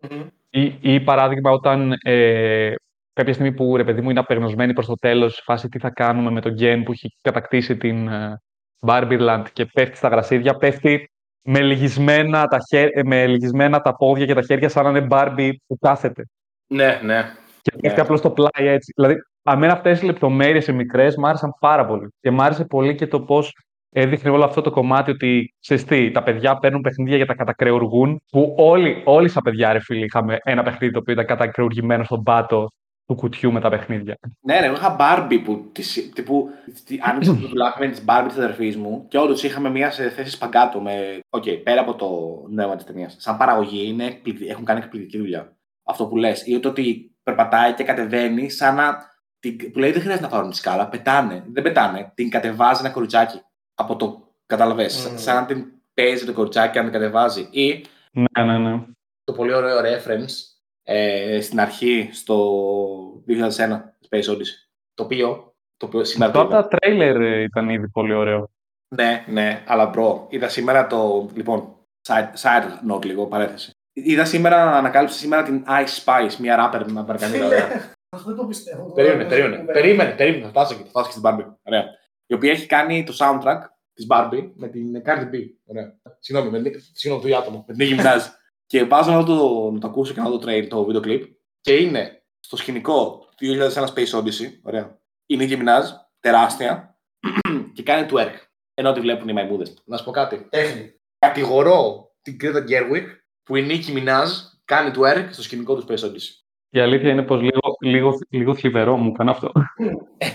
Μμμ. 0.10 0.28
Ή, 0.50 0.78
ή 0.82 1.00
παράδειγμα 1.00 1.52
όταν 1.52 1.96
ε, 2.04 2.74
κάποια 3.14 3.34
στιγμή 3.34 3.52
που 3.52 3.78
ρε 3.78 3.84
παιδί 3.84 4.02
μου 4.02 4.10
είναι 4.10 4.20
απεγνωσμένη 4.20 4.74
προς 4.74 4.86
το 4.86 4.94
τέλος, 4.96 5.34
σε 5.36 5.42
φάση 5.46 5.68
τι 5.70 5.80
θα 5.80 5.90
κάνουμε 5.90 6.32
με 6.32 6.42
τον 6.42 6.52
Γκέν 6.54 6.84
που 6.84 6.92
έχει 6.92 7.16
κατακτήσει 7.22 7.78
την 7.78 8.08
ε, 8.08 8.42
Barbieland 8.86 9.44
και 9.54 9.66
πέφτει 9.66 9.98
στα 9.98 10.08
γρασίδια, 10.08 10.56
πέφτει 10.56 11.12
με 11.42 11.62
λυγισμένα, 11.62 12.46
τα 12.48 12.58
χέρ- 12.70 12.98
ε, 12.98 13.04
με 13.04 13.28
λυγισμένα 13.28 13.82
τα 13.82 13.96
πόδια 13.96 14.26
και 14.26 14.34
τα 14.34 14.42
χέρια 14.42 14.70
σαν 14.70 14.84
να 14.84 14.90
είναι 14.90 15.08
Barbie 15.10 15.52
που 15.68 15.78
κάθεται. 15.82 16.24
Ναι, 16.68 17.00
ναι. 17.04 17.34
Και 17.62 17.72
πέφτει 17.72 17.96
Ναι. 17.96 18.02
απλώς 18.02 18.20
στο 18.20 18.32
πλάι 18.32 18.68
έτσι. 18.68 18.92
Δηλαδή 18.96 19.16
αμένα 19.44 19.74
αυτές 19.74 20.02
οι 20.02 20.06
λεπτομέρειες 20.06 20.68
οι 20.68 20.74
μικρές 20.74 21.16
μ' 21.16 21.26
άρεσαν 21.26 21.56
πάρα 21.60 21.86
πολύ. 21.86 22.08
Και 22.22 22.32
μ' 22.32 22.42
άρεσε 22.42 22.66
πολύ 22.66 22.96
και 22.96 23.08
το 23.08 23.22
πώς 23.22 23.54
έδειχνε 23.90 24.30
όλο 24.30 24.44
αυτό 24.44 24.62
το 24.62 24.70
κομμάτι 24.70 25.12
ότι 25.12 25.54
ξέρεις 25.62 25.84
τι, 25.86 26.12
τα 26.12 26.24
παιδιά 26.24 26.58
παίρνουν 26.58 26.82
παιχνίδια 26.82 27.16
για 27.16 27.26
τα 27.26 27.34
κατακρεουργούν. 27.36 28.22
Που 28.32 28.54
όλοι, 28.58 29.02
όλοι 29.06 29.30
σαν 29.30 29.44
παιδιά, 29.44 29.74
ρε 29.74 29.80
φίλοι, 29.80 30.06
είχαμε 30.06 30.38
ένα 30.44 30.64
παιχνίδι 30.64 30.94
το 30.94 31.00
οποίο 31.00 31.14
ήταν 31.14 31.26
κατακρεουργημένο 31.26 32.04
στον 32.04 32.24
πάτο 32.24 32.68
του 33.06 33.16
κουτιού 33.16 33.52
με 33.52 33.60
τα 33.60 33.70
παιχνίδια. 33.70 34.18
Ναι, 34.42 34.60
ρε, 34.60 34.66
εγώ 34.66 34.76
είχα 34.76 34.96
Barbie 35.00 35.42
που, 35.44 35.66
της, 35.74 36.12
τύπου, 36.14 36.50
τι- 36.86 36.98
άνοιξα 37.02 37.32
το 37.42 37.48
δουλάπι 37.48 37.80
με 37.86 37.92
τις 37.92 38.04
Barbie 38.08 38.26
της 38.28 38.38
αδερφής 38.38 38.78
μου 38.78 39.06
και 39.08 39.18
όντως 39.18 39.34
είχαμε 39.34 39.70
μια 39.70 39.92
σε 39.92 40.10
θέση 40.10 40.30
σπαγκάτο 40.32 40.82
με. 40.82 41.20
Οκ, 41.30 41.44
πέρα 41.64 41.82
από 41.82 41.96
το 41.96 42.10
νόημα 42.50 42.76
της 42.76 42.86
ταινίας. 42.86 43.16
Σαν 43.20 43.38
παραγωγή 43.38 43.88
είναι, 43.88 44.06
εκπληκτη- 44.06 44.50
έχουν 44.50 44.66
κάνει 44.66 44.80
εκπληκτική 44.84 45.18
δουλειά. 45.18 45.58
Αυτό 45.86 46.08
που 46.08 46.18
λες. 46.18 46.46
Ή 46.46 46.60
το 46.60 46.70
ότι 46.70 47.16
περπατάει 47.24 47.74
και 47.74 47.84
κατεβαίνει 47.84 48.50
σαν 48.50 48.76
να. 48.76 48.98
Την, 49.40 49.72
που 49.72 49.80
λέει 49.80 49.92
δεν 49.92 50.02
χρειάζεται 50.02 50.26
να 50.26 50.32
πάρουν 50.32 50.50
τη 50.50 50.56
σκάλα. 50.56 50.88
Πετάνε. 50.88 51.44
Δεν 51.54 51.64
πετάνε. 51.64 52.12
Την 52.16 52.30
κατεβάζει 52.30 52.82
ένα 52.84 52.94
κοριτσάκι. 52.94 53.42
Από 53.80 53.96
το. 53.96 54.28
Κατάλαβες. 54.46 54.86
Mm. 54.86 55.14
Σαν 55.16 55.36
να 55.36 55.46
την 55.46 55.66
παίζει 55.94 56.26
το 56.26 56.34
κοριτσάκι 56.34 56.78
αν 56.78 56.84
την 56.84 56.94
κατεβάζει. 56.94 57.48
Ή 57.52 57.86
Ναι, 58.12 58.44
ναι, 58.44 58.58
ναι. 58.58 58.84
το 59.24 59.34
πολύ 59.34 59.54
ωραίο 59.54 59.80
reference 59.80 60.32
ε, 60.84 61.42
στην 61.42 61.60
αρχή 61.60 62.10
στο 62.14 63.24
2001 63.28 63.38
Space 64.10 64.32
Odyssey. 64.34 64.56
Το 64.94 65.04
οποίο, 65.04 65.54
το 65.78 65.86
οποίο 65.86 66.04
σήμερα 66.04 66.32
Αυτό 66.32 66.42
το 66.48 66.48
από 66.48 66.58
είδα. 66.58 66.68
τα 66.68 66.78
τρέιλερ 66.78 67.22
ε, 67.22 67.42
ήταν 67.42 67.70
ήδη 67.70 67.90
πολύ 67.90 68.14
ωραίο. 68.14 68.50
Ναι, 68.96 69.24
ναι, 69.28 69.64
αλλά 69.68 69.92
bro, 69.96 70.20
είδα 70.30 70.48
σήμερα 70.50 70.88
το. 70.88 71.30
Λοιπόν, 71.34 71.76
side, 72.08 72.30
side 72.42 72.92
note 72.94 73.06
λίγο, 73.06 73.26
παρέθεση. 73.28 73.72
Είδα 73.94 74.26
σήμερα, 74.26 74.78
ανακάλυψα 74.78 75.18
σήμερα 75.18 75.44
την 75.44 75.64
Ice 75.68 76.04
Spice, 76.06 76.36
μια 76.40 76.56
ράπερ 76.56 76.92
με 76.92 77.00
Αμερικανίδα. 77.00 77.46
ωραία. 77.46 77.94
Αυτό 78.10 78.28
δεν 78.30 78.38
το 78.38 78.46
πιστεύω. 78.46 78.92
περίμενε, 78.94 79.24
περίμενε, 79.30 79.64
περίμενε, 79.64 80.12
περίμενε, 80.12 80.44
θα 80.44 80.50
φτάσω 80.50 80.74
εκεί, 80.74 80.84
θα 80.84 80.90
φτάσω 80.90 81.06
και 81.06 81.12
στην 81.12 81.24
Barbie. 81.26 81.54
Ωραία. 81.64 81.86
Η 82.30 82.34
οποία 82.34 82.52
έχει 82.52 82.66
κάνει 82.66 83.04
το 83.04 83.14
soundtrack 83.20 83.60
της 83.94 84.06
Barbie 84.10 84.50
με 84.56 84.68
την 84.68 85.02
Cardi 85.06 85.30
B. 85.34 85.36
Ωραία. 85.66 86.00
Συγγνώμη, 86.20 86.52
με, 86.60 86.70
την- 86.70 86.82
συγγνώμη, 86.94 87.30
το 87.30 87.38
άτομο, 87.38 87.66
με 87.68 87.74
την 87.74 87.88
Nicki 87.98 88.02
Minaj. 88.02 88.20
και 88.72 88.84
βάζω 88.84 89.12
να 89.12 89.24
το, 89.24 89.70
να 89.72 89.80
το 89.80 89.88
ακούσω 89.88 90.14
και 90.14 90.20
να 90.22 90.30
δω 90.30 90.38
το 90.38 90.48
trail, 90.52 90.68
το 90.70 90.84
βίντεο 90.86 91.02
clip. 91.06 91.22
Και 91.62 91.74
είναι 91.76 92.24
στο 92.40 92.58
σκηνικό 92.58 93.28
του 93.38 93.46
2001 93.74 93.86
Space 93.86 94.20
Odyssey. 94.20 94.50
Ωραία. 94.64 95.00
Η 95.26 95.38
Nicki 95.40 95.58
Minaj, 95.62 95.84
τεράστια, 96.20 97.00
και 97.74 97.84
κάνει 97.84 98.08
twerk. 98.12 98.34
Ενώ 98.74 98.92
τη 98.92 99.00
βλέπουν 99.00 99.28
οι 99.28 99.34
μαϊμούδες. 99.34 99.82
Να 99.86 99.98
σου 99.98 100.04
πω 100.04 100.12
κάτι. 100.12 100.48
Τέχνη. 100.50 100.94
Κατηγορώ 101.20 102.12
την 102.22 102.38
Greta 102.44 102.64
Gerwig 102.70 103.06
που 103.44 103.56
η 103.56 103.68
Nicki 103.70 103.98
Minaj 103.98 104.26
κάνει 104.66 104.92
twerk 104.98 105.28
στο 105.32 105.42
σκηνικό 105.42 105.76
του 105.76 105.86
Space 105.90 106.06
Odyssey. 106.06 106.34
Η 106.70 106.80
αλήθεια 106.80 107.10
είναι 107.10 107.24
πως 107.24 107.42
λίγο, 107.42 107.60
λίγο, 107.80 108.18
λίγο 108.30 108.56
θλιβερό 108.56 108.98
μου 108.98 109.10
έκανε 109.10 109.32
αυτό. 109.32 109.52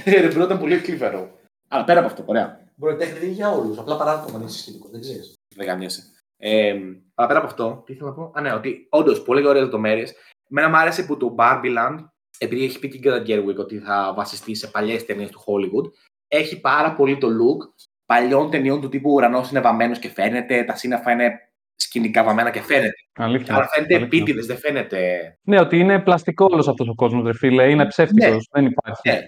Ε, 0.04 0.20
Ρε, 0.20 0.28
bro, 0.28 0.44
ήταν 0.44 0.58
πολύ 0.58 0.76
θλιβερό. 0.78 1.30
Αλλά 1.74 1.84
πέρα 1.84 1.98
από 1.98 2.08
αυτό, 2.08 2.22
ωραία. 2.26 2.60
Μπορεί 2.74 2.96
τέχνη 2.96 3.18
δεν 3.18 3.22
είναι 3.22 3.36
για 3.36 3.50
όλους. 3.50 3.78
Απλά 3.78 3.96
παράδειγμα 3.96 4.40
είναι 4.40 4.48
σχετικός. 4.48 4.90
Δεν 4.90 5.00
ξέρεις. 5.00 5.34
Δεν 5.56 5.66
γαμιέσαι. 5.66 6.02
Ε, 6.36 6.74
αλλά 7.14 7.26
πέρα 7.28 7.38
από 7.38 7.48
αυτό, 7.48 7.82
τι 7.86 7.92
ήθελα 7.92 8.08
να 8.08 8.14
πω; 8.14 8.32
Α, 8.34 8.40
ναι, 8.40 8.52
ότι 8.52 8.86
όντως 8.90 9.22
πολύ 9.22 9.46
ωραίες 9.46 9.62
λεπτομέρειες. 9.62 10.14
Εμένα 10.50 10.68
μου 10.68 10.76
άρεσε 10.76 11.02
που 11.02 11.16
το 11.16 11.34
Barbie 11.38 12.04
επειδή 12.38 12.64
έχει 12.64 12.78
πει 12.78 12.88
και 12.88 12.96
η 12.96 13.00
Greta 13.04 13.28
Gerwig 13.28 13.56
ότι 13.56 13.78
θα 13.78 14.12
βασιστεί 14.16 14.54
σε 14.54 14.66
παλιές 14.66 15.06
ταινίες 15.06 15.30
του 15.30 15.40
Hollywood, 15.46 15.90
έχει 16.28 16.60
πάρα 16.60 16.94
πολύ 16.94 17.18
το 17.18 17.28
look 17.28 17.84
παλιών 18.06 18.50
ταινιών 18.50 18.80
του 18.80 18.88
τύπου 18.88 19.12
ουρανός 19.12 19.50
είναι 19.50 19.60
βαμμένος 19.60 19.98
και 19.98 20.08
φαίνεται, 20.08 20.64
τα 20.64 20.76
σύννεφα 20.76 21.12
είναι 21.12 21.32
σκηνικά 21.74 22.24
βαμμένα 22.24 22.50
και 22.50 22.62
φαίνεται. 22.62 22.94
Αλήθεια. 23.12 23.54
Αλλά 23.54 23.68
φαίνεται 23.68 23.94
αλήθεια. 23.94 24.18
επίτηδες, 24.18 24.46
δεν 24.46 24.58
φαίνεται. 24.58 24.98
Ναι, 25.42 25.60
ότι 25.60 25.78
είναι 25.78 26.00
πλαστικό 26.00 26.46
όλος 26.50 26.68
αυτός 26.68 26.88
ο 26.88 26.94
κόσμος, 26.94 27.24
ρε 27.24 27.34
φίλε. 27.34 27.70
Είναι 27.70 27.86
ψεύτικος. 27.86 28.30
Ναι. 28.30 28.60
Δεν 28.60 28.64
υπάρχει. 28.64 29.10
Ναι. 29.10 29.20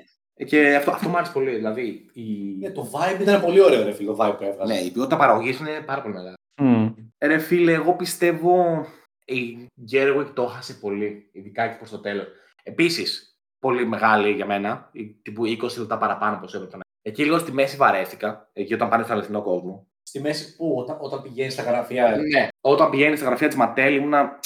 Και 0.44 0.74
αυτό, 0.76 0.90
αυτό 0.90 1.08
μου 1.08 1.16
άρεσε 1.16 1.32
πολύ. 1.32 1.54
Δηλαδή, 1.54 2.10
η, 2.12 2.22
Ναι, 2.58 2.70
το 2.70 2.90
vibe 2.92 3.20
ήταν 3.20 3.40
πολύ 3.40 3.60
ωραίο, 3.60 3.84
ρε 3.84 3.92
φίλο. 3.92 4.14
Το 4.14 4.24
vibe 4.28 4.36
που 4.38 4.44
έβγαζες. 4.44 4.76
ναι, 4.76 4.84
η 4.86 4.90
ποιότητα 4.90 5.16
παραγωγής 5.16 5.58
είναι 5.58 5.80
πάρα 5.86 6.02
πολύ 6.02 6.14
μεγάλη. 6.14 6.34
Μμ. 6.60 6.88
Ρε 7.24 7.38
φίλε, 7.38 7.72
εγώ 7.72 7.96
πιστεύω 7.96 8.86
η 9.24 9.66
Gerwig 9.92 10.26
το 10.34 10.42
έχασε 10.42 10.74
πολύ, 10.74 11.28
ειδικά 11.32 11.68
και 11.68 11.76
προς 11.76 11.90
το 11.90 11.98
τέλος. 12.00 12.26
Επίσης, 12.62 13.36
πολύ 13.58 13.86
μεγάλη 13.86 14.30
για 14.32 14.46
μένα, 14.46 14.88
η- 14.92 15.06
τύπου 15.22 15.44
20 15.46 15.78
λεπτά 15.78 15.98
παραπάνω 15.98 16.36
όπως 16.36 16.54
έπρεπε 16.54 16.76
να 16.76 16.82
Εκεί 17.02 17.24
λίγο 17.24 17.38
στη 17.38 17.52
μέση 17.52 17.76
βαρέθηκα, 17.76 18.48
εκεί 18.52 18.74
όταν 18.74 18.88
πάνε 18.88 19.02
στον 19.02 19.16
αληθινό 19.16 19.42
κόσμο. 19.42 19.86
Στη 20.02 20.20
μέση 20.20 20.56
που 20.56 20.74
όταν, 20.76 20.96
όταν 21.00 21.22
πηγαίνει 21.22 21.50
στα 21.50 21.62
γραφεία. 21.62 22.16
Ναι. 22.16 22.48
Όταν 22.60 22.90
πηγαίνει 22.90 23.16
στα 23.16 23.26
γραφεία 23.26 23.48
της 23.48 23.56
Ματέλ 23.56 23.94
ήμουνα 23.94 24.38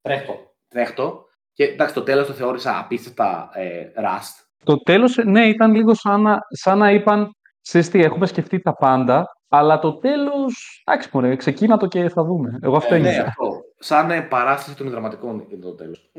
Τρέχτο. 0.00 0.54
τρέχτο 0.68 1.24
και 1.52 1.64
εντάξει 1.64 1.94
το 1.94 2.02
τέλος 2.02 2.26
το 2.26 2.32
θεώρησα 2.32 2.78
απίστευτα 2.78 3.50
ε, 3.54 3.90
rust. 3.96 4.45
Το 4.66 4.76
τέλος, 4.82 5.16
ναι, 5.24 5.46
ήταν 5.46 5.74
λίγο 5.74 5.94
σαν 5.94 6.22
να, 6.22 6.38
σαν 6.48 6.78
να 6.78 6.90
είπαν. 6.90 7.30
Ξέρεις 7.62 7.90
τι, 7.90 8.02
έχουμε 8.02 8.26
σκεφτεί 8.26 8.60
τα 8.60 8.74
πάντα, 8.74 9.26
αλλά 9.48 9.78
το 9.78 9.92
τέλος. 9.98 10.82
Εντάξει, 10.84 11.08
μωρέ, 11.12 11.36
ξεκίνα 11.36 11.76
το 11.76 11.86
και 11.86 12.08
θα 12.08 12.24
δούμε. 12.24 12.58
Εγώ 12.62 12.76
αυτό 12.76 12.94
Ε, 12.94 12.98
Ναι, 12.98 13.08
ένιωσα. 13.08 13.26
αυτό. 13.28 13.60
Σαν 13.78 14.10
ε, 14.10 14.20
παράσταση 14.20 14.76
των 14.76 14.90
δραματικών 14.90 15.38
ήταν 15.48 15.60
το 15.60 15.74
τέλος. 15.74 16.10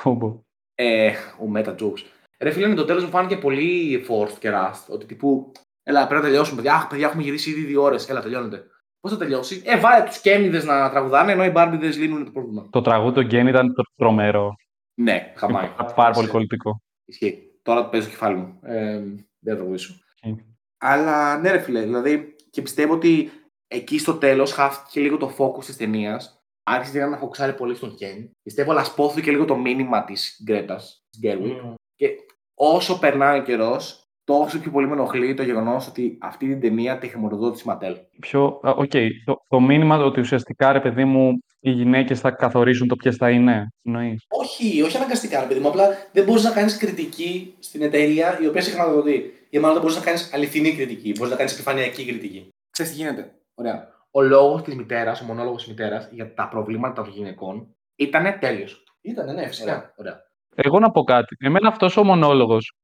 Φόμπο. 0.00 0.38
Ε, 0.74 1.08
ο 1.40 1.52
Meta 1.56 1.68
Jokes. 1.74 2.02
Ρε 2.40 2.50
φίλε, 2.50 2.74
το 2.74 2.84
τέλος 2.84 3.04
μου 3.04 3.10
φάνηκε 3.10 3.36
πολύ 3.36 4.04
forced 4.08 4.36
και 4.38 4.50
rust. 4.54 4.84
Ότι 4.88 5.06
τύπου, 5.06 5.52
έλα, 5.82 6.06
πρέπει 6.06 6.22
να 6.22 6.28
τελειώσουμε, 6.28 6.56
παιδιά. 6.62 6.74
Αχ, 6.76 6.86
παιδιά, 6.86 7.06
έχουμε 7.06 7.22
γυρίσει 7.22 7.50
ήδη 7.50 7.60
δύο 7.64 7.82
ώρες. 7.82 8.08
Έλα, 8.08 8.20
τελειώνεται. 8.20 8.62
Πώς 9.00 9.10
θα 9.10 9.16
τελειώσει; 9.16 9.62
Ε, 9.64 9.78
βάλε 9.78 10.04
τους 10.04 10.20
Κένιδες 10.20 10.64
να 10.64 10.90
τραγουδάνε, 10.90 11.32
ενώ 11.32 11.44
οι 11.44 11.50
Μπάρμπιδες 11.50 11.88
λύνουν 11.88 12.24
το 12.24 12.30
πρόβλημα. 12.30 12.66
Το 12.70 12.80
τραγούδι 12.80 13.14
του 13.14 13.26
Κεν 13.26 13.46
ήταν 13.46 13.74
τρο- 13.74 13.86
τρομερό. 13.96 14.54
Ναι, 14.94 15.32
γαμάει. 15.36 15.68
Πάρα 15.94 16.10
πολύ 16.14 16.28
κολλητικό. 16.28 16.80
Ισχύει. 17.04 17.51
Τώρα 17.62 17.82
το 17.82 17.88
παίζω 17.88 18.02
στο 18.02 18.10
κεφάλι 18.10 18.36
μου. 18.36 18.58
Ε, 18.62 18.98
δεν 19.38 19.56
θα 19.56 19.56
το 19.56 19.64
βοηθήσω. 19.66 19.94
Ισχύει. 20.14 20.44
Αλλά 20.78 21.38
ναι, 21.38 21.50
ρε 21.50 21.58
φίλε, 21.58 21.82
δηλαδή 21.82 22.34
και 22.50 22.62
πιστεύω 22.62 22.94
ότι 22.94 23.30
εκεί 23.66 23.98
στο 23.98 24.14
τέλος 24.14 24.52
χάθηκε 24.52 25.00
λίγο 25.00 25.16
το 25.16 25.34
focus 25.38 25.64
της 25.64 25.76
ταινίας. 25.76 26.44
Άρχισε 26.62 27.06
να 27.06 27.16
φοκουσάρει 27.16 27.54
πολύ 27.54 27.74
στον 27.74 27.94
Κέν. 27.94 28.30
Πιστεύω, 28.42 28.70
αλλά 28.70 28.84
σπόθηκε 28.84 29.30
λίγο 29.30 29.44
το 29.44 29.56
μήνυμα 29.56 30.04
της 30.04 30.40
Γκρέτας, 30.44 31.06
της 31.10 31.20
Γκέργουικ. 31.20 31.60
Και 31.94 32.08
όσο 32.54 32.98
περνάει 32.98 33.40
ο 33.40 33.42
καιρός, 33.42 34.01
τόσο 34.24 34.60
πιο 34.60 34.70
πολύ 34.70 34.86
με 34.86 34.92
ενοχλεί 34.92 35.34
το 35.34 35.42
γεγονός 35.42 35.88
ότι 35.88 36.18
αυτή 36.20 36.46
την 36.46 36.60
ταινία 36.60 36.98
τη 36.98 37.08
χρηματοδότησε 37.08 37.62
η 37.66 37.68
Ματέλ. 37.70 37.96
Πιο, 38.20 38.60
α, 38.62 38.70
οκ, 38.70 38.90
το, 39.24 39.36
το 39.48 39.60
μήνυμα 39.60 39.96
ότι 39.96 40.20
ουσιαστικά, 40.20 40.72
ρε 40.72 40.80
παιδί 40.80 41.04
μου, 41.04 41.38
οι 41.60 41.70
γυναίκες 41.70 42.20
θα 42.20 42.30
καθορίσουν 42.30 42.88
το 42.88 42.96
ποιες 42.96 43.16
θα 43.16 43.30
είναι. 43.30 43.68
Εννοείς; 43.82 44.24
Όχι, 44.28 44.82
όχι 44.82 44.96
αναγκαστικά, 44.96 45.40
ρε 45.40 45.46
παιδί 45.46 45.60
μου. 45.60 45.68
Απλά 45.68 45.88
δεν 46.12 46.24
μπορείς 46.24 46.44
να 46.44 46.50
κάνεις 46.50 46.76
κριτική 46.76 47.54
στην 47.58 47.82
εταιρεία 47.82 48.38
η 48.42 48.46
οποία 48.46 48.60
σε 48.60 48.70
χρηματοδοτεί. 48.70 49.32
Ή 49.50 49.58
μάλλον 49.58 49.72
δεν 49.72 49.82
μπορείς 49.82 49.98
να 49.98 50.04
κάνεις 50.04 50.34
αληθινή 50.34 50.74
κριτική. 50.76 51.12
Μπορείς 51.16 51.30
να 51.30 51.36
κάνεις 51.36 51.52
επιφανειακή 51.52 52.06
κριτική. 52.06 52.48
Ξέρεις 52.70 52.92
τι 52.92 52.98
γίνεται; 52.98 53.34
Ωραία. 53.54 53.90
Ο 54.10 54.22
λόγος 54.22 54.62
της 54.62 54.74
μητέρας, 54.74 55.20
ο 55.20 55.24
μονόλογος 55.24 55.62
της 55.62 55.70
μητέρας 55.70 56.08
για 56.12 56.34
τα 56.34 56.48
προβλήματα 56.48 57.02
των 57.02 57.12
γυναικών 57.12 57.76
ήταν 57.96 58.38
τέλειος. 58.40 58.84
Ήταν, 59.00 59.34
ναι, 59.34 59.46
φυσικά. 59.46 59.72
Ωραία. 59.72 59.92
Ωραία. 59.96 60.20
Εγώ 60.54 60.78
να 60.78 60.90
πω 60.90 61.02
κάτι. 61.02 61.36
Εμένα 61.38 61.68
αυτός 61.68 61.96
ο 61.96 62.04
μονόλογος. 62.04 62.76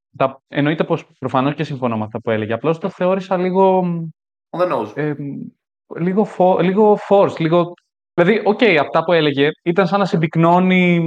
Εννοείται 0.49 0.85
πως 0.85 1.07
προφανώς 1.19 1.55
και 1.55 1.65
συμφωνώ 1.65 1.97
με 1.99 2.05
αυτά 2.05 2.21
που 2.21 2.31
έλεγε. 2.31 2.53
Απλώς 2.53 2.79
το 2.79 2.89
θεώρησα 2.89 3.37
λίγο. 3.37 3.81
On 4.51 4.61
the 4.61 4.73
nose. 4.73 4.97
ε, 4.97 5.15
λίγο, 5.99 6.25
φο, 6.25 6.59
λίγο 6.59 6.99
forced, 7.09 7.39
λίγο... 7.39 7.73
Δηλαδή, 8.15 8.43
οκ, 8.45 8.63
αυτά 8.81 9.05
που 9.05 9.13
έλεγε 9.13 9.49
ήταν 9.63 9.87
σαν 9.87 9.99
να 9.99 10.05
συμπυκνώνει 10.05 10.99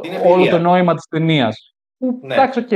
Την 0.00 0.12
όλο 0.24 0.32
εμπειρία. 0.34 0.50
το 0.50 0.58
νόημα 0.58 0.94
της 0.94 1.04
ταινίας. 1.04 1.74
Ναι. 2.22 2.34
Εντάξει, 2.34 2.58
οκ. 2.58 2.70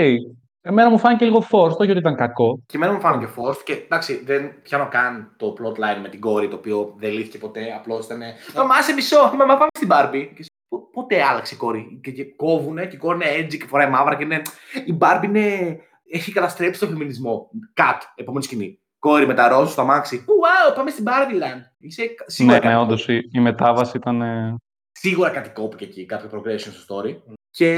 Εμένα 0.67 0.91
μου 0.91 0.99
φάνηκε 0.99 1.25
λίγο 1.25 1.39
forced, 1.51 1.77
όχι 1.77 1.91
ότι 1.91 1.99
ήταν 1.99 2.15
κακό. 2.17 2.59
Και 2.67 2.77
εμένα 2.77 2.93
μου 2.93 3.01
φάνηκε 3.01 3.33
forced 3.37 3.63
και 3.65 3.73
εντάξει, 3.73 4.25
δεν 4.25 4.63
πιάνω 4.63 4.89
καν 4.89 5.35
το 5.37 5.55
plotline 5.59 6.01
με 6.03 6.09
την 6.09 6.21
κόρη 6.21 6.49
το 6.49 6.57
οποίο 6.57 6.95
δεν 6.97 7.13
λύθηκε 7.13 7.39
ποτέ. 7.39 7.75
Απλώς 7.77 8.05
ήταν. 8.05 8.21
Μαμά, 8.55 8.83
σε 8.83 8.93
μισώ, 8.93 9.17
μα 9.37 9.45
πάμε 9.47 9.67
στην 9.75 9.89
Barbie. 9.93 10.27
Και 10.69 10.77
πο- 10.77 10.91
πότε 10.91 11.23
άλλαξε 11.23 11.55
η 11.55 11.59
κόρη; 11.59 12.01
Και, 12.03 12.11
και 12.11 12.25
κόβουνε 12.25 12.87
και 12.87 12.97
η 12.97 12.99
κόρη 12.99 13.17
είναι 13.17 13.47
edgy 13.47 13.57
και 13.57 13.67
φοράει 13.67 13.91
μαύρα 13.91 14.17
και 14.17 14.23
είναι. 14.23 14.43
Η 14.87 14.97
Barbie 15.01 15.25
είναι. 15.25 15.79
Έχει 16.11 16.33
καταστρέψει 16.33 16.81
το 16.81 16.87
φεμινισμό. 16.87 17.51
Κατ, 17.73 18.03
επόμενη 18.15 18.45
σκηνή. 18.45 18.79
Κόρη 18.99 19.27
με 19.27 19.35
τα 19.35 19.49
ροζ 19.49 19.71
στο 19.71 19.81
αμάξι. 19.81 20.25
Wow, 20.29 20.75
πάμε 20.77 20.91
στην 20.91 21.05
Barbie 21.09 21.43
Land. 21.43 21.63
Είσαι 21.79 22.15
σίγουρα, 22.27 22.55
Ναι, 22.55 22.63
κάτι, 22.63 22.75
ναι, 22.75 22.81
όντως, 22.81 23.09
η, 23.09 23.29
η 23.33 23.41
μετάβαση 23.41 23.97
ήταν... 23.97 24.23
ε, 24.23 24.55
σίγουρα 24.93 25.31
κάτι 25.31 25.51
κόπηκε 25.51 25.85
εκεί, 25.85 26.07
κάποιο 26.07 26.31
progression 26.33 26.59
στο 26.59 27.03
story. 27.03 27.17
Και 27.51 27.69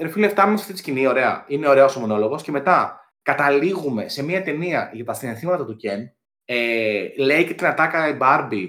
ρε 0.00 0.08
φίλε, 0.08 0.28
φτάνουμε 0.28 0.56
σε 0.56 0.62
αυτή 0.62 0.72
τη 0.74 0.78
σκηνή, 0.78 1.06
ωραία. 1.06 1.44
Είναι 1.48 1.68
ωραίος 1.68 1.96
ο 1.96 2.00
μονόλογος 2.00 2.42
και 2.42 2.50
μετά 2.50 3.00
καταλήγουμε 3.22 4.08
σε 4.08 4.22
μια 4.24 4.42
ταινία 4.42 4.90
για 4.92 5.04
τα 5.04 5.12
συναισθήματα 5.12 5.64
του 5.64 5.76
Ken. 5.82 5.98
Ε, 6.44 7.08
λέει 7.18 7.44
και 7.44 7.54
την 7.54 7.66
ατάκα 7.66 8.08
η 8.08 8.16
Barbie. 8.20 8.68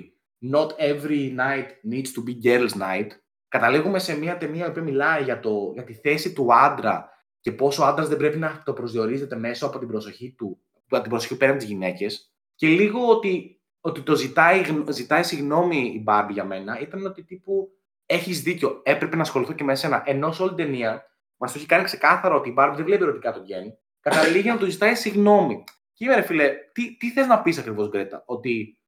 Not 0.51 0.67
every 0.67 1.35
night 1.37 1.67
needs 1.91 2.11
to 2.15 2.23
be 2.27 2.45
girls' 2.45 2.77
night. 2.81 3.07
Καταλήγουμε 3.49 3.99
σε 3.99 4.17
μια 4.17 4.37
ταινία 4.37 4.71
που 4.71 4.79
μιλάει 4.81 5.23
για, 5.23 5.39
το, 5.39 5.71
για 5.73 5.83
τη 5.83 5.93
θέση 5.93 6.33
του 6.33 6.53
άντρα 6.53 7.09
και 7.39 7.51
πόσο 7.51 7.83
ο 7.83 7.85
άντρας 7.85 8.07
δεν 8.07 8.17
πρέπει 8.17 8.37
να 8.37 8.61
το 8.65 8.73
προσδιορίζεται 8.73 9.35
μέσω 9.35 9.65
από 9.65 9.79
την 9.79 9.87
προσοχή 9.87 10.33
του, 10.37 10.59
από 10.89 11.01
την 11.01 11.09
προσοχή 11.09 11.37
πέραν 11.37 11.57
τις 11.57 11.67
γυναίκες. 11.67 12.33
Και 12.55 12.67
λίγο 12.67 13.07
ότι, 13.07 13.61
ότι 13.81 14.01
το 14.01 14.15
ζητάει, 14.15 14.61
γν- 14.61 14.91
ζητάει 14.91 15.23
συγγνώμη 15.23 15.77
η 15.77 16.03
Barbie 16.07 16.31
για 16.31 16.45
μένα 16.45 16.79
ήταν 16.79 17.05
ότι 17.05 17.23
τύπου 17.23 17.69
έχεις 18.05 18.41
δίκιο. 18.41 18.81
Έπρεπε 18.83 19.15
να 19.15 19.21
ασχοληθώ 19.21 19.53
και 19.53 19.63
με 19.63 19.71
εσένα. 19.71 20.03
Ενώ 20.05 20.31
σε 20.31 20.41
όλη 20.41 20.53
την 20.55 20.65
ταινία 20.65 21.03
μας 21.37 21.51
το 21.51 21.57
έχει 21.57 21.67
κάνει 21.67 21.83
ξεκάθαρο 21.83 22.35
ότι 22.37 22.49
η 22.49 22.55
Barbie 22.57 22.73
δεν 22.75 22.85
βλέπει 22.85 23.03
ερωτικά 23.03 23.33
τον 23.33 23.41
Ken, 23.43 23.73
καταλήγει 23.99 24.47
να 24.47 24.57
του 24.57 24.65
ζητάει 24.71 24.95
συγγνώμη. 24.95 25.63
Και 25.93 26.05
είπε, 26.05 26.15
ρε 26.15 26.21
φίλε, 26.21 26.53
τι, 26.73 26.97
τι 26.97 27.11
θες 27.11 27.27
να 27.27 27.41
πεις 27.41 27.57
ακριβώς, 27.57 27.89
Γκρέτα, 27.89 28.23
ότι, 28.25 28.49
η- 28.51 28.78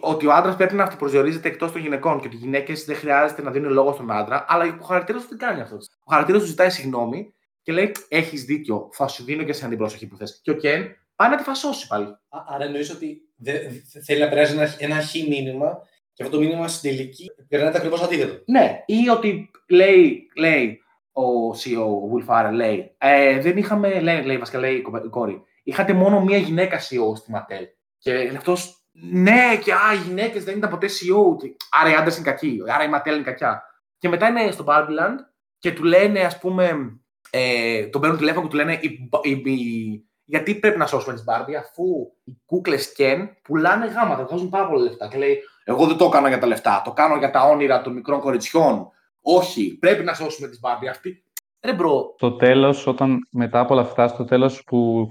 ότι 0.00 0.26
ο 0.26 0.32
άντρας 0.32 0.56
πρέπει 0.56 0.74
να 0.74 0.82
αυτοπροσδιορίζεται 0.82 1.48
εκτός 1.48 1.72
των 1.72 1.80
γυναικών 1.80 2.20
και 2.20 2.26
ότι 2.26 2.36
οι 2.36 2.38
γυναίκες 2.38 2.84
δεν 2.84 2.96
χρειάζεται 2.96 3.42
να 3.42 3.50
δίνουν 3.50 3.72
λόγο 3.72 3.92
στον 3.92 4.10
άντρα, 4.10 4.44
αλλά 4.48 4.76
ο 4.80 4.84
χαρακτήρας 4.84 5.22
του 5.22 5.28
δεν 5.28 5.38
κάνει 5.38 5.60
αυτό. 5.60 5.76
Ο 6.04 6.10
χαρακτήρας 6.10 6.40
του 6.42 6.46
ζητάει 6.48 6.70
συγγνώμη 6.70 7.34
και 7.62 7.72
λέει: 7.72 7.92
Έχεις 8.08 8.44
δίκιο, 8.44 8.88
θα 8.92 9.08
σου 9.08 9.24
δίνω 9.24 9.42
και 9.42 9.52
σε 9.52 9.68
την 9.68 9.78
προσοχή 9.78 10.06
που 10.06 10.16
θες. 10.16 10.40
Και 10.42 10.50
ο 10.50 10.54
Ken 10.62 10.80
πάει 11.16 11.30
να 11.30 11.36
τη 11.36 11.42
φασώσει 11.42 11.86
πάλι. 11.86 12.04
Α- 12.04 12.44
Άρα 12.48 12.64
εννοείς 12.64 12.90
ότι 12.90 13.20
δεν- 13.36 13.60
θε- 13.92 14.02
θέλει 14.04 14.20
να 14.20 14.28
περάσει 14.28 14.52
ένα, 14.52 14.74
ένα 14.78 15.00
χ 15.02 15.14
μήνυμα 15.28 15.78
και 16.12 16.22
αυτό 16.22 16.36
το 16.36 16.42
μήνυμα 16.42 16.68
στην 16.68 16.90
τελική 16.90 17.30
περνάει 17.48 17.72
ακριβώς 17.74 18.02
αντίθετο. 18.02 18.42
Ναι, 18.46 18.82
ή 18.86 19.08
ότι 19.08 19.50
λέει, 19.68 20.28
λέει 20.36 20.78
ο 21.12 21.50
CEO, 21.50 21.86
ο 21.86 22.10
Will 22.14 22.28
Farrell, 22.28 22.52
λέει, 22.52 22.94
ε, 22.98 23.40
δεν 23.40 23.56
είχαμε, 23.56 24.00
λέει, 24.00 24.22
λέει, 24.22 24.38
βασικά 24.38 24.58
λέει 24.58 24.74
η 24.74 24.82
κοπε- 24.82 25.04
η 25.04 25.08
κόρη, 25.08 25.42
είχατε 25.62 25.92
μόνο 25.92 26.20
μία 26.24 26.36
γυναίκα 26.38 26.78
CEO 26.78 27.16
στη 27.16 27.32
Mattel. 27.34 27.64
Και 27.98 28.10
είναι 28.12 28.36
αυτός, 28.36 28.83
ναι, 29.00 29.56
και 29.62 29.72
α, 29.72 29.92
οι 29.94 30.08
γυναίκες 30.08 30.44
δεν 30.44 30.56
ήταν 30.56 30.70
ποτέ 30.70 30.86
CEO, 30.86 31.36
και, 31.38 31.56
άρα 31.80 31.90
οι 31.90 31.94
άντρες 31.94 32.16
είναι 32.16 32.24
κακοί, 32.30 32.58
άρα 32.68 32.84
η 32.84 32.88
Mattel 32.94 33.12
είναι 33.14 33.22
κακιά. 33.22 33.62
Και 33.98 34.08
μετά 34.08 34.28
είναι 34.28 34.50
στο 34.50 34.64
Barbieland 34.68 35.16
και 35.58 35.72
του 35.72 35.84
λένε, 35.84 36.20
ας 36.20 36.38
πούμε, 36.38 36.96
ε, 37.30 37.86
τον 37.86 38.00
παίρνουν 38.00 38.18
τηλέφωνο 38.18 38.42
και 38.42 38.50
του 38.50 38.56
λένε, 38.56 38.78
η, 38.82 39.08
η, 39.22 39.50
η- 39.52 40.08
γιατί 40.24 40.54
πρέπει 40.54 40.78
να 40.78 40.86
σώσουμε 40.86 41.14
τις 41.14 41.24
Barbie, 41.28 41.54
αφού 41.58 41.84
οι 42.24 42.32
κούκλες 42.46 42.94
Ken 42.98 43.28
πουλάνε 43.42 43.86
γάμα 43.86 44.08
τα, 44.08 44.24
βγάζουν 44.24 44.48
πάρα 44.48 44.68
πολλά 44.68 44.82
λεφτά. 44.82 45.08
Και 45.08 45.18
λέει, 45.18 45.38
εγώ 45.64 45.86
δεν 45.86 45.96
το 45.96 46.04
έκανα 46.04 46.28
για 46.28 46.38
τα 46.38 46.46
λεφτά. 46.46 46.82
Το 46.84 46.92
κάνω 46.92 47.16
για 47.16 47.30
τα 47.30 47.42
όνειρα 47.42 47.82
των 47.82 47.92
μικρών 47.92 48.20
κοριτσιών. 48.20 48.88
Όχι, 49.22 49.76
πρέπει 49.78 50.04
να 50.04 50.14
σώσουμε 50.14 50.48
τις 50.48 50.60
Barbie. 50.62 50.86
Αυτή. 50.90 51.24
Ρε 51.64 51.72
bro. 51.72 52.14
Στο 52.16 52.32
τέλος, 52.36 52.86
όταν 52.86 53.18
μετά 53.30 53.60
από 53.60 53.74
όλα 53.74 53.82
αυτά, 53.82 54.08
στο 54.08 54.24
τέλος 54.24 54.62
που 54.64 55.08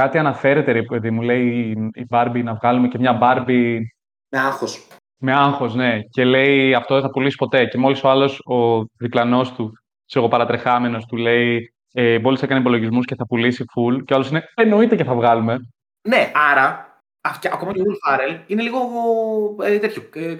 κάτι 0.00 0.18
αναφέρεται, 0.18 0.72
ρε 0.72 0.82
παιδί 0.82 1.10
μου, 1.10 1.22
λέει 1.22 1.46
η- 1.48 2.00
η 2.00 2.06
Barbie 2.10 2.42
να 2.42 2.54
βγάλουμε 2.54 2.88
και 2.88 2.98
μια 2.98 3.18
Barbie 3.22 3.78
Με 4.28 4.38
άγχος. 4.38 4.86
με 5.18 5.32
άγχος, 5.32 5.74
ναι, 5.74 6.00
και 6.10 6.24
λέει 6.24 6.74
αυτό 6.74 6.94
δεν 6.94 7.02
θα 7.02 7.10
πουλήσει 7.10 7.36
ποτέ. 7.36 7.64
Και 7.66 7.78
μόλις 7.78 8.02
ο 8.04 8.08
άλλος, 8.10 8.38
ο 8.44 8.82
διπλανός 8.98 9.52
του, 9.52 9.72
ξέρω, 10.06 10.28
παρατρεχάμενος, 10.28 11.06
του 11.06 11.16
λέει 11.16 11.70
ε, 11.92 12.18
μόλις 12.18 12.42
έκανε 12.42 12.60
υπολογισμούς 12.60 13.04
και 13.06 13.14
θα 13.14 13.26
πουλήσει 13.26 13.64
full, 13.76 14.04
και 14.04 14.12
ο 14.12 14.16
άλλος 14.16 14.30
είναι 14.30 14.44
εννοείται 14.54 14.96
και 14.96 15.04
θα 15.04 15.14
βγάλουμε. 15.14 15.56
Ναι, 16.08 16.30
άρα, 16.50 17.00
αυ- 17.20 17.46
ακόμα 17.52 17.72
και 17.72 17.80
ο 17.80 17.84
Will 17.86 18.10
Farrell 18.14 18.40
είναι 18.46 18.62
λίγο 18.62 18.78
ε, 19.62 19.78
τέτοιο. 19.78 20.02
Ε, 20.14 20.34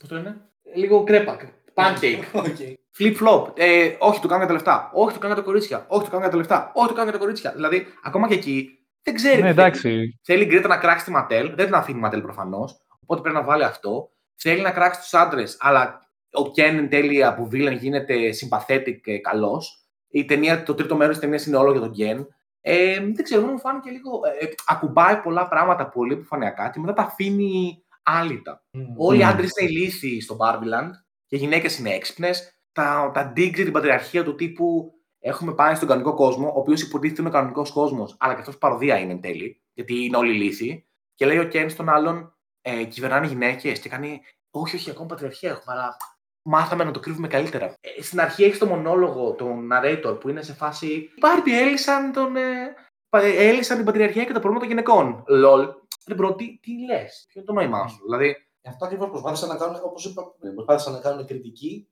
Πώς 0.00 0.08
το 0.08 0.14
λένε, 0.14 0.36
λίγο 0.74 1.04
κρέπα. 1.04 1.36
Pancake. 1.74 2.22
Okay. 2.42 2.72
Flip-flop. 2.98 3.46
Ε, 3.54 3.96
όχι, 3.98 4.20
το 4.20 4.26
κάνω 4.28 4.38
για 4.38 4.46
τα 4.46 4.52
λεφτά. 4.52 4.90
Όχι, 4.94 5.12
το 5.14 5.18
κάνω 5.20 5.32
για 5.34 5.42
τα 5.42 5.48
κορίτσια. 5.48 5.84
Όχι, 5.88 6.04
το 6.04 6.10
κάνω 6.10 6.22
για 6.22 6.30
τα 6.30 6.36
λεφτά. 6.36 6.70
Όχι, 6.74 6.88
το 6.88 6.92
κάνω 6.94 7.04
για 7.04 7.12
τα 7.12 7.18
κορίτσια. 7.18 7.52
Δηλαδή, 7.54 7.86
ακόμα 8.02 8.28
και 8.28 8.34
εκεί 8.34 8.75
δεν 9.06 9.14
ξέρει. 9.14 9.42
Ναι, 9.42 9.48
τι 9.48 9.54
θέλει. 9.54 9.66
εντάξει. 9.66 10.20
Θέλει 10.22 10.42
η 10.42 10.46
Γκρέτα 10.46 10.68
να 10.68 10.76
κράξει 10.76 11.04
τη 11.04 11.10
Ματέλ, 11.10 11.54
δεν 11.54 11.64
την 11.64 11.74
αφήνει 11.74 11.98
η 11.98 12.00
Ματέλ 12.00 12.20
προφανώς. 12.22 12.76
Οπότε 13.02 13.20
πρέπει 13.20 13.36
να 13.36 13.42
βάλει 13.44 13.64
αυτό. 13.64 14.10
Θέλει 14.36 14.60
να 14.60 14.70
κράξει 14.70 15.00
τους 15.00 15.14
άντρες, 15.14 15.56
αλλά 15.60 16.08
ο 16.32 16.50
Κέν 16.50 16.76
εν 16.76 16.88
τέλει 16.88 17.24
από 17.24 17.48
villain 17.52 17.76
γίνεται 17.78 18.14
sympathetic 18.40 19.00
και 19.02 19.18
καλός. 19.18 19.80
Η 20.08 20.24
ταινία, 20.24 20.62
το 20.62 20.74
τρίτο 20.74 20.96
μέρος 20.96 21.12
της 21.14 21.22
ταινίας 21.24 21.46
είναι 21.46 21.56
όλο 21.56 21.72
για 21.72 21.80
τον 21.80 21.92
Κέν. 21.92 22.28
Ε, 22.60 22.94
δεν 23.00 23.22
ξέρω, 23.22 23.46
μου 23.46 23.58
φάνηκε 23.58 23.90
λίγο. 23.90 24.20
Ε, 24.40 24.44
ε, 24.44 24.48
ακουμπάει 24.66 25.16
πολλά 25.16 25.48
πράγματα 25.48 25.88
πολύ 25.88 26.12
επιφανειακά 26.12 26.70
και 26.70 26.80
μετά 26.80 26.92
τα 26.92 27.02
αφήνει 27.02 27.84
άλυτα. 28.02 28.64
Όλοι 28.96 29.18
οι 29.18 29.24
Mm. 29.24 29.28
άντρες 29.30 29.50
είναι 29.56 29.70
ηλίθιοι 29.70 30.20
στο 30.20 30.36
Barbieland 30.40 30.90
και 31.26 31.36
οι 31.36 31.38
γυναίκες 31.38 31.78
είναι 31.78 31.90
έξυπνες. 31.90 32.60
Τα, 32.72 33.10
τα 33.14 33.32
digs 33.36 33.54
για 33.54 33.64
την 33.64 33.72
πατριαρχία 33.72 34.24
του 34.24 34.34
τύπου 34.34 34.92
έχουμε 35.26 35.54
πάει 35.54 35.74
στον 35.74 35.88
κανονικό 35.88 36.14
κόσμο, 36.14 36.46
ο 36.48 36.58
οποίος 36.58 36.82
υποτίθεται 36.82 37.20
είναι 37.20 37.30
ο 37.30 37.32
κανονικός 37.32 37.70
κόσμος, 37.70 38.16
αλλά 38.18 38.34
και 38.34 38.40
αυτός 38.40 38.58
παροδία 38.58 38.98
είναι 38.98 39.12
εν 39.12 39.20
τέλει, 39.20 39.62
γιατί 39.72 40.04
είναι 40.04 40.16
όλοι 40.16 40.32
ηλίθιοι. 40.32 40.86
Και 41.14 41.26
λέει 41.26 41.38
ο 41.38 41.44
Κέν 41.44 41.70
στον 41.70 41.88
άλλον, 41.88 42.36
ε, 42.62 42.84
κυβερνάνε 42.84 43.26
γυναίκες 43.26 43.80
και 43.80 43.88
κάνει, 43.88 44.20
Όχι, 44.50 44.76
όχι, 44.76 44.90
ακόμα 44.90 45.06
πατριαρχία 45.06 45.50
έχουμε, 45.50 45.74
αλλά 45.74 45.96
μάθαμε 46.42 46.84
να 46.84 46.90
το 46.90 47.00
κρύβουμε 47.00 47.28
καλύτερα. 47.28 47.74
Ε, 47.80 48.02
στην 48.02 48.20
αρχή 48.20 48.44
έχεις 48.44 48.58
το 48.58 48.66
μονόλογο, 48.66 49.32
τον 49.32 49.68
narrator, 49.72 50.20
που 50.20 50.28
είναι 50.28 50.42
σε 50.42 50.54
φάση. 50.54 50.86
Οι 50.86 51.10
Barbie 51.20 51.50
έλυσαν, 51.50 52.12
τον, 52.12 52.36
ε, 52.36 52.74
πα- 53.08 53.22
ε, 53.22 53.48
έλυσαν 53.48 53.76
την 53.76 53.86
πατριαρχία 53.86 54.24
και 54.24 54.32
τα 54.32 54.40
προβλήματα 54.40 54.66
των 54.66 54.68
γυναικών. 54.76 55.24
LOL. 55.26 55.68
Ρε 56.06 56.14
bro, 56.14 56.34
τι, 56.34 56.58
τι 56.58 56.84
λες, 56.84 57.24
ποιο 57.28 57.40
είναι 57.40 57.44
το 57.44 57.52
νόημά 57.52 57.88
σου; 57.88 58.04
Δηλαδή, 58.04 58.45
Γι' 58.66 58.72
αυτό 58.72 58.84
ακριβώς 58.84 59.08
προσπάθησαν 59.10 59.48
να 59.48 59.56
κάνουν, 59.56 59.80
όπως 59.84 60.04
είπα 60.04 60.34
πριν, 60.40 60.54
προσπάθησαν 60.54 60.92
να 60.92 60.98
κάνουν 60.98 61.26
κριτική 61.26 61.88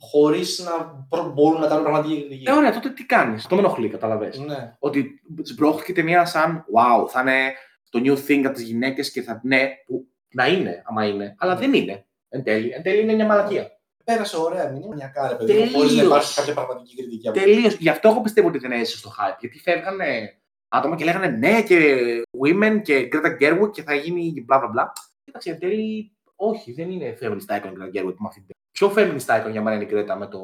χωρίς 0.00 0.58
να 0.58 1.04
προ- 1.08 1.32
μπορούν 1.32 1.60
να 1.60 1.66
κάνουν 1.66 1.82
πραγματική 1.82 2.20
κριτική. 2.20 2.48
Ε, 2.48 2.52
ωραία, 2.52 2.72
τότε 2.72 2.90
τι 2.90 3.06
κάνεις; 3.06 3.42
Αυτό 3.42 3.54
με 3.54 3.60
ενοχλεί, 3.60 3.88
καταλαβες. 3.88 4.38
Ναι. 4.38 4.76
Ότι 4.78 5.20
σμπρώχτηκε 5.42 5.90
η 5.90 5.94
ταινία 5.94 6.24
σαν 6.24 6.64
wow, 6.74 7.08
θα 7.08 7.20
είναι 7.20 7.52
το 7.90 8.00
new 8.04 8.30
thing 8.30 8.40
για 8.40 8.50
τις 8.52 8.62
γυναίκες 8.62 9.10
και 9.12 9.22
θα. 9.22 9.40
Ναι, 9.42 9.70
που 9.86 10.06
να 10.34 10.46
είναι, 10.46 10.82
άμα 10.86 11.06
είναι, 11.06 11.34
αλλά 11.38 11.56
δεν 11.56 11.74
είναι. 11.74 12.06
Εν 12.28 12.42
τέλει, 12.42 12.70
εν 12.70 12.82
τέλει 12.82 13.00
είναι 13.00 13.14
μια 13.14 13.26
μαλακία. 13.26 13.70
Πέρασε 14.04 14.36
ωραία 14.36 14.70
μηνύμα, 14.70 14.94
μια 14.94 15.06
κάρα, 15.06 15.36
παιδί. 15.36 15.52
Τελείως. 15.52 15.74
Χωρίς 15.74 15.94
να 15.96 16.02
υπάρξει 16.02 16.34
κάποια 16.34 16.54
πραγματική 16.54 16.96
κριτική 16.96 17.28
από 17.28 17.38
Τελείως. 17.38 17.74
Γι' 17.74 17.88
αυτό 17.88 18.08
εγώ 18.08 18.20
πιστεύω 18.20 18.48
ότι 18.48 18.58
δεν 18.58 18.72
έζησε 18.72 18.98
στο 18.98 19.10
hype. 19.10 19.36
Γιατί 19.40 19.58
φεύγανε 19.58 20.38
άτομα 20.68 20.96
και 20.96 21.04
λέγανε 21.04 21.26
ναι 21.26 21.62
και 21.62 21.96
women 22.44 22.80
και 22.82 23.08
Greta 23.12 23.42
Gerwig 23.42 23.70
και 23.72 23.82
θα 23.82 23.94
γίνει 23.94 24.44
bla 24.48 24.56
bla 24.56 24.64
bla. 24.64 24.84
Κοίταξε, 25.24 25.50
εν 25.50 25.58
τέλει, 25.58 26.16
όχι, 26.36 26.72
δεν 26.72 26.90
είναι 26.90 27.18
feminist 27.20 27.56
icon 27.56 27.64
η 27.64 27.72
Greta 27.76 27.96
Gerwig 27.96 28.14
με 28.18 28.26
αυτή 28.26 28.40
την 28.40 28.54
Πιο 28.70 28.92
feminist 28.96 29.26
icon 29.46 29.50
για 29.50 29.62
μένα 29.62 29.74
είναι 29.76 29.84
η 29.84 29.88
Greta 29.92 30.16
με 30.18 30.26
το 30.26 30.40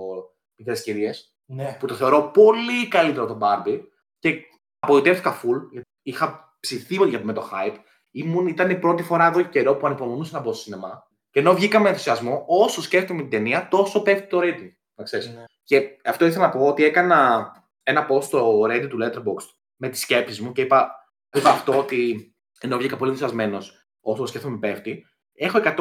Μικρές 0.58 0.82
Κυρίες. 0.82 1.32
Ναι. 1.50 1.76
που 1.80 1.86
το 1.86 1.94
θεωρώ 1.94 2.22
πολύ 2.22 2.88
καλύτερο 2.88 3.26
τον 3.26 3.38
Barbie 3.42 3.80
και 4.18 4.40
απογοητεύτηκα 4.78 5.40
full, 5.40 5.68
γιατί 5.70 5.86
είχα 6.02 6.56
ψηθεί 6.60 6.94
για- 6.94 7.24
με 7.24 7.32
το 7.32 7.50
hype. 7.52 7.76
Ήμουν, 8.10 8.46
ήταν 8.46 8.70
η 8.70 8.78
πρώτη 8.78 9.02
φορά 9.02 9.26
εδώ 9.26 9.42
και 9.42 9.48
καιρό 9.48 9.76
που 9.76 9.86
ανυπομονούσα 9.86 10.36
να 10.36 10.42
μπω 10.42 10.52
στο 10.52 10.62
σινεμά. 10.62 11.06
Και 11.30 11.40
ενώ 11.40 11.54
βγήκα 11.54 11.80
με 11.80 11.88
ενθουσιασμό, 11.88 12.44
όσο 12.46 12.82
σκέφτομαι 12.82 13.20
την 13.20 13.30
ταινία, 13.30 13.68
τόσο 13.68 14.02
πέφτει 14.02 14.26
το 14.26 14.38
rating. 14.42 14.70
Να 14.94 15.04
ξέρεις. 15.04 15.28
Ναι. 15.28 15.44
Και 15.64 15.96
αυτό 16.04 16.26
ήθελα 16.26 16.46
να 16.46 16.50
πω 16.52 16.66
ότι 16.66 16.84
έκανα 16.84 17.50
ένα 17.82 18.06
post 18.10 18.22
στο 18.22 18.60
Reddit 18.62 18.86
του 18.88 18.98
Letterboxd 19.02 19.46
με 19.76 19.88
τις 19.88 20.00
σκέψεις 20.00 20.40
μου 20.40 20.52
και 20.52 20.60
είπα, 20.62 20.90
είπα 21.36 21.50
αυτό 21.50 21.78
ότι 21.78 22.32
ενώ 22.60 22.76
βγήκα 22.76 22.96
πολύ 22.96 23.10
ενθουσιασμένος 23.10 23.77
όσο 24.12 24.26
σκέφτομαι 24.26 24.58
πέφτει, 24.58 25.06
έχω 25.34 25.58
135 25.64 25.74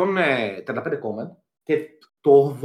comment 0.75 1.31
και 1.63 1.87
το 2.21 2.57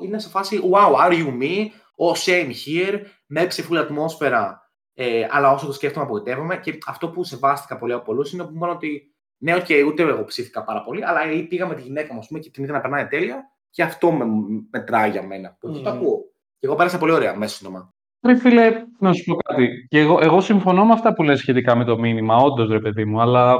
80% 0.00 0.04
είναι 0.04 0.18
σε 0.18 0.28
φάση 0.28 0.60
Wow, 0.72 1.08
are 1.08 1.12
you 1.12 1.26
me? 1.42 1.66
Oh, 1.96 2.14
same 2.26 2.50
here. 2.66 3.00
Με 3.26 3.46
ψηφούλη 3.46 3.78
ατμόσφαιρα. 3.78 4.70
Ε, 4.94 5.26
αλλά 5.30 5.52
όσο 5.52 5.66
το 5.66 5.72
σκέφτομαι, 5.72 6.04
απογοητεύομαι. 6.04 6.56
Και 6.56 6.78
αυτό 6.86 7.08
που 7.08 7.24
σεβάστηκα 7.24 7.78
πολύ 7.78 7.92
από 7.92 8.04
πολλούς 8.04 8.32
είναι 8.32 8.42
που 8.42 8.50
μου 8.50 8.56
είπαν 8.56 8.70
ότι 8.70 9.14
ναι, 9.42 9.54
οκ, 9.54 9.66
ούτε 9.86 10.02
εγώ 10.02 10.24
ψήθηκα 10.24 10.64
πάρα 10.64 10.82
πολύ, 10.82 11.04
αλλά 11.04 11.22
ε, 11.22 11.42
πήγα 11.48 11.66
με 11.66 11.74
τη 11.74 11.82
γυναίκα 11.82 12.12
μου 12.12 12.18
ας 12.18 12.26
πούμε, 12.26 12.38
και 12.40 12.50
την 12.50 12.64
είδα 12.64 12.72
να 12.72 12.80
περνάει 12.80 13.06
τέλεια 13.06 13.50
και 13.70 13.82
αυτό 13.82 14.12
με, 14.12 14.24
μετράει 14.70 15.10
για 15.10 15.22
μένα. 15.22 15.56
Που 15.60 15.68
Μμμ. 15.68 15.82
το 15.82 15.90
ακούω. 15.90 16.18
Και 16.58 16.66
εγώ 16.66 16.74
πέρασα 16.74 16.98
πολύ 16.98 17.12
ωραία 17.12 17.36
μέσα 17.36 17.54
στο 17.54 17.64
σινεμά. 17.64 17.94
Ρε 18.26 18.36
φίλε, 18.36 18.84
να 18.98 19.12
σου 19.12 19.24
πω 19.24 19.34
κάτι. 19.34 19.86
Και 19.88 19.98
εγώ, 19.98 20.18
εγώ 20.22 20.40
συμφωνώ 20.40 20.84
με 20.84 20.92
αυτά 20.92 21.14
που 21.14 21.22
λες 21.22 21.38
σχετικά 21.38 21.76
με 21.76 21.84
το 21.84 21.98
μήνυμα, 21.98 22.36
όντως 22.36 22.68
ρε 22.68 22.80
παιδί 22.80 23.04
μου, 23.04 23.20
αλλά 23.20 23.56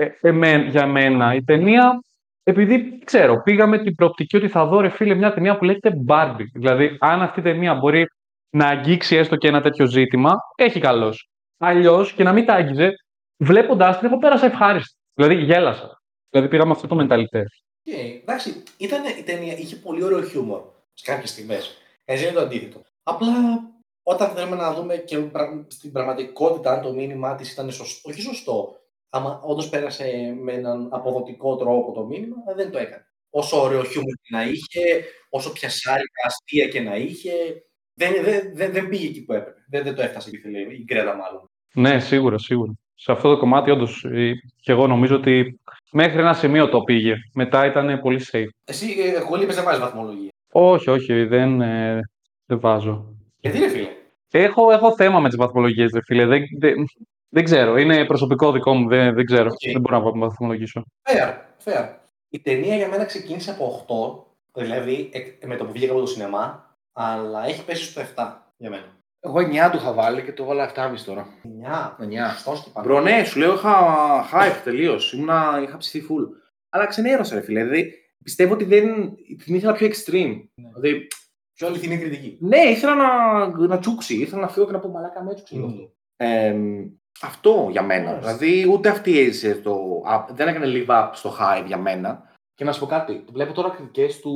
ε, 0.00 0.28
εμέ- 0.28 0.68
για 0.70 0.86
μένα 0.86 1.34
η 1.34 1.42
ταινία, 1.42 2.00
επειδή 2.42 2.98
ξέρω, 3.04 3.42
πήγα 3.42 3.66
με 3.66 3.78
την 3.78 3.94
προοπτική 3.94 4.36
ότι 4.36 4.48
θα 4.48 4.66
δω 4.66 4.80
ρε 4.80 4.88
φίλε 4.88 5.14
μια 5.14 5.32
ταινία 5.34 5.58
που 5.58 5.64
λέγεται 5.64 5.92
Barbie. 6.08 6.46
Δηλαδή, 6.54 6.96
αν 7.00 7.22
αυτή 7.22 7.40
η 7.40 7.42
ταινία 7.42 7.74
μπορεί 7.74 8.06
να 8.50 8.66
αγγίξει 8.66 9.16
έστω 9.16 9.36
και 9.36 9.48
ένα 9.48 9.60
τέτοιο 9.60 9.86
ζήτημα, 9.86 10.34
έχει 10.56 10.80
καλώς. 10.80 11.14
Αλλιώς 11.58 12.12
και 12.12 12.22
να 12.22 12.32
μην 12.32 12.46
τα 12.46 12.54
άγγιζε, 12.54 12.90
βλέποντάς 13.36 13.98
την, 13.98 14.06
εγώ 14.06 14.18
πέρασα 14.18 14.46
ευχάριστα. 14.46 14.98
Δηλαδή, 15.14 15.34
γέλασα. 15.34 16.02
Δηλαδή, 16.30 16.50
πήγα 16.50 16.64
με 16.64 16.70
αυτό 16.70 16.86
το 16.86 16.94
μενταλιτέ. 16.94 17.44
Οκ, 17.86 17.94
εντάξει, 18.22 18.62
ήταν, 18.76 19.02
η 19.18 19.22
ταινία 19.22 19.56
είχε 19.58 19.76
πολύ 19.76 20.04
ωραίο 20.04 20.22
χιούμορ 20.22 20.60
σε 20.94 21.12
κάποιες 21.12 21.30
στιγμές. 21.30 21.76
Έτσι 22.04 22.24
είναι 22.24 22.32
το 22.32 22.40
αντίθετο. 22.40 22.82
Απλά 23.02 23.28
όταν 24.02 24.28
θέλουμε 24.28 24.56
να 24.56 24.74
δούμε 24.74 24.96
και 24.96 25.18
πρα- 25.18 25.66
στην 25.68 25.92
πραγματικότητα 25.92 26.72
αν 26.72 26.82
το 26.82 26.92
μήνυμά 26.92 27.34
της 27.34 27.52
ήταν 27.52 27.70
σωστό, 27.70 28.10
όχι 28.10 28.20
σωστό, 28.20 28.74
άμα 29.10 29.40
όντως 29.44 29.68
πέρασε 29.68 30.36
με 30.42 30.52
έναν 30.52 30.88
αποδοτικό 30.92 31.56
τρόπο 31.56 31.92
το 31.92 32.04
μήνυμα, 32.04 32.36
ε, 32.50 32.54
δεν 32.54 32.70
το 32.70 32.78
έκανε. 32.78 33.04
Όσο 33.30 33.60
ωραίο 33.60 33.84
χιούμορ 33.84 34.14
και 34.14 34.36
να 34.36 34.42
είχε, 34.42 35.04
όσο 35.28 35.52
πιασάρικα 35.52 36.26
αστεία 36.26 36.68
και 36.68 36.80
να 36.80 36.96
είχε, 36.96 37.32
δεν, 37.94 38.12
δεν, 38.24 38.50
δεν, 38.54 38.72
δεν 38.72 38.88
πήγε 38.88 39.06
εκεί 39.06 39.24
που 39.24 39.32
έπρεπε. 39.32 39.60
Δεν, 39.70 39.82
δεν 39.82 39.94
το 39.94 40.02
έφτασε 40.02 40.28
εκεί, 40.28 40.38
θέλει, 40.38 40.60
η 40.60 40.84
Γκρέτα 40.84 41.16
μάλλον. 41.16 41.50
Ναι, 41.74 42.00
σίγουρα, 42.00 42.38
σίγουρα. 42.38 42.72
Σε 42.94 43.12
αυτό 43.12 43.28
το 43.28 43.38
κομμάτι, 43.38 43.70
όντως, 43.70 44.06
και 44.60 44.72
εγώ 44.72 44.86
νομίζω 44.86 45.16
ότι 45.16 45.60
μέχρι 45.92 46.18
ένα 46.18 46.32
σημείο 46.32 46.68
το 46.68 46.80
πήγε. 46.80 47.14
Μετά 47.34 47.66
ήταν 47.66 48.00
πολύ 48.00 48.20
safe. 48.32 48.48
Εσύ, 48.64 49.00
ε, 49.00 49.16
εγώ 49.16 49.36
λείπεις 49.36 49.54
δεν 49.54 49.64
βάζεις 49.64 49.80
βαθμολογία. 49.80 50.28
Όχι, 50.52 50.90
όχι, 50.90 51.24
δεν, 51.24 51.60
ε, 51.60 52.00
δεν 52.46 52.60
βάζω. 52.60 53.16
Γιατί 53.40 53.58
ρε 53.58 53.68
φίλε; 53.68 53.88
Έχω, 54.30 54.70
έχω 54.70 54.94
θέμα 54.94 55.20
με 55.20 55.28
τις 55.28 55.36
βαθμολογίες, 55.36 55.90
ρε 55.94 56.00
φίλε. 56.02 56.26
Δεν, 56.26 56.42
δεν, 56.58 56.74
δεν 57.30 57.44
ξέρω. 57.44 57.76
Είναι 57.76 58.04
προσωπικό 58.04 58.52
δικό 58.52 58.74
μου. 58.74 58.88
Δεν, 58.88 59.14
δεν 59.14 59.24
ξέρω. 59.24 59.46
Οκ. 59.46 59.72
Δεν 59.72 59.80
μπορώ 59.80 59.98
να 60.14 60.26
βαθμολογήσω. 60.26 60.84
Fair, 61.02 61.34
fair. 61.64 61.88
Η 62.28 62.40
ταινία 62.40 62.76
για 62.76 62.88
μένα 62.88 63.04
ξεκίνησε 63.04 63.50
από 63.50 63.84
8, 64.54 64.60
δηλαδή 64.62 65.10
εκ- 65.12 65.44
με 65.46 65.56
το 65.56 65.64
που 65.64 65.72
βγήκα 65.72 65.92
από 65.92 66.00
το 66.00 66.06
σινεμά, 66.06 66.76
αλλά 66.92 67.44
έχει 67.46 67.64
πέσει 67.64 67.84
στο 67.84 68.00
7 68.00 68.04
για 68.56 68.70
μένα. 68.70 68.98
Εγώ 69.20 69.38
9 69.38 69.70
του 69.70 69.76
είχα 69.76 69.92
βάλει 69.92 70.22
και 70.22 70.32
το 70.32 70.44
βάλα 70.44 70.64
7,5 70.74 71.04
τώρα. 71.04 71.26
9. 71.42 71.96
9. 72.00 72.26
Αυτός 72.26 72.62
και 72.62 72.70
πάνω. 72.72 72.86
Bro, 72.86 73.00
ναι, 73.00 73.24
σου 73.24 73.38
λέω 73.38 73.54
είχα 73.54 73.74
hype 74.32 74.60
τελείως. 74.64 75.12
Ήμουνα, 75.12 75.60
είχα 75.62 75.76
ψηθεί 75.76 76.06
full. 76.10 76.26
Αλλά 76.68 76.86
ξενέρωσα, 76.86 77.34
ρε 77.34 77.40
φίλε. 77.40 77.60
Δηλαδή, 77.62 77.94
πιστεύω 78.24 78.52
ότι 78.54 78.64
δεν 78.64 79.14
την 79.44 79.54
ήθελα 79.54 79.72
πιο 79.72 79.86
extreme. 79.86 80.40
Δηλαδή, 80.54 81.06
Πιο 81.52 81.66
αληθινή 81.66 81.98
κριτική. 81.98 82.38
ναι, 82.40 82.58
ήθελα 82.60 82.94
να, 82.94 83.66
να 83.66 83.78
τσούξει. 83.78 84.14
Ήθελα 84.20 84.40
να 84.40 84.48
φύγω 84.48 84.66
και 84.66 84.72
να 84.72 84.78
πω 84.78 84.88
μαλάκα 84.88 85.22
με 85.24 85.30
έτσουξε 85.30 85.56
Μμμ. 85.56 85.64
αυτό. 85.64 85.92
Ε, 86.16 86.56
αυτό 87.22 87.68
για 87.70 87.82
μένα. 87.82 88.10
Μάλιστα. 88.10 88.36
Δηλαδή, 88.36 88.68
ούτε 88.72 88.88
αυτή 88.88 89.18
έζησε 89.18 89.54
το. 89.54 90.02
α, 90.04 90.24
δεν 90.30 90.48
έκανε 90.48 90.66
live 90.68 90.90
up 90.90 91.10
στο 91.12 91.36
hype 91.40 91.64
για 91.66 91.76
μένα. 91.78 92.28
Και 92.54 92.64
να 92.64 92.72
σου 92.72 92.80
πω 92.80 92.86
κάτι. 92.86 93.24
Βλέπω 93.32 93.52
τώρα 93.52 93.68
κριτικές 93.70 94.20
του 94.20 94.34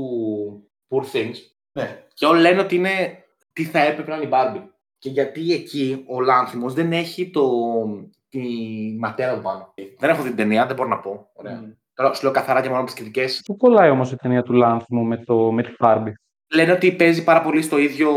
Poor 0.88 1.02
Things 1.16 1.34
Ναι. 1.72 2.04
και 2.14 2.26
όλοι 2.26 2.40
λένε 2.40 2.60
ότι 2.60 2.74
είναι 2.74 3.24
τι 3.52 3.64
θα 3.64 3.78
έπρεπε 3.78 4.10
να 4.10 4.16
είναι 4.16 4.24
η 4.24 4.28
Barbie. 4.32 4.62
Και 4.98 5.08
γιατί 5.10 5.52
εκεί 5.52 6.04
ο 6.08 6.20
Λάνθιμος 6.20 6.74
δεν 6.74 6.92
έχει 6.92 7.30
το, 7.30 7.50
τη 8.28 8.40
Ματέλ 8.98 9.34
από 9.34 9.42
πάνω. 9.42 9.74
Δεν 9.98 10.10
έχω 10.10 10.22
δει 10.22 10.28
την 10.28 10.36
ταινία, 10.36 10.66
δεν 10.66 10.76
μπορώ 10.76 10.88
να 10.88 10.98
πω. 10.98 11.30
Ωραία. 11.32 11.54
Μμ. 11.60 11.70
Τώρα 11.94 12.12
σου 12.14 12.22
λέω 12.22 12.32
καθαρά 12.32 12.60
και 12.60 12.66
μόνο 12.68 12.80
από 12.80 12.86
τις 12.90 12.96
κριτικές. 12.98 13.42
Πού 13.44 13.56
κολλάει 13.56 13.90
όμως 13.90 14.12
η 14.12 14.16
ταινία 14.16 14.42
του 14.42 14.52
Λάνθιμου 14.52 15.04
με, 15.04 15.16
το, 15.16 15.52
με 15.52 15.62
τη 15.62 15.72
Barbie; 15.78 16.12
Λένε 16.54 16.72
ότι 16.72 16.92
παίζει 16.92 17.24
πάρα 17.24 17.42
πολύ 17.42 17.62
στο 17.62 17.78
ίδιο, 17.78 18.10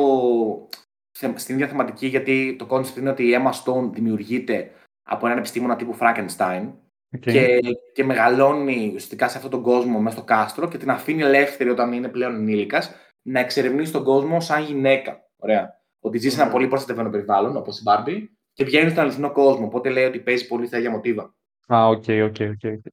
θε- 0.69 0.86
στην 1.35 1.55
ίδια 1.55 1.67
θεματική, 1.67 2.07
γιατί 2.07 2.55
το 2.59 2.67
concept 2.69 2.97
είναι 2.97 3.09
ότι 3.09 3.23
η 3.23 3.35
Emma 3.37 3.51
Stone 3.51 3.89
δημιουργείται 3.91 4.71
από 5.03 5.25
έναν 5.25 5.37
επιστήμονα 5.37 5.75
τύπου 5.75 5.97
Frankenstein 5.99 6.71
Οκ. 7.15 7.19
και, 7.19 7.59
και 7.93 8.03
μεγαλώνει 8.03 8.85
ουσιαστικά 8.87 9.27
σε 9.27 9.37
αυτόν 9.37 9.51
τον 9.51 9.61
κόσμο 9.61 9.99
μέσα 9.99 10.15
στο 10.15 10.25
κάστρο 10.25 10.67
και 10.67 10.77
την 10.77 10.89
αφήνει 10.89 11.21
ελεύθερη 11.21 11.69
όταν 11.69 11.93
είναι 11.93 12.07
πλέον 12.07 12.35
ενήλικας 12.35 12.95
να 13.21 13.39
εξερευνήσει 13.39 13.91
τον 13.91 14.03
κόσμο 14.03 14.39
σαν 14.39 14.63
γυναίκα. 14.63 15.19
Ωραία. 15.37 15.75
Ότι 15.99 16.17
ζει 16.17 16.29
σε 16.29 16.35
ένα 16.35 16.45
Μμμ. 16.45 16.51
πολύ 16.51 16.67
προστατευμένο 16.67 17.09
περιβάλλον, 17.09 17.57
όπως 17.57 17.79
η 17.79 17.83
Barbie, 17.85 18.23
και 18.53 18.63
βγαίνει 18.63 18.89
στον 18.89 19.03
αληθινό 19.03 19.31
κόσμο. 19.31 19.65
Οπότε 19.65 19.89
λέει 19.89 20.05
ότι 20.05 20.19
παίζει 20.19 20.47
πολύ 20.47 20.67
στα 20.67 20.77
ίδια 20.77 20.91
μοτίβα. 20.91 21.35
Α, 21.67 21.87
οκ, 21.87 22.03
οκ, 22.07 22.35
οκ. 22.39 22.63
οκ. 22.63 22.85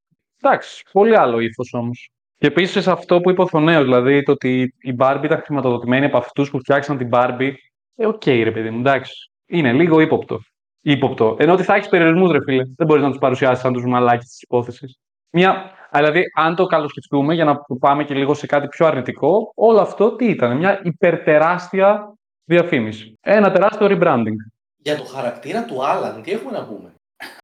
Εντάξει, 0.43 0.85
πολύ 0.93 1.16
άλλο 1.16 1.41
ύφος 1.41 1.72
όμως. 1.72 2.11
Και 2.39 2.47
επίσης 2.47 2.89
αυτό 2.89 3.20
που 3.20 3.31
είπε 3.31 3.43
ο 3.43 3.49
Θονέο, 3.49 3.83
δηλαδή 3.83 4.22
το 4.22 4.33
ότι 4.33 4.75
η 4.79 4.95
Barbie 4.99 5.20
ήταν 5.25 5.43
χρηματοδοτημένη 5.45 6.05
από 6.05 6.16
αυτούς 6.16 6.51
που 6.51 6.59
φτιάξαν 6.59 6.99
την 6.99 7.09
Barbie. 7.12 7.53
Ε, 7.97 8.07
οκ, 8.07 8.24
ρε 8.24 8.51
παιδί 8.51 8.70
μου, 8.70 8.78
εντάξει. 8.78 9.30
Είναι 9.47 9.72
λίγο 9.72 10.01
ύποπτο. 10.01 10.40
Ύποπτο. 10.80 11.36
Ενώ 11.38 11.53
ότι 11.53 11.62
θα 11.62 11.74
έχεις 11.74 11.88
περιορισμούς, 11.88 12.30
ρε 12.30 12.38
φίλε. 12.42 12.62
Δεν 12.76 12.86
μπορείς 12.86 13.03
να 13.03 13.09
τους 13.09 13.18
παρουσιάσεις 13.18 13.62
σαν 13.62 13.72
τους 13.72 13.84
μαλάκες 13.85 14.24
της 14.24 14.42
υπόθεσης. 14.42 14.99
Μια, 15.30 15.51
α, 15.51 15.99
δηλαδή, 15.99 16.22
αν 16.34 16.55
το 16.55 16.66
καλοσκεφτούμε, 16.66 17.34
για 17.34 17.45
να 17.45 17.61
πάμε 17.78 18.05
και 18.05 18.14
λίγο 18.14 18.34
σε 18.34 18.47
κάτι 18.47 18.68
πιο 18.68 18.86
αρνητικό, 18.86 19.53
όλο 19.55 19.80
αυτό 19.80 20.16
τι 20.16 20.24
ήταν, 20.24 20.57
μια 20.57 20.80
υπερτεράστια 20.84 22.14
διαφήμιση. 22.45 23.18
Ένα 23.20 23.51
τεράστιο 23.51 23.86
rebranding. 23.90 24.36
Για 24.76 24.97
το 24.97 25.05
χαρακτήρα 25.05 25.64
του 25.64 25.86
Άλαν, 25.86 26.22
τι 26.22 26.32
έχουμε 26.32 26.53
να 26.53 26.66
πούμε; 26.66 26.95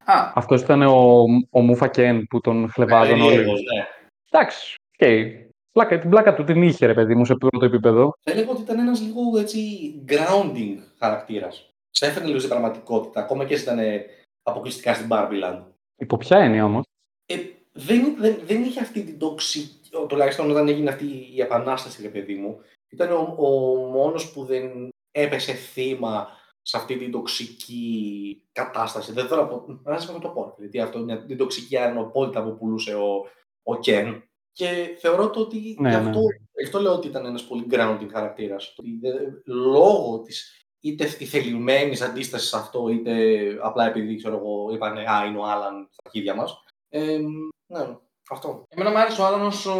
Α, 0.05 0.31
Αυτός 0.35 0.61
ήταν 0.61 0.81
ο, 0.81 1.25
ο 1.49 1.61
μούφα 1.61 1.87
Κεν 1.87 2.27
που 2.27 2.41
τον 2.41 2.69
χλευάζαν 2.69 3.21
όλοι. 3.21 3.35
Περίεργος, 3.35 3.59
ναι. 3.61 3.85
Εντάξει, 4.29 4.75
οκ. 4.99 5.07
Πλάκα, 5.71 5.99
την 5.99 6.09
πλάκα 6.09 6.33
του 6.33 6.43
την 6.43 6.61
είχε, 6.61 6.85
ρε 6.85 6.93
παιδί 6.93 7.15
μου, 7.15 7.25
σε 7.25 7.35
πρώτο 7.35 7.65
επίπεδο. 7.65 8.13
Θα 8.21 8.31
έλεγα 8.31 8.51
ότι 8.51 8.61
ήταν 8.61 8.79
ένας 8.79 9.01
λίγο 9.01 9.37
έτσι 9.39 9.59
grounding 10.07 10.77
χαρακτήρας. 10.99 11.73
Σε 11.89 12.05
έφερνε 12.05 12.27
λίγο 12.27 12.39
στην 12.39 12.51
πραγματικότητα, 12.51 13.19
ακόμα 13.19 13.45
και 13.45 13.53
ήταν 13.53 13.79
αποκλειστικά 14.43 14.93
στην 14.93 15.07
Barbie 15.11 15.63
Υπό 15.95 16.17
ποια 16.17 16.37
έννοια 16.37 16.65
όμως; 16.65 16.85
Ε, 17.25 17.35
δεν, 17.71 18.15
δεν, 18.17 18.39
δεν 18.43 18.63
είχε 18.63 18.79
αυτή 18.79 19.03
την 19.03 19.19
τοξική, 19.19 19.89
τουλάχιστον 20.07 20.51
όταν 20.51 20.67
έγινε 20.67 20.89
αυτή 20.89 21.05
η 21.33 21.41
επανάσταση, 21.41 22.01
ρε 22.01 22.09
παιδί 22.09 22.35
μου. 22.35 22.59
Ήταν 22.89 23.11
ο, 23.11 23.35
ο 23.37 23.75
μόνος 23.75 24.31
που 24.31 24.45
δεν 24.45 24.89
έπεσε 25.11 25.53
θύμα 25.53 26.27
σε 26.61 26.77
αυτή 26.77 26.97
την 26.97 27.11
τοξική 27.11 28.41
κατάσταση. 28.51 29.11
Δεν 29.11 29.27
θέλω 29.27 29.41
να 29.41 29.47
πω, 29.47 29.79
να 29.83 29.99
σας 29.99 30.11
πω 30.11 30.19
το 30.19 30.29
πω, 30.29 30.55
γιατί 30.57 30.79
αυτό 30.79 30.99
είναι 30.99 31.17
την 31.17 31.37
τοξική 31.37 31.77
αρνοπόλητα 31.77 32.43
που 32.43 32.57
πουλούσε 32.57 32.95
ο, 32.95 33.25
ο 33.63 33.79
Κεν. 33.79 34.23
Και 34.53 34.97
θεωρώ 34.99 35.29
το 35.29 35.39
ότι 35.39 35.75
Ναι, 35.79 35.89
γι' 35.89 35.95
ναι. 35.95 36.01
αυτό, 36.07 36.19
γι' 36.57 36.63
αυτό 36.63 36.79
λέω 36.79 36.93
ότι 36.93 37.07
ήταν 37.07 37.25
ένας 37.25 37.43
πολύ 37.43 37.67
grounding 37.71 38.07
χαρακτήρας. 38.11 38.73
Ότι 38.77 38.97
δεν- 39.01 39.41
λόγω 39.45 40.21
της 40.21 40.65
είτε 40.79 41.05
τη 41.05 41.25
θελημένη 41.25 42.01
αντίστασης 42.01 42.49
σε 42.49 42.57
αυτό, 42.57 42.87
είτε 42.89 43.13
απλά 43.61 43.87
επειδή 43.87 44.15
ξέρω 44.15 44.35
εγώ, 44.37 44.73
είπανε 44.73 45.01
Α, 45.11 45.25
είναι 45.25 45.37
ο 45.37 45.43
Άλαν 45.45 45.87
στα 45.91 46.01
αρχίδια 46.05 46.35
μας. 46.35 46.63
Ε, 46.89 47.17
ναι, 47.67 47.97
αυτό. 48.31 48.63
Εμένα 48.69 48.89
μου 48.89 48.97
άρεσε 48.97 49.21
ο 49.21 49.25
Άλαν 49.25 49.41
όσο. 49.45 49.71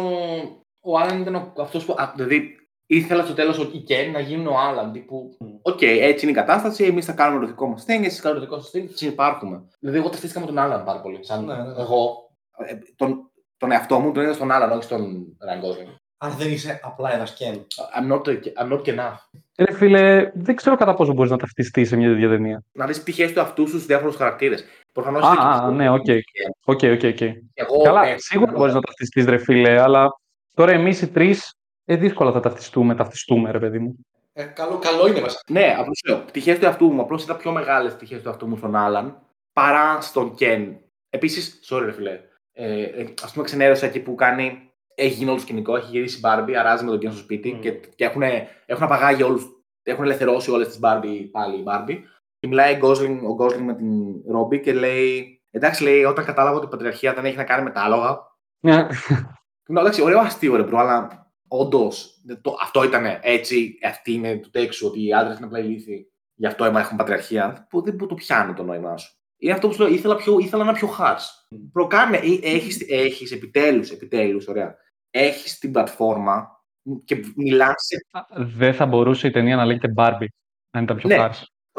Ο 0.80 0.98
Άλαν 0.98 1.20
ήταν 1.20 1.52
αυτός 1.56 1.84
που. 1.84 1.92
α, 1.98 2.12
Δηλαδή, 2.16 2.56
ήθελα 2.86 3.24
στο 3.24 3.34
τέλος 3.34 3.58
ο 3.58 3.64
Κεν 3.64 4.10
να 4.10 4.20
γίνει 4.20 4.46
ο 4.46 4.58
Άλαν. 4.58 4.92
Τύπου, 4.92 5.36
Μμ. 5.40 5.54
Οκ, 5.62 5.82
έτσι 5.82 6.24
είναι 6.24 6.32
η 6.34 6.40
κατάσταση. 6.40 6.84
Εμείς 6.84 7.04
θα 7.04 7.12
κάνουμε 7.12 7.40
το 7.40 7.46
δικό 7.46 7.66
μας 7.66 7.82
thing, 7.86 8.04
εσείς 8.04 8.20
κάνετε 8.20 8.40
το 8.40 8.46
δικό 8.46 8.60
σας 8.62 8.70
thing, 8.74 8.88
συνυπάρχουμε. 8.94 9.68
Δηλαδή, 9.78 9.98
εγώ 9.98 10.08
ταυτίστηκα 10.08 10.40
με 10.40 10.46
τον 10.46 10.58
Άλαν 10.58 10.84
πάρα 10.84 11.00
πολύ. 11.00 11.24
Σαν 11.24 11.44
Ναι, 11.44 11.54
ναι, 11.56 11.62
ναι. 11.62 11.80
εγώ. 11.82 12.30
ε, 12.66 12.78
τον, 12.96 13.30
τον 13.62 13.70
εαυτό 13.70 13.98
μου 13.98 14.12
τον 14.12 14.22
είδα 14.22 14.32
στον 14.32 14.50
Άλαν, 14.50 14.70
όχι 14.70 14.82
στον 14.82 15.26
Ryan 15.46 15.64
Gosling. 15.64 15.94
Αν 16.18 16.30
δεν 16.30 16.50
είσαι 16.52 16.80
απλά 16.82 17.14
ένας 17.14 17.34
Κεν. 17.34 17.66
I'm 17.98 18.12
not, 18.12 18.26
I'm 18.26 18.72
not 18.72 18.84
enough. 18.84 19.16
Ρε 19.58 19.72
φίλε, 19.72 20.30
δεν 20.34 20.56
ξέρω 20.56 20.76
κατά 20.76 20.94
πόσο 20.94 21.12
μπορείς 21.12 21.30
να 21.30 21.36
ταυτιστείς 21.36 21.88
σε 21.88 21.96
μια 21.96 22.08
τέτοια 22.08 22.28
ταινία. 22.28 22.62
Να 22.72 22.86
δεις 22.86 23.00
πτυχές 23.00 23.28
του 23.28 23.40
εαυτού 23.40 23.59
σου 23.59 23.68
στους 23.68 23.78
διάφορους 23.78 24.16
χαρακτήρες. 24.16 24.64
Προφανώς. 24.92 25.22
Α, 25.22 25.32
α, 25.40 25.70
ναι, 25.70 25.90
οκ. 25.90 26.04
Οκ, 26.64 26.80
οκ, 26.82 27.00
οκ. 27.04 27.20
Εγώ, 27.54 27.82
Καλά, 27.82 28.06
ε, 28.06 28.14
σίγουρα 28.18 28.52
μπορείς 28.52 28.74
να 28.74 28.80
ταυτιστείς, 28.80 29.24
ρε 29.24 29.38
φίλε, 29.38 29.80
αλλά 29.80 30.08
τώρα 30.54 30.72
εμείς 30.72 31.02
οι 31.02 31.08
τρεις 31.08 31.54
ε, 31.84 31.96
δύσκολα 31.96 32.32
θα 32.32 32.40
ταυτιστούμε, 32.40 32.94
ταυτιστούμε, 32.94 33.50
ρε 33.50 33.58
παιδί 33.58 33.78
μου. 33.78 34.06
Ε, 34.32 34.44
καλό, 34.44 34.78
καλό 34.78 35.06
είναι 35.06 35.20
βασικά. 35.20 35.42
Ναι, 35.50 35.74
απλώς 35.78 36.00
λέω. 36.08 36.18
Πτυχές 36.18 36.54
του 36.58 36.64
εαυτού 36.64 36.90
μου. 36.92 37.00
Απλώς 37.00 37.22
είδα 37.22 37.36
πιο 37.36 37.52
μεγάλες 37.52 37.94
πτυχές 37.94 38.16
του 38.16 38.28
εαυτού 38.28 38.46
μου 38.46 38.56
στον 38.56 38.76
Άλαν 38.76 39.18
παρά 39.52 40.00
στον 40.00 40.34
Κεν. 40.34 40.76
Επίσης, 41.10 41.60
sorry, 41.68 41.82
ρε 41.84 41.92
φίλε. 41.92 42.20
Ε, 42.52 42.82
ε, 42.82 43.02
Ας 43.02 43.32
πούμε, 43.32 43.44
ξενέρωσα 43.44 43.86
εκεί 43.86 44.00
που 44.00 44.14
κάνει. 44.14 44.70
Έχει 44.94 45.14
γίνει 45.14 45.28
όλο 45.28 45.36
το 45.36 45.42
σκηνικό, 45.42 45.76
έχει 45.76 45.90
γυρίσει 45.90 46.16
η 46.16 46.20
Μπάρμπι, 46.22 46.56
αράζει 46.56 46.84
με 46.84 46.90
τον 46.90 46.98
Κεν 46.98 47.10
στο 47.10 47.20
σπίτι 47.20 47.54
Mm. 47.56 47.60
και, 47.60 47.70
και 47.70 48.04
έχουν, 48.04 48.22
έχουν 48.66 48.84
απαγάγει 48.84 49.22
όλους. 49.22 49.46
Έχουν 49.82 50.04
ελευθερώσει 50.04 50.50
όλες 50.50 50.66
τις 50.66 50.78
Μπάρμπι 50.78 51.22
πάλι 51.24 51.58
η 51.58 51.62
Μπάρμπι. 51.62 52.04
Και 52.38 52.48
μιλάει 52.48 52.74
ο 52.74 52.78
Gosling, 52.82 53.18
ο 53.22 53.44
Gosling 53.44 53.60
με 53.60 53.74
την 53.74 54.22
Ρόμπι 54.26 54.60
και 54.60 54.72
λέει. 54.72 55.42
Εντάξει, 55.50 55.82
λέει, 55.82 56.04
όταν 56.04 56.24
κατάλαβα 56.24 56.56
ότι 56.56 56.66
η 56.66 56.68
πατριαρχία 56.68 57.14
δεν 57.14 57.24
έχει 57.24 57.36
να 57.36 57.44
κάνει 57.44 57.62
με 57.62 57.70
τα 57.70 57.80
άλογα. 57.80 58.18
Ναι. 58.60 58.86
Ναι, 59.68 59.80
εντάξει, 59.80 60.02
ωραίο 60.02 60.18
αστείο, 60.18 60.56
ρε, 60.56 60.62
bro, 60.62 60.74
αλλά 60.74 61.30
όντως 61.48 62.22
αυτό 62.62 62.84
ήταν 62.84 63.18
έτσι. 63.20 63.78
Αυτή 63.82 64.12
είναι 64.12 64.38
το 64.38 64.50
τέξου, 64.50 64.86
ότι 64.86 65.06
οι 65.06 65.12
άντρες 65.12 65.36
είναι 65.36 65.46
απλά 65.46 65.58
ηλίθιοι. 65.58 66.12
Γι' 66.34 66.46
αυτό 66.46 66.64
αίμα 66.64 66.80
έχουν 66.80 66.96
πατριαρχία. 66.96 67.66
Που 67.70 67.82
δεν 67.82 67.96
που 67.96 68.06
το 68.06 68.14
πιάνω 68.14 68.52
το 68.52 68.62
νόημά 68.62 68.96
σου. 68.96 69.21
Είναι 69.42 69.52
αυτό 69.52 69.68
που 69.68 69.74
σου 69.74 69.82
λέω, 69.82 69.92
ήθελα, 69.92 70.16
πιο, 70.16 70.38
ήθελα 70.38 70.62
ένα 70.62 70.72
πιο 70.72 70.88
hard. 70.98 71.16
Προκάνε, 71.72 72.16
έχεις, 72.42 72.84
έχεις 72.88 73.32
επιτέλους, 73.32 73.90
επιτέλους, 73.90 74.46
ωραία. 74.46 74.76
Έχεις 75.10 75.58
την 75.58 75.72
πλατφόρμα 75.72 76.60
και 77.04 77.24
μιλάς 77.36 77.74
σε... 77.76 77.96
δεν 78.36 78.74
θα 78.74 78.86
μπορούσε 78.86 79.26
η 79.26 79.30
ταινία 79.30 79.56
να 79.56 79.64
λέγεται 79.64 79.92
Barbie, 79.96 80.26
αν 80.70 80.82
ήταν 80.82 80.96
πιο 80.96 81.08
Ναι, 81.08 81.16
χάρη. 81.16 81.34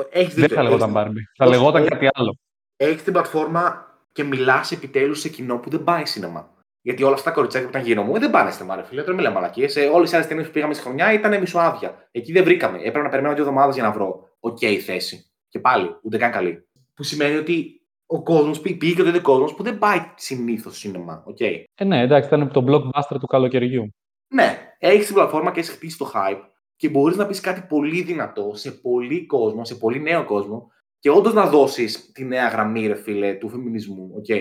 Έχεις 0.10 0.34
Δεν 0.34 0.42
δίκιο, 0.44 0.56
θα 0.56 0.64
λεγόταν 0.64 0.90
έχεις- 0.96 1.02
Barbie. 1.02 1.24
Θα 1.38 1.46
Όχι, 1.46 1.56
λεγόταν 1.56 1.82
όχι. 1.82 1.90
κάτι 1.90 2.08
άλλο. 2.14 2.36
Έχεις 2.78 3.04
την 3.04 3.14
πλατφόρμα 3.14 3.86
και 4.12 4.24
μιλάς 4.24 4.72
επιτέλους 4.72 5.20
σε 5.20 5.30
κοινό 5.30 5.58
που 5.58 5.70
δεν 5.70 5.84
πάει 5.84 6.06
σινεμά. 6.06 6.52
Γιατί 6.82 7.04
όλα 7.04 7.14
αυτά 7.14 7.30
τα 7.30 7.36
κοριτσάκια 7.36 7.68
που 7.70 7.74
ήταν 7.78 7.88
γύρω 7.88 8.04
μου 8.04 8.16
ε, 8.16 8.20
δεν 8.20 8.32
πάνε 8.32 8.52
σινεμά, 8.52 8.76
ρε 8.76 8.84
φίλε. 8.84 9.02
Τώρα 9.02 9.16
μιλάμε 9.16 9.36
μαλακίες. 9.36 9.76
Ε, 9.76 9.86
Όλες 9.86 10.12
οι 10.12 10.16
άλλες 10.16 10.28
ταινίες 10.28 10.46
που 10.48 10.54
πήγαμε 10.54 10.74
στη 10.74 10.84
χρονιά 10.84 11.14
ήταν 11.14 11.40
μισοάδια. 11.40 12.08
Εκεί 12.12 12.32
δεν 12.32 12.44
βρήκαμε. 12.44 12.78
Έπρεπε 12.78 13.02
να 13.02 13.10
περιμένω 13.10 13.34
δύο 13.34 13.44
εβδομάδες 13.44 13.76
για 13.76 13.84
να 13.84 13.92
βρω 13.92 14.30
οκ 14.40 14.58
θέση. 14.86 15.32
Και 15.50 15.60
πάλι, 15.60 15.96
ούτε 16.04 16.18
καν 16.18 16.32
καλή. 16.32 16.68
Που 16.94 17.04
σημαίνει 17.04 17.36
ότι 17.36 17.82
ο 18.06 18.24
κόσμος 18.24 18.60
πήγε 18.60 18.94
και 18.94 19.18
ο 19.18 19.22
κόσμος 19.22 19.56
που 19.56 19.64
δεν 19.64 19.78
πάει 19.78 20.00
συνήθως 20.16 20.78
σινεμά. 20.78 21.24
οκ. 21.28 21.40
Ε, 21.40 21.84
ναι, 21.86 22.02
εντάξει, 22.02 22.28
ήταν 22.28 22.52
το 22.52 22.64
blockbuster 22.68 23.18
του 23.20 23.28
καλοκαιριού. 23.28 23.90
Ναι, 24.34 24.76
έχεις 24.78 25.06
την 25.06 25.16
πλατφόρμα 25.16 25.52
και 25.52 25.60
έχεις 25.60 25.72
χτίσει 25.72 25.98
το 25.98 26.12
hype 26.14 26.42
και 26.76 26.90
μπορείς 26.90 27.18
να 27.18 27.26
πεις 27.26 27.40
κάτι 27.40 27.62
πολύ 27.70 28.02
δυνατό 28.02 28.52
σε 28.56 28.72
πολύ 28.72 29.26
κόσμο, 29.26 29.66
σε 29.66 29.76
πολύ 29.76 30.00
νέο 30.02 30.26
κόσμο 30.26 30.72
και 31.00 31.10
όντως 31.10 31.34
να 31.34 31.46
δώσεις 31.48 32.12
τη 32.12 32.24
νέα 32.26 32.48
γραμμή, 32.48 32.88
ρε 32.88 32.96
φίλε, 32.96 33.34
του 33.34 33.50
φεμινισμού. 33.50 34.12
οκ. 34.16 34.30
Ε, 34.30 34.38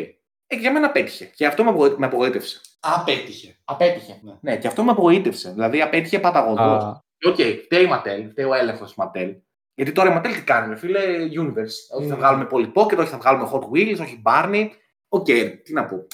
και 0.46 0.56
για 0.56 0.72
μένα 0.72 0.90
πέτυχε. 0.90 1.24
Και 1.24 1.46
αυτό 1.46 1.64
με 1.64 1.70
απογοή- 1.70 1.96
με 1.98 2.06
απογοήτευσε. 2.06 2.60
Απέτυχε. 2.80 3.56
Απέτυχε. 3.64 4.20
Ναι. 4.22 4.32
Ναι. 4.40 4.56
και 4.58 4.66
αυτό 4.66 4.82
με 4.82 4.90
απογοήτευσε. 4.90 5.50
Δηλαδή 5.52 5.82
απέτυχε 5.82 6.18
παταγωδώς. 6.18 6.62
Α, 6.62 7.00
Οκ, 7.26 7.36
φταίει 7.64 7.84
η 7.84 7.86
Ματέλ, 7.86 8.28
φταίει 8.30 8.44
ο 8.44 8.54
έλεγχος 8.54 8.86
της 8.86 8.96
Ματέλ. 8.96 9.34
Γιατί 9.74 9.92
τώρα 9.92 10.10
η 10.10 10.12
Ματέλ 10.14 10.32
τι 10.32 10.42
κάνει, 10.44 10.68
ρε 10.68 10.76
φίλε, 10.76 11.00
Universe. 11.40 11.96
Όχι 11.98 12.06
θα 12.08 12.14
Mm. 12.14 12.18
βγάλουμε 12.18 12.46
Polly 12.50 12.72
Pocket, 12.72 12.98
όχι 12.98 13.08
θα 13.08 13.18
βγάλουμε 13.18 13.50
Hot 13.52 13.60
Wheels, 13.60 13.98
όχι 14.00 14.22
Barney. 14.26 14.68
Οκ, 15.08 15.24
τι 15.64 15.72
να 15.72 15.84
πω. 15.86 16.06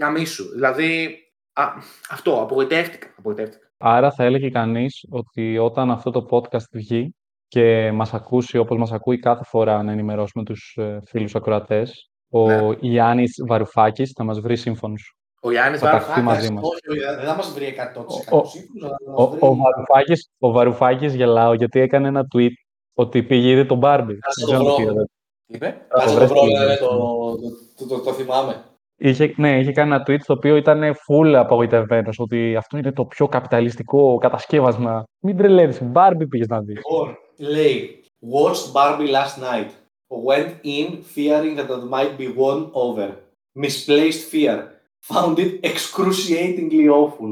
Γαμίσου. 0.00 0.48
Δηλαδή, 0.52 1.18
α, 1.52 1.64
αυτό, 2.10 2.40
απογοητεύτηκα. 2.42 3.06
απογοητεύτηκα. 3.18 3.66
άρα 3.84 4.10
θα 4.12 4.24
έλεγε 4.24 4.50
κανείς 4.50 5.06
ότι 5.10 5.58
όταν 5.58 5.90
αυτό 5.90 6.10
το 6.10 6.26
podcast 6.30 6.68
βγει 6.72 7.14
και 7.48 7.92
μας 7.92 8.14
ακούσει 8.14 8.58
όπως 8.58 8.78
μας 8.78 8.92
ακούει 8.92 9.18
κάθε 9.18 9.44
φορά 9.44 9.82
να 9.82 9.92
ενημερώσουμε 9.92 10.44
τους 10.44 10.74
ε, 10.80 10.98
φίλους 11.06 11.34
ακροατές, 11.34 12.10
ο 12.30 12.46
Ναι. 12.50 12.76
Γιάννης 12.80 13.42
Βαρουφάκης 13.46 14.12
θα 14.16 14.24
μας 14.24 14.40
βρει 14.40 14.56
σύμφωνους. 14.56 15.14
Ο 15.42 15.50
Γιάννης 15.50 15.78
Θα 15.78 15.90
ταχθεί 15.90 16.08
Βαρουφάκης; 16.20 16.22
μαζί 16.24 16.52
μας. 16.52 16.62
Όχι, 16.64 16.88
όχι, 16.90 17.16
δεν 17.16 17.26
θα 17.26 17.34
μας 17.36 17.52
βρει 17.52 17.66
100% 17.66 18.32
Ο- 18.32 18.36
ο- 18.38 18.44
σύμφωνος, 18.44 18.82
αλλά 18.84 18.96
θα 18.98 19.12
Ο, 19.14 19.28
μας 19.30 19.40
ο, 19.40 19.52
βρει. 19.52 19.60
Βαρουφάκης, 19.62 20.28
ο 20.38 20.50
Βαρουφάκης 20.52 21.14
γελάω 21.14 21.54
γιατί 21.54 21.80
έκανε 21.80 22.08
ένα 22.08 22.26
tweet 22.34 22.50
Ότι 22.94 23.22
πήγε 23.22 23.50
είδε 23.50 23.64
τον 23.64 23.78
Barbie. 23.82 24.16
Κάτσε 24.20 24.46
Δεν 24.46 24.46
το 24.46 24.52
ξέρω 24.52 24.58
αν 24.58 24.74
βρω. 24.74 24.82
είδατε. 24.82 25.04
Τι 25.46 25.54
είπε; 25.54 25.86
Κάτσε 25.88 26.08
το 26.08 26.14
βρες 26.14 26.28
βρω, 26.28 26.40
τι 26.40 26.52
ναι, 26.52 26.62
είναι. 26.64 26.76
το, 26.76 26.88
το, 26.88 27.38
το, 27.78 27.86
το, 27.86 28.00
το 28.02 28.12
θυμάμαι. 28.12 28.64
Είχε, 28.96 29.34
ναι, 29.36 29.58
είχε 29.60 29.72
κάνει 29.72 29.94
ένα 29.94 30.02
tweet 30.06 30.20
το 30.26 30.32
οποίο 30.32 30.56
ήταν 30.56 30.82
full 30.82 31.32
απογοητευμένος 31.36 32.18
ότι 32.18 32.56
αυτό 32.56 32.78
είναι 32.78 32.92
το 32.92 33.04
πιο 33.04 33.28
καπιταλιστικό 33.28 34.18
κατασκεύασμα. 34.18 35.04
Μην 35.22 35.36
τρελαίνεις, 35.36 35.80
Barbie 35.94 36.28
πήγες 36.28 36.46
να 36.46 36.60
δεις. 36.60 36.76
Λοιπόν, 36.76 37.16
λέει, 37.36 38.04
watched 38.32 38.72
Barbie 38.72 39.10
last 39.10 39.40
night. 39.42 39.70
Went 40.26 40.52
in 40.62 40.88
fearing 41.14 41.56
that 41.56 41.68
it 41.70 41.84
might 41.96 42.14
be 42.18 42.28
won 42.36 42.70
over. 42.72 43.08
Misplaced 43.64 44.22
fear. 44.32 44.58
Found 45.12 45.38
it 45.38 45.52
excruciatingly 45.70 46.86
awful. 47.00 47.30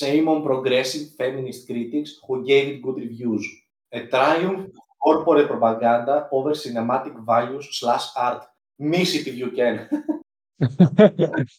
Shame 0.00 0.26
on 0.32 0.38
progressive 0.50 1.04
feminist 1.18 1.60
critics 1.68 2.10
who 2.24 2.34
gave 2.50 2.64
it 2.72 2.82
good 2.86 2.98
reviews. 3.06 3.44
A 3.98 4.00
triumph 4.14 4.64
of 4.78 4.81
corporate 5.06 5.48
propaganda 5.52 6.14
over 6.30 6.52
cinematic 6.64 7.14
values 7.30 7.64
slash 7.80 8.06
art. 8.28 8.42
Miss 8.90 9.10
it 9.18 9.26
if 9.30 9.36
you 9.42 9.50
can. 9.58 9.76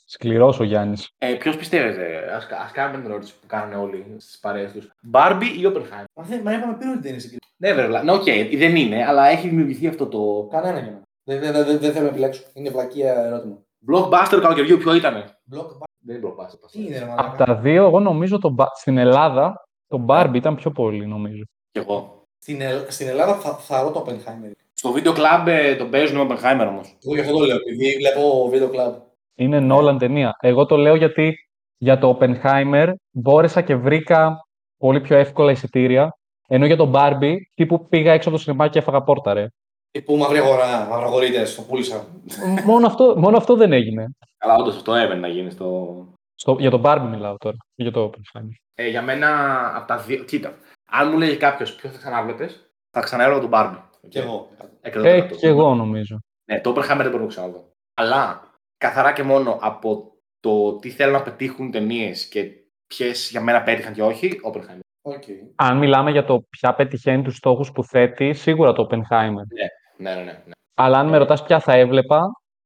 Σκληρός 0.06 0.60
ο 0.60 0.64
Γιάννης. 0.64 1.10
Ε, 1.18 1.34
Ποιος 1.34 1.58
πιστεύετε, 1.58 2.34
ας, 2.36 2.48
ας 2.66 2.72
κάνουμε 2.72 3.02
την 3.02 3.12
ερώτηση 3.12 3.34
που 3.42 3.48
κάνουν 3.48 3.80
όλοι 3.80 4.16
στις 4.18 4.40
παρέες 4.40 4.72
τους. 4.72 4.90
Barbie 5.14 5.58
ή 5.60 5.62
Oppenheimer; 5.66 6.04
Μα, 6.16 6.24
δεν, 6.24 6.42
μα 6.44 6.54
είπαμε 6.54 6.74
πριν 6.78 6.90
ότι 6.90 7.00
δεν 7.00 7.12
είναι 7.12 7.20
συγκρίσιμο. 7.22 7.42
Ναι, 7.58 7.74
βέβαια. 7.74 8.04
Ναι, 8.04 8.12
οκ, 8.12 8.58
δεν 8.58 8.76
είναι, 8.76 9.06
αλλά 9.06 9.26
έχει 9.28 9.48
δημιουργηθεί 9.48 9.88
αυτό 9.88 10.08
το. 10.08 10.48
Κανένα 10.52 10.80
για 10.80 10.92
μένα. 10.92 11.02
Δεν, 11.24 11.40
δεν, 11.40 11.66
δεν, 11.66 11.80
δεν 11.80 11.92
θέλω 11.92 12.04
να 12.06 12.12
επιλέξω. 12.12 12.44
Είναι 12.54 12.70
βλακία 12.70 13.14
ερώτημα. 13.26 13.58
Blockbuster 13.92 14.28
του 14.30 14.42
καλοκαιριού, 14.42 14.78
ποιο 14.78 14.96
ήταν. 14.96 15.24
Block, 15.52 15.68
Δεν 16.00 16.16
είναι 16.16 16.28
Blockbuster. 16.28 16.70
τι 16.72 16.84
είναι, 16.86 16.98
ρε 16.98 17.04
Από 17.04 17.14
μαλάκα. 17.22 17.46
τα 17.46 17.56
δύο, 17.56 17.86
εγώ 17.86 18.00
νομίζω 18.00 18.40
το, 18.40 18.56
Ba- 18.58 18.66
στην 18.76 18.98
Ελλάδα 18.98 19.68
το 19.88 20.06
Barbie 20.08 20.34
ήταν 20.36 20.56
πιο 20.56 20.72
πολύ, 20.72 21.06
νομίζω. 21.08 21.44
Κι 21.72 21.80
εγώ. 21.80 22.23
Στην, 22.44 22.60
El- 22.62 22.86
στην 22.88 23.08
Ελλάδα 23.08 23.34
θα, 23.36 23.54
θα 23.54 23.82
ρω 23.82 23.92
το 23.92 24.06
Oppenheimer. 24.08 24.52
Στο 24.74 24.92
βίντεο 24.92 25.14
κλαμπ 25.14 25.48
ε, 25.48 25.76
τον 25.76 25.90
παίζουν 25.90 26.18
με 26.18 26.24
Oppenheimer 26.30 26.66
όμως. 26.70 26.98
Εγώ 27.06 27.14
γι' 27.16 27.20
αυτό 27.20 27.38
το 27.38 27.46
λέω, 27.46 27.56
επειδή 27.56 27.96
βλέπω 27.98 28.48
βίντεο 28.50 28.70
κλαμπ. 28.70 28.94
Είναι 29.36 29.68
Nolan 29.72 29.96
ταινία. 30.00 30.36
Εγώ 30.40 30.66
το 30.66 30.78
λέω 30.78 30.96
γιατί 30.96 31.36
για 31.78 31.98
το 32.00 32.18
Oppenheimer 32.20 32.94
μπόρεσα 33.12 33.62
και 33.62 33.76
βρήκα 33.76 34.36
πολύ 34.78 35.02
πιο 35.02 35.16
εύκολα 35.18 35.52
εισιτήρια. 35.52 36.18
Ενώ 36.48 36.66
για 36.66 36.76
τον 36.76 36.92
Barbie, 36.96 37.36
τύπου 37.56 37.88
πήγα 37.88 38.12
έξω 38.14 38.30
από 38.30 38.38
το 38.38 38.44
σινεμά 38.44 38.68
και 38.68 38.80
έφαγα 38.80 39.02
πόρτα, 39.04 39.34
ρε. 39.34 39.48
Ε, 39.92 40.00
Πού 40.00 40.18
μαύρη 40.18 40.38
αγορά, 40.38 40.88
μαυραγορίτες, 40.90 41.56
το 41.56 41.62
πούλησα. 41.62 42.08
μόνο, 42.66 42.88
αυτό, 42.88 43.14
μόνο 43.18 43.38
αυτό 43.38 43.56
δεν 43.56 43.72
έγινε. 43.74 44.08
Αλλά 44.38 44.56
όντως 44.56 44.76
αυτό 44.76 44.94
έβαινε 44.96 45.20
να 45.20 45.28
γίνει 45.28 45.50
στο. 45.52 45.96
Στο, 46.36 46.56
για 46.60 46.70
τον 46.72 46.82
Barbie 46.86 47.08
μιλάω 47.12 47.38
τώρα, 47.38 47.56
και 47.76 47.84
για 47.84 47.92
το 47.92 48.10
Oppenheimer. 48.10 48.50
Ε, 48.76 48.88
για 48.90 49.02
μένα 49.02 49.28
από 49.76 49.88
τα 49.88 49.98
δύο. 49.98 50.24
Κοίτα, 50.24 50.54
αν 50.94 51.10
μου 51.12 51.18
έλεγε 51.18 51.38
κάποιος 51.38 51.76
ποια 51.76 51.92
θα 51.92 51.98
ξανάβλεπα, 51.98 52.50
θα 52.92 53.02
ξανάβλεπα 53.02 53.40
τον 53.40 53.50
Barbie. 53.54 53.82
Κι 54.10 54.18
εγώ. 54.18 54.50
Ε, 54.82 55.22
και 55.22 55.48
εγώ 55.48 55.76
νομίζω. 55.76 56.20
Ναι, 56.46 56.62
το 56.62 56.72
Oppenheimer 56.72 56.98
δεν 56.98 57.06
μπορώ 57.10 57.18
να 57.18 57.20
το 57.20 57.28
ξαναδώ. 57.28 57.72
Αλλά 57.94 58.42
καθαρά 58.78 59.14
και 59.14 59.24
μόνο 59.24 59.58
από 59.62 60.12
το 60.40 60.76
τι 60.80 60.90
θέλουν 60.90 61.14
να 61.14 61.22
πετύχουν 61.22 61.72
ταινίες 61.72 62.26
και 62.28 62.52
ποιες 62.88 63.30
για 63.30 63.42
μένα 63.42 63.64
πέτυχαν 63.64 63.94
και 63.94 64.04
όχι, 64.04 64.40
Oppenheimer. 64.44 64.80
Οκ. 65.02 65.24
Αν 65.56 65.78
μιλάμε 65.78 66.12
για 66.12 66.26
το 66.26 66.42
ποια 66.50 66.74
πετυχαίνει 66.76 67.24
τους 67.24 67.36
στόχους 67.36 67.72
που 67.72 67.84
θέτει, 67.84 68.34
σίγουρα 68.34 68.74
το 68.74 68.88
Oppenheimer. 68.90 69.44
Ναι, 69.98 70.10
ναι, 70.10 70.16
ναι. 70.16 70.24
ναι. 70.24 70.52
Αλλά 70.74 70.98
αν 71.00 71.08
με 71.10 71.18
ρωτάς 71.18 71.44
ποια 71.44 71.60
θα 71.60 71.74
έβλεπα, 71.74 72.22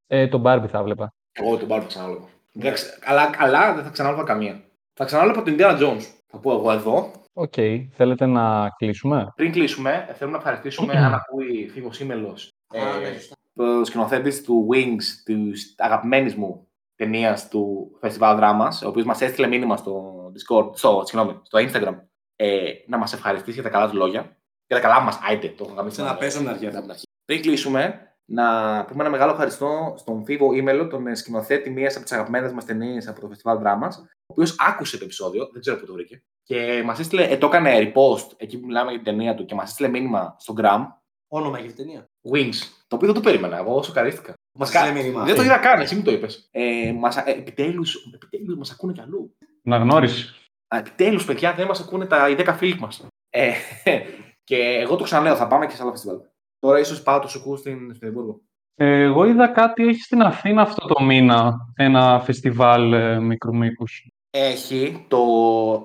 ε, 0.08 0.28
τον 0.28 0.42
Barbie 0.46 0.68
θα 0.68 0.78
έβλεπα. 0.80 1.14
Εγώ 1.32 1.58
τον 1.58 1.68
Barbie 1.72 1.80
θα 1.82 1.88
ξανάβλεπα. 1.88 2.26
Δεν 2.52 2.64
θα 2.64 2.72
ξα- 2.72 3.00
Αλλά, 3.04 3.30
αλλά 3.38 3.74
δεν 3.74 3.84
θα 3.84 3.90
ξανάβλεπα 3.90 4.24
καμία. 4.24 4.62
Θα 4.94 5.06
ξανάβλεπα 5.06 5.42
την 5.42 5.56
Indiana 5.60 5.80
Jones. 5.82 6.02
Θα 6.28 6.38
πω 6.38 6.52
εγώ 6.52 6.72
εδώ. 6.72 7.12
Οκ, 7.40 7.54
θέλετε 7.92 8.26
να 8.26 8.70
κλείσουμε; 8.78 9.32
Πριν 9.36 9.52
κλείσουμε, 9.52 10.06
ε, 10.10 10.14
θέλουμε 10.14 10.38
να 10.38 10.44
ευχαριστήσουμε 10.44 10.94
αν 10.94 11.14
ακούει 11.14 11.70
Φοίβο 11.74 11.92
Σίμελο, 11.92 12.38
Α, 12.68 13.00
ναι, 13.00 13.14
σωστά. 13.14 13.36
ο 13.54 13.86
σκηνοθέτης 13.86 14.44
του 14.44 14.68
Wings, 14.74 15.04
της 15.24 15.76
αγαπημένης 15.78 16.36
μου 16.36 16.68
ταινίας 16.96 17.48
του 17.48 17.92
Φεστιβάλ 18.02 18.40
Δράμας, 18.40 18.70
ο 18.86 18.88
οποίος 18.88 19.06
μας 19.06 19.22
έστειλε 19.22 19.48
μήνυμα 19.48 19.78
στο 19.78 20.26
Discord, 20.34 20.70
στο, 20.74 21.04
συγγνώμη, 21.06 21.40
στο 21.44 21.60
Instagram, 21.60 21.96
ε, 22.36 22.72
να 22.88 22.98
μας 22.98 23.14
ευχαριστήσει 23.14 23.54
για 23.54 23.64
τα 23.64 23.70
καλά 23.70 23.90
του 23.90 23.98
λόγια. 23.98 24.38
Για 24.68 24.76
τα 24.76 24.88
καλά 24.88 25.02
μας, 25.02 25.20
άιτε, 25.30 25.48
το 25.48 25.64
έχω 25.68 25.74
γαμήσει. 25.76 25.96
Ξαναπέσαμε 25.96 26.44
την 26.44 26.54
αρχή. 26.54 26.66
από 26.68 26.82
την 26.82 26.90
αρχή. 26.92 27.06
Πριν 27.26 27.42
κλείσουμε, 27.42 28.02
να 28.26 28.44
πούμε 28.86 29.02
ένα 29.04 29.10
μεγάλο 29.12 29.32
ευχαριστώ 29.32 29.94
στον 29.98 30.26
Φίβο 30.26 30.54
Ήμελο, 30.54 30.88
τον 30.88 31.08
ε, 31.08 31.16
σκηνοθέτη 31.16 31.70
μία 31.70 31.90
από 31.90 32.02
τις 32.02 32.12
αγαπημένες 32.12 32.52
μας 32.52 32.66
ταινίες 32.66 33.08
από 33.08 33.20
το 33.22 33.30
Festival 33.34 33.56
Drama, 33.56 33.90
ο 33.90 34.17
οποίος 34.28 34.56
άκουσε 34.60 34.98
το 34.98 35.04
επεισόδιο, 35.04 35.50
δεν 35.52 35.62
ξέρω 35.62 35.78
πού 35.78 35.86
το 35.86 35.94
βρήκε, 35.94 36.22
και 36.44 36.82
μας 36.86 37.00
έστειλε, 37.00 37.24
ε, 37.24 37.38
το 37.38 37.48
έκανε 37.48 37.78
repost 37.96 38.32
εκεί 38.38 38.60
που 38.60 38.66
μιλάμε 38.66 38.90
για 38.92 39.02
την 39.02 39.12
ταινία 39.14 39.36
του 39.36 39.46
και 39.46 39.56
μας 39.56 39.70
έστειλε 39.70 39.88
μήνυμα 39.88 40.36
στο 40.40 40.54
Gram 40.58 40.80
Όνομα 41.28 41.60
για 41.60 41.68
την 41.68 41.76
ταινία. 41.78 42.06
Wings. 42.34 42.56
Το 42.88 42.96
οποίο 42.96 43.08
δεν 43.08 43.16
το 43.16 43.22
περίμενα. 43.22 43.58
Εγώ 43.58 43.84
σοκαρίστηκα. 43.84 44.34
Μας 44.60 44.72
κα- 44.72 44.80
έστειλε 44.80 45.02
μήνυμα. 45.02 45.24
Δεν 45.24 45.36
το 45.36 45.42
είδα 45.42 45.58
καν, 45.58 45.80
εσύ 45.82 45.96
μου 45.96 46.02
το 46.02 46.12
είπες. 46.12 46.48
Ε, 46.52 46.92
μας, 47.00 47.18
ε, 47.18 47.24
επιτέλους, 47.32 48.12
επιτέλους 48.14 48.58
μας 48.58 48.72
ακούνε 48.72 48.94
κι 48.94 49.02
αλλού. 49.02 49.32
Να 49.62 49.78
γνώρισε. 49.78 50.36
Α, 50.68 50.78
Επιτέλους, 50.78 51.26
παιδιά, 51.26 51.54
δεν 51.54 51.68
μας 51.68 51.82
ακούνε 51.82 52.06
τα, 52.06 52.30
οι 52.30 52.36
10 52.36 52.54
φίλοι 52.58 52.80
μας. 52.80 53.06
Ε, 53.30 53.52
και 54.50 54.58
εγώ 54.58 54.96
το 54.96 55.04
ξαναλέω, 55.04 55.36
θα 55.36 55.48
πάμε 55.48 55.66
και 55.66 55.76
σε 55.76 55.82
άλλα 55.82 55.92
φεστιβάλ. 55.92 56.20
Τώρα 56.60 56.80
ίσως 56.80 57.04
πάω 57.04 57.20
το 57.20 57.28
σουκού 57.28 57.56
στην, 57.58 57.94
στην 57.96 58.08
Εδιμβούργο. 58.08 58.42
Ε, 58.76 59.02
εγώ 59.02 59.26
είδα 59.26 59.48
κάτι, 59.48 59.88
έχει 59.88 60.02
στην 60.02 60.22
Αθήνα 60.22 60.62
αυτό 60.62 60.88
το 60.88 61.04
μήνα, 61.04 61.56
ένα 61.76 62.20
φεστιβάλ 62.20 62.94
ε, 62.94 63.20
μικρού 63.20 63.56
μήκους. 63.56 64.08
Έχει 64.40 65.06
το 65.08 65.20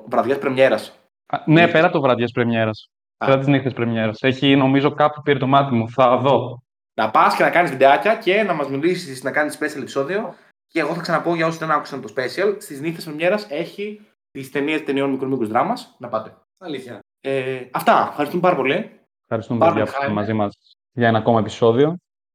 βραδιάς 0.07 0.39
πρεμιέρας. 0.39 0.99
Α, 1.27 1.39
Ναι, 1.47 1.69
πέρα 1.69 1.91
το 1.91 2.01
βραδιές 2.01 2.31
πρεμιέρας. 2.31 2.89
Α. 3.19 3.27
Πέρα 3.27 3.39
τις 3.39 3.47
νύχτες 3.47 3.73
πρεμιέρας. 3.73 4.23
Έχει, 4.23 4.57
νομίζω, 4.57 4.93
κάπου 4.95 5.23
πήρε 5.23 5.39
το 5.39 5.47
μάτι 5.47 5.75
μου. 5.75 5.91
Θα 5.91 6.17
δω. 6.17 6.63
Να 6.95 7.11
πας 7.11 7.37
και 7.37 7.43
να 7.43 7.51
κάνεις 7.51 7.71
βιντεάκια 7.71 8.17
και 8.17 8.43
να 8.43 8.53
μας 8.55 8.69
μιλήσεις, 8.69 9.23
να 9.23 9.31
κάνεις 9.31 9.59
special 9.61 9.77
επεισόδιο. 9.81 10.35
Και 10.67 10.81
εγώ 10.81 10.95
θα 10.95 11.01
ξαναπώ 11.01 11.35
για 11.35 11.47
όσους 11.47 11.59
δεν 11.59 11.71
άκουσαν 11.71 12.01
το 12.03 12.13
special, 12.17 12.57
στις 12.59 12.81
νύχτες 12.81 13.05
πρεμιέρας 13.05 13.47
έχει 13.51 14.01
τις 14.31 14.51
ταινίες 14.51 14.85
ταινιών 14.85 15.11
μικρού 15.11 15.29
μήκους 15.29 15.49
δράμας. 15.49 15.95
Να 15.99 16.09
πάτε. 16.09 16.35
Αλήθεια. 16.59 16.99
Ε, 17.21 17.61
αυτά. 17.73 18.07
Ευχαριστούμε 18.11 18.43
πάρα 18.43 18.57
πολύ. 18.57 19.01
Ευχαριστούμε 19.23 19.59
Πάρτε 19.59 19.75
παιδιά 19.75 19.85
που 19.85 19.91
είστε 19.91 20.01
χάρη. 20.03 20.13
μαζί 20.13 20.33
μας 20.33 20.57
για 20.93 21.09
ένα 21.09 21.19
ακόμα 21.19 21.39
επεισόδιο. 21.39 21.89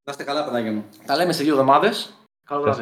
Να 0.03 0.11
είστε 0.11 0.23
καλά, 0.23 0.45
παιδάκια 0.45 0.71
μου. 0.71 0.85
Τα 1.05 1.15
λέμε 1.15 1.31
σε 1.33 1.43
δύο 1.43 1.51
εβδομάδες. 1.51 2.13
Καλό 2.47 2.61
βράδυ. 2.61 2.75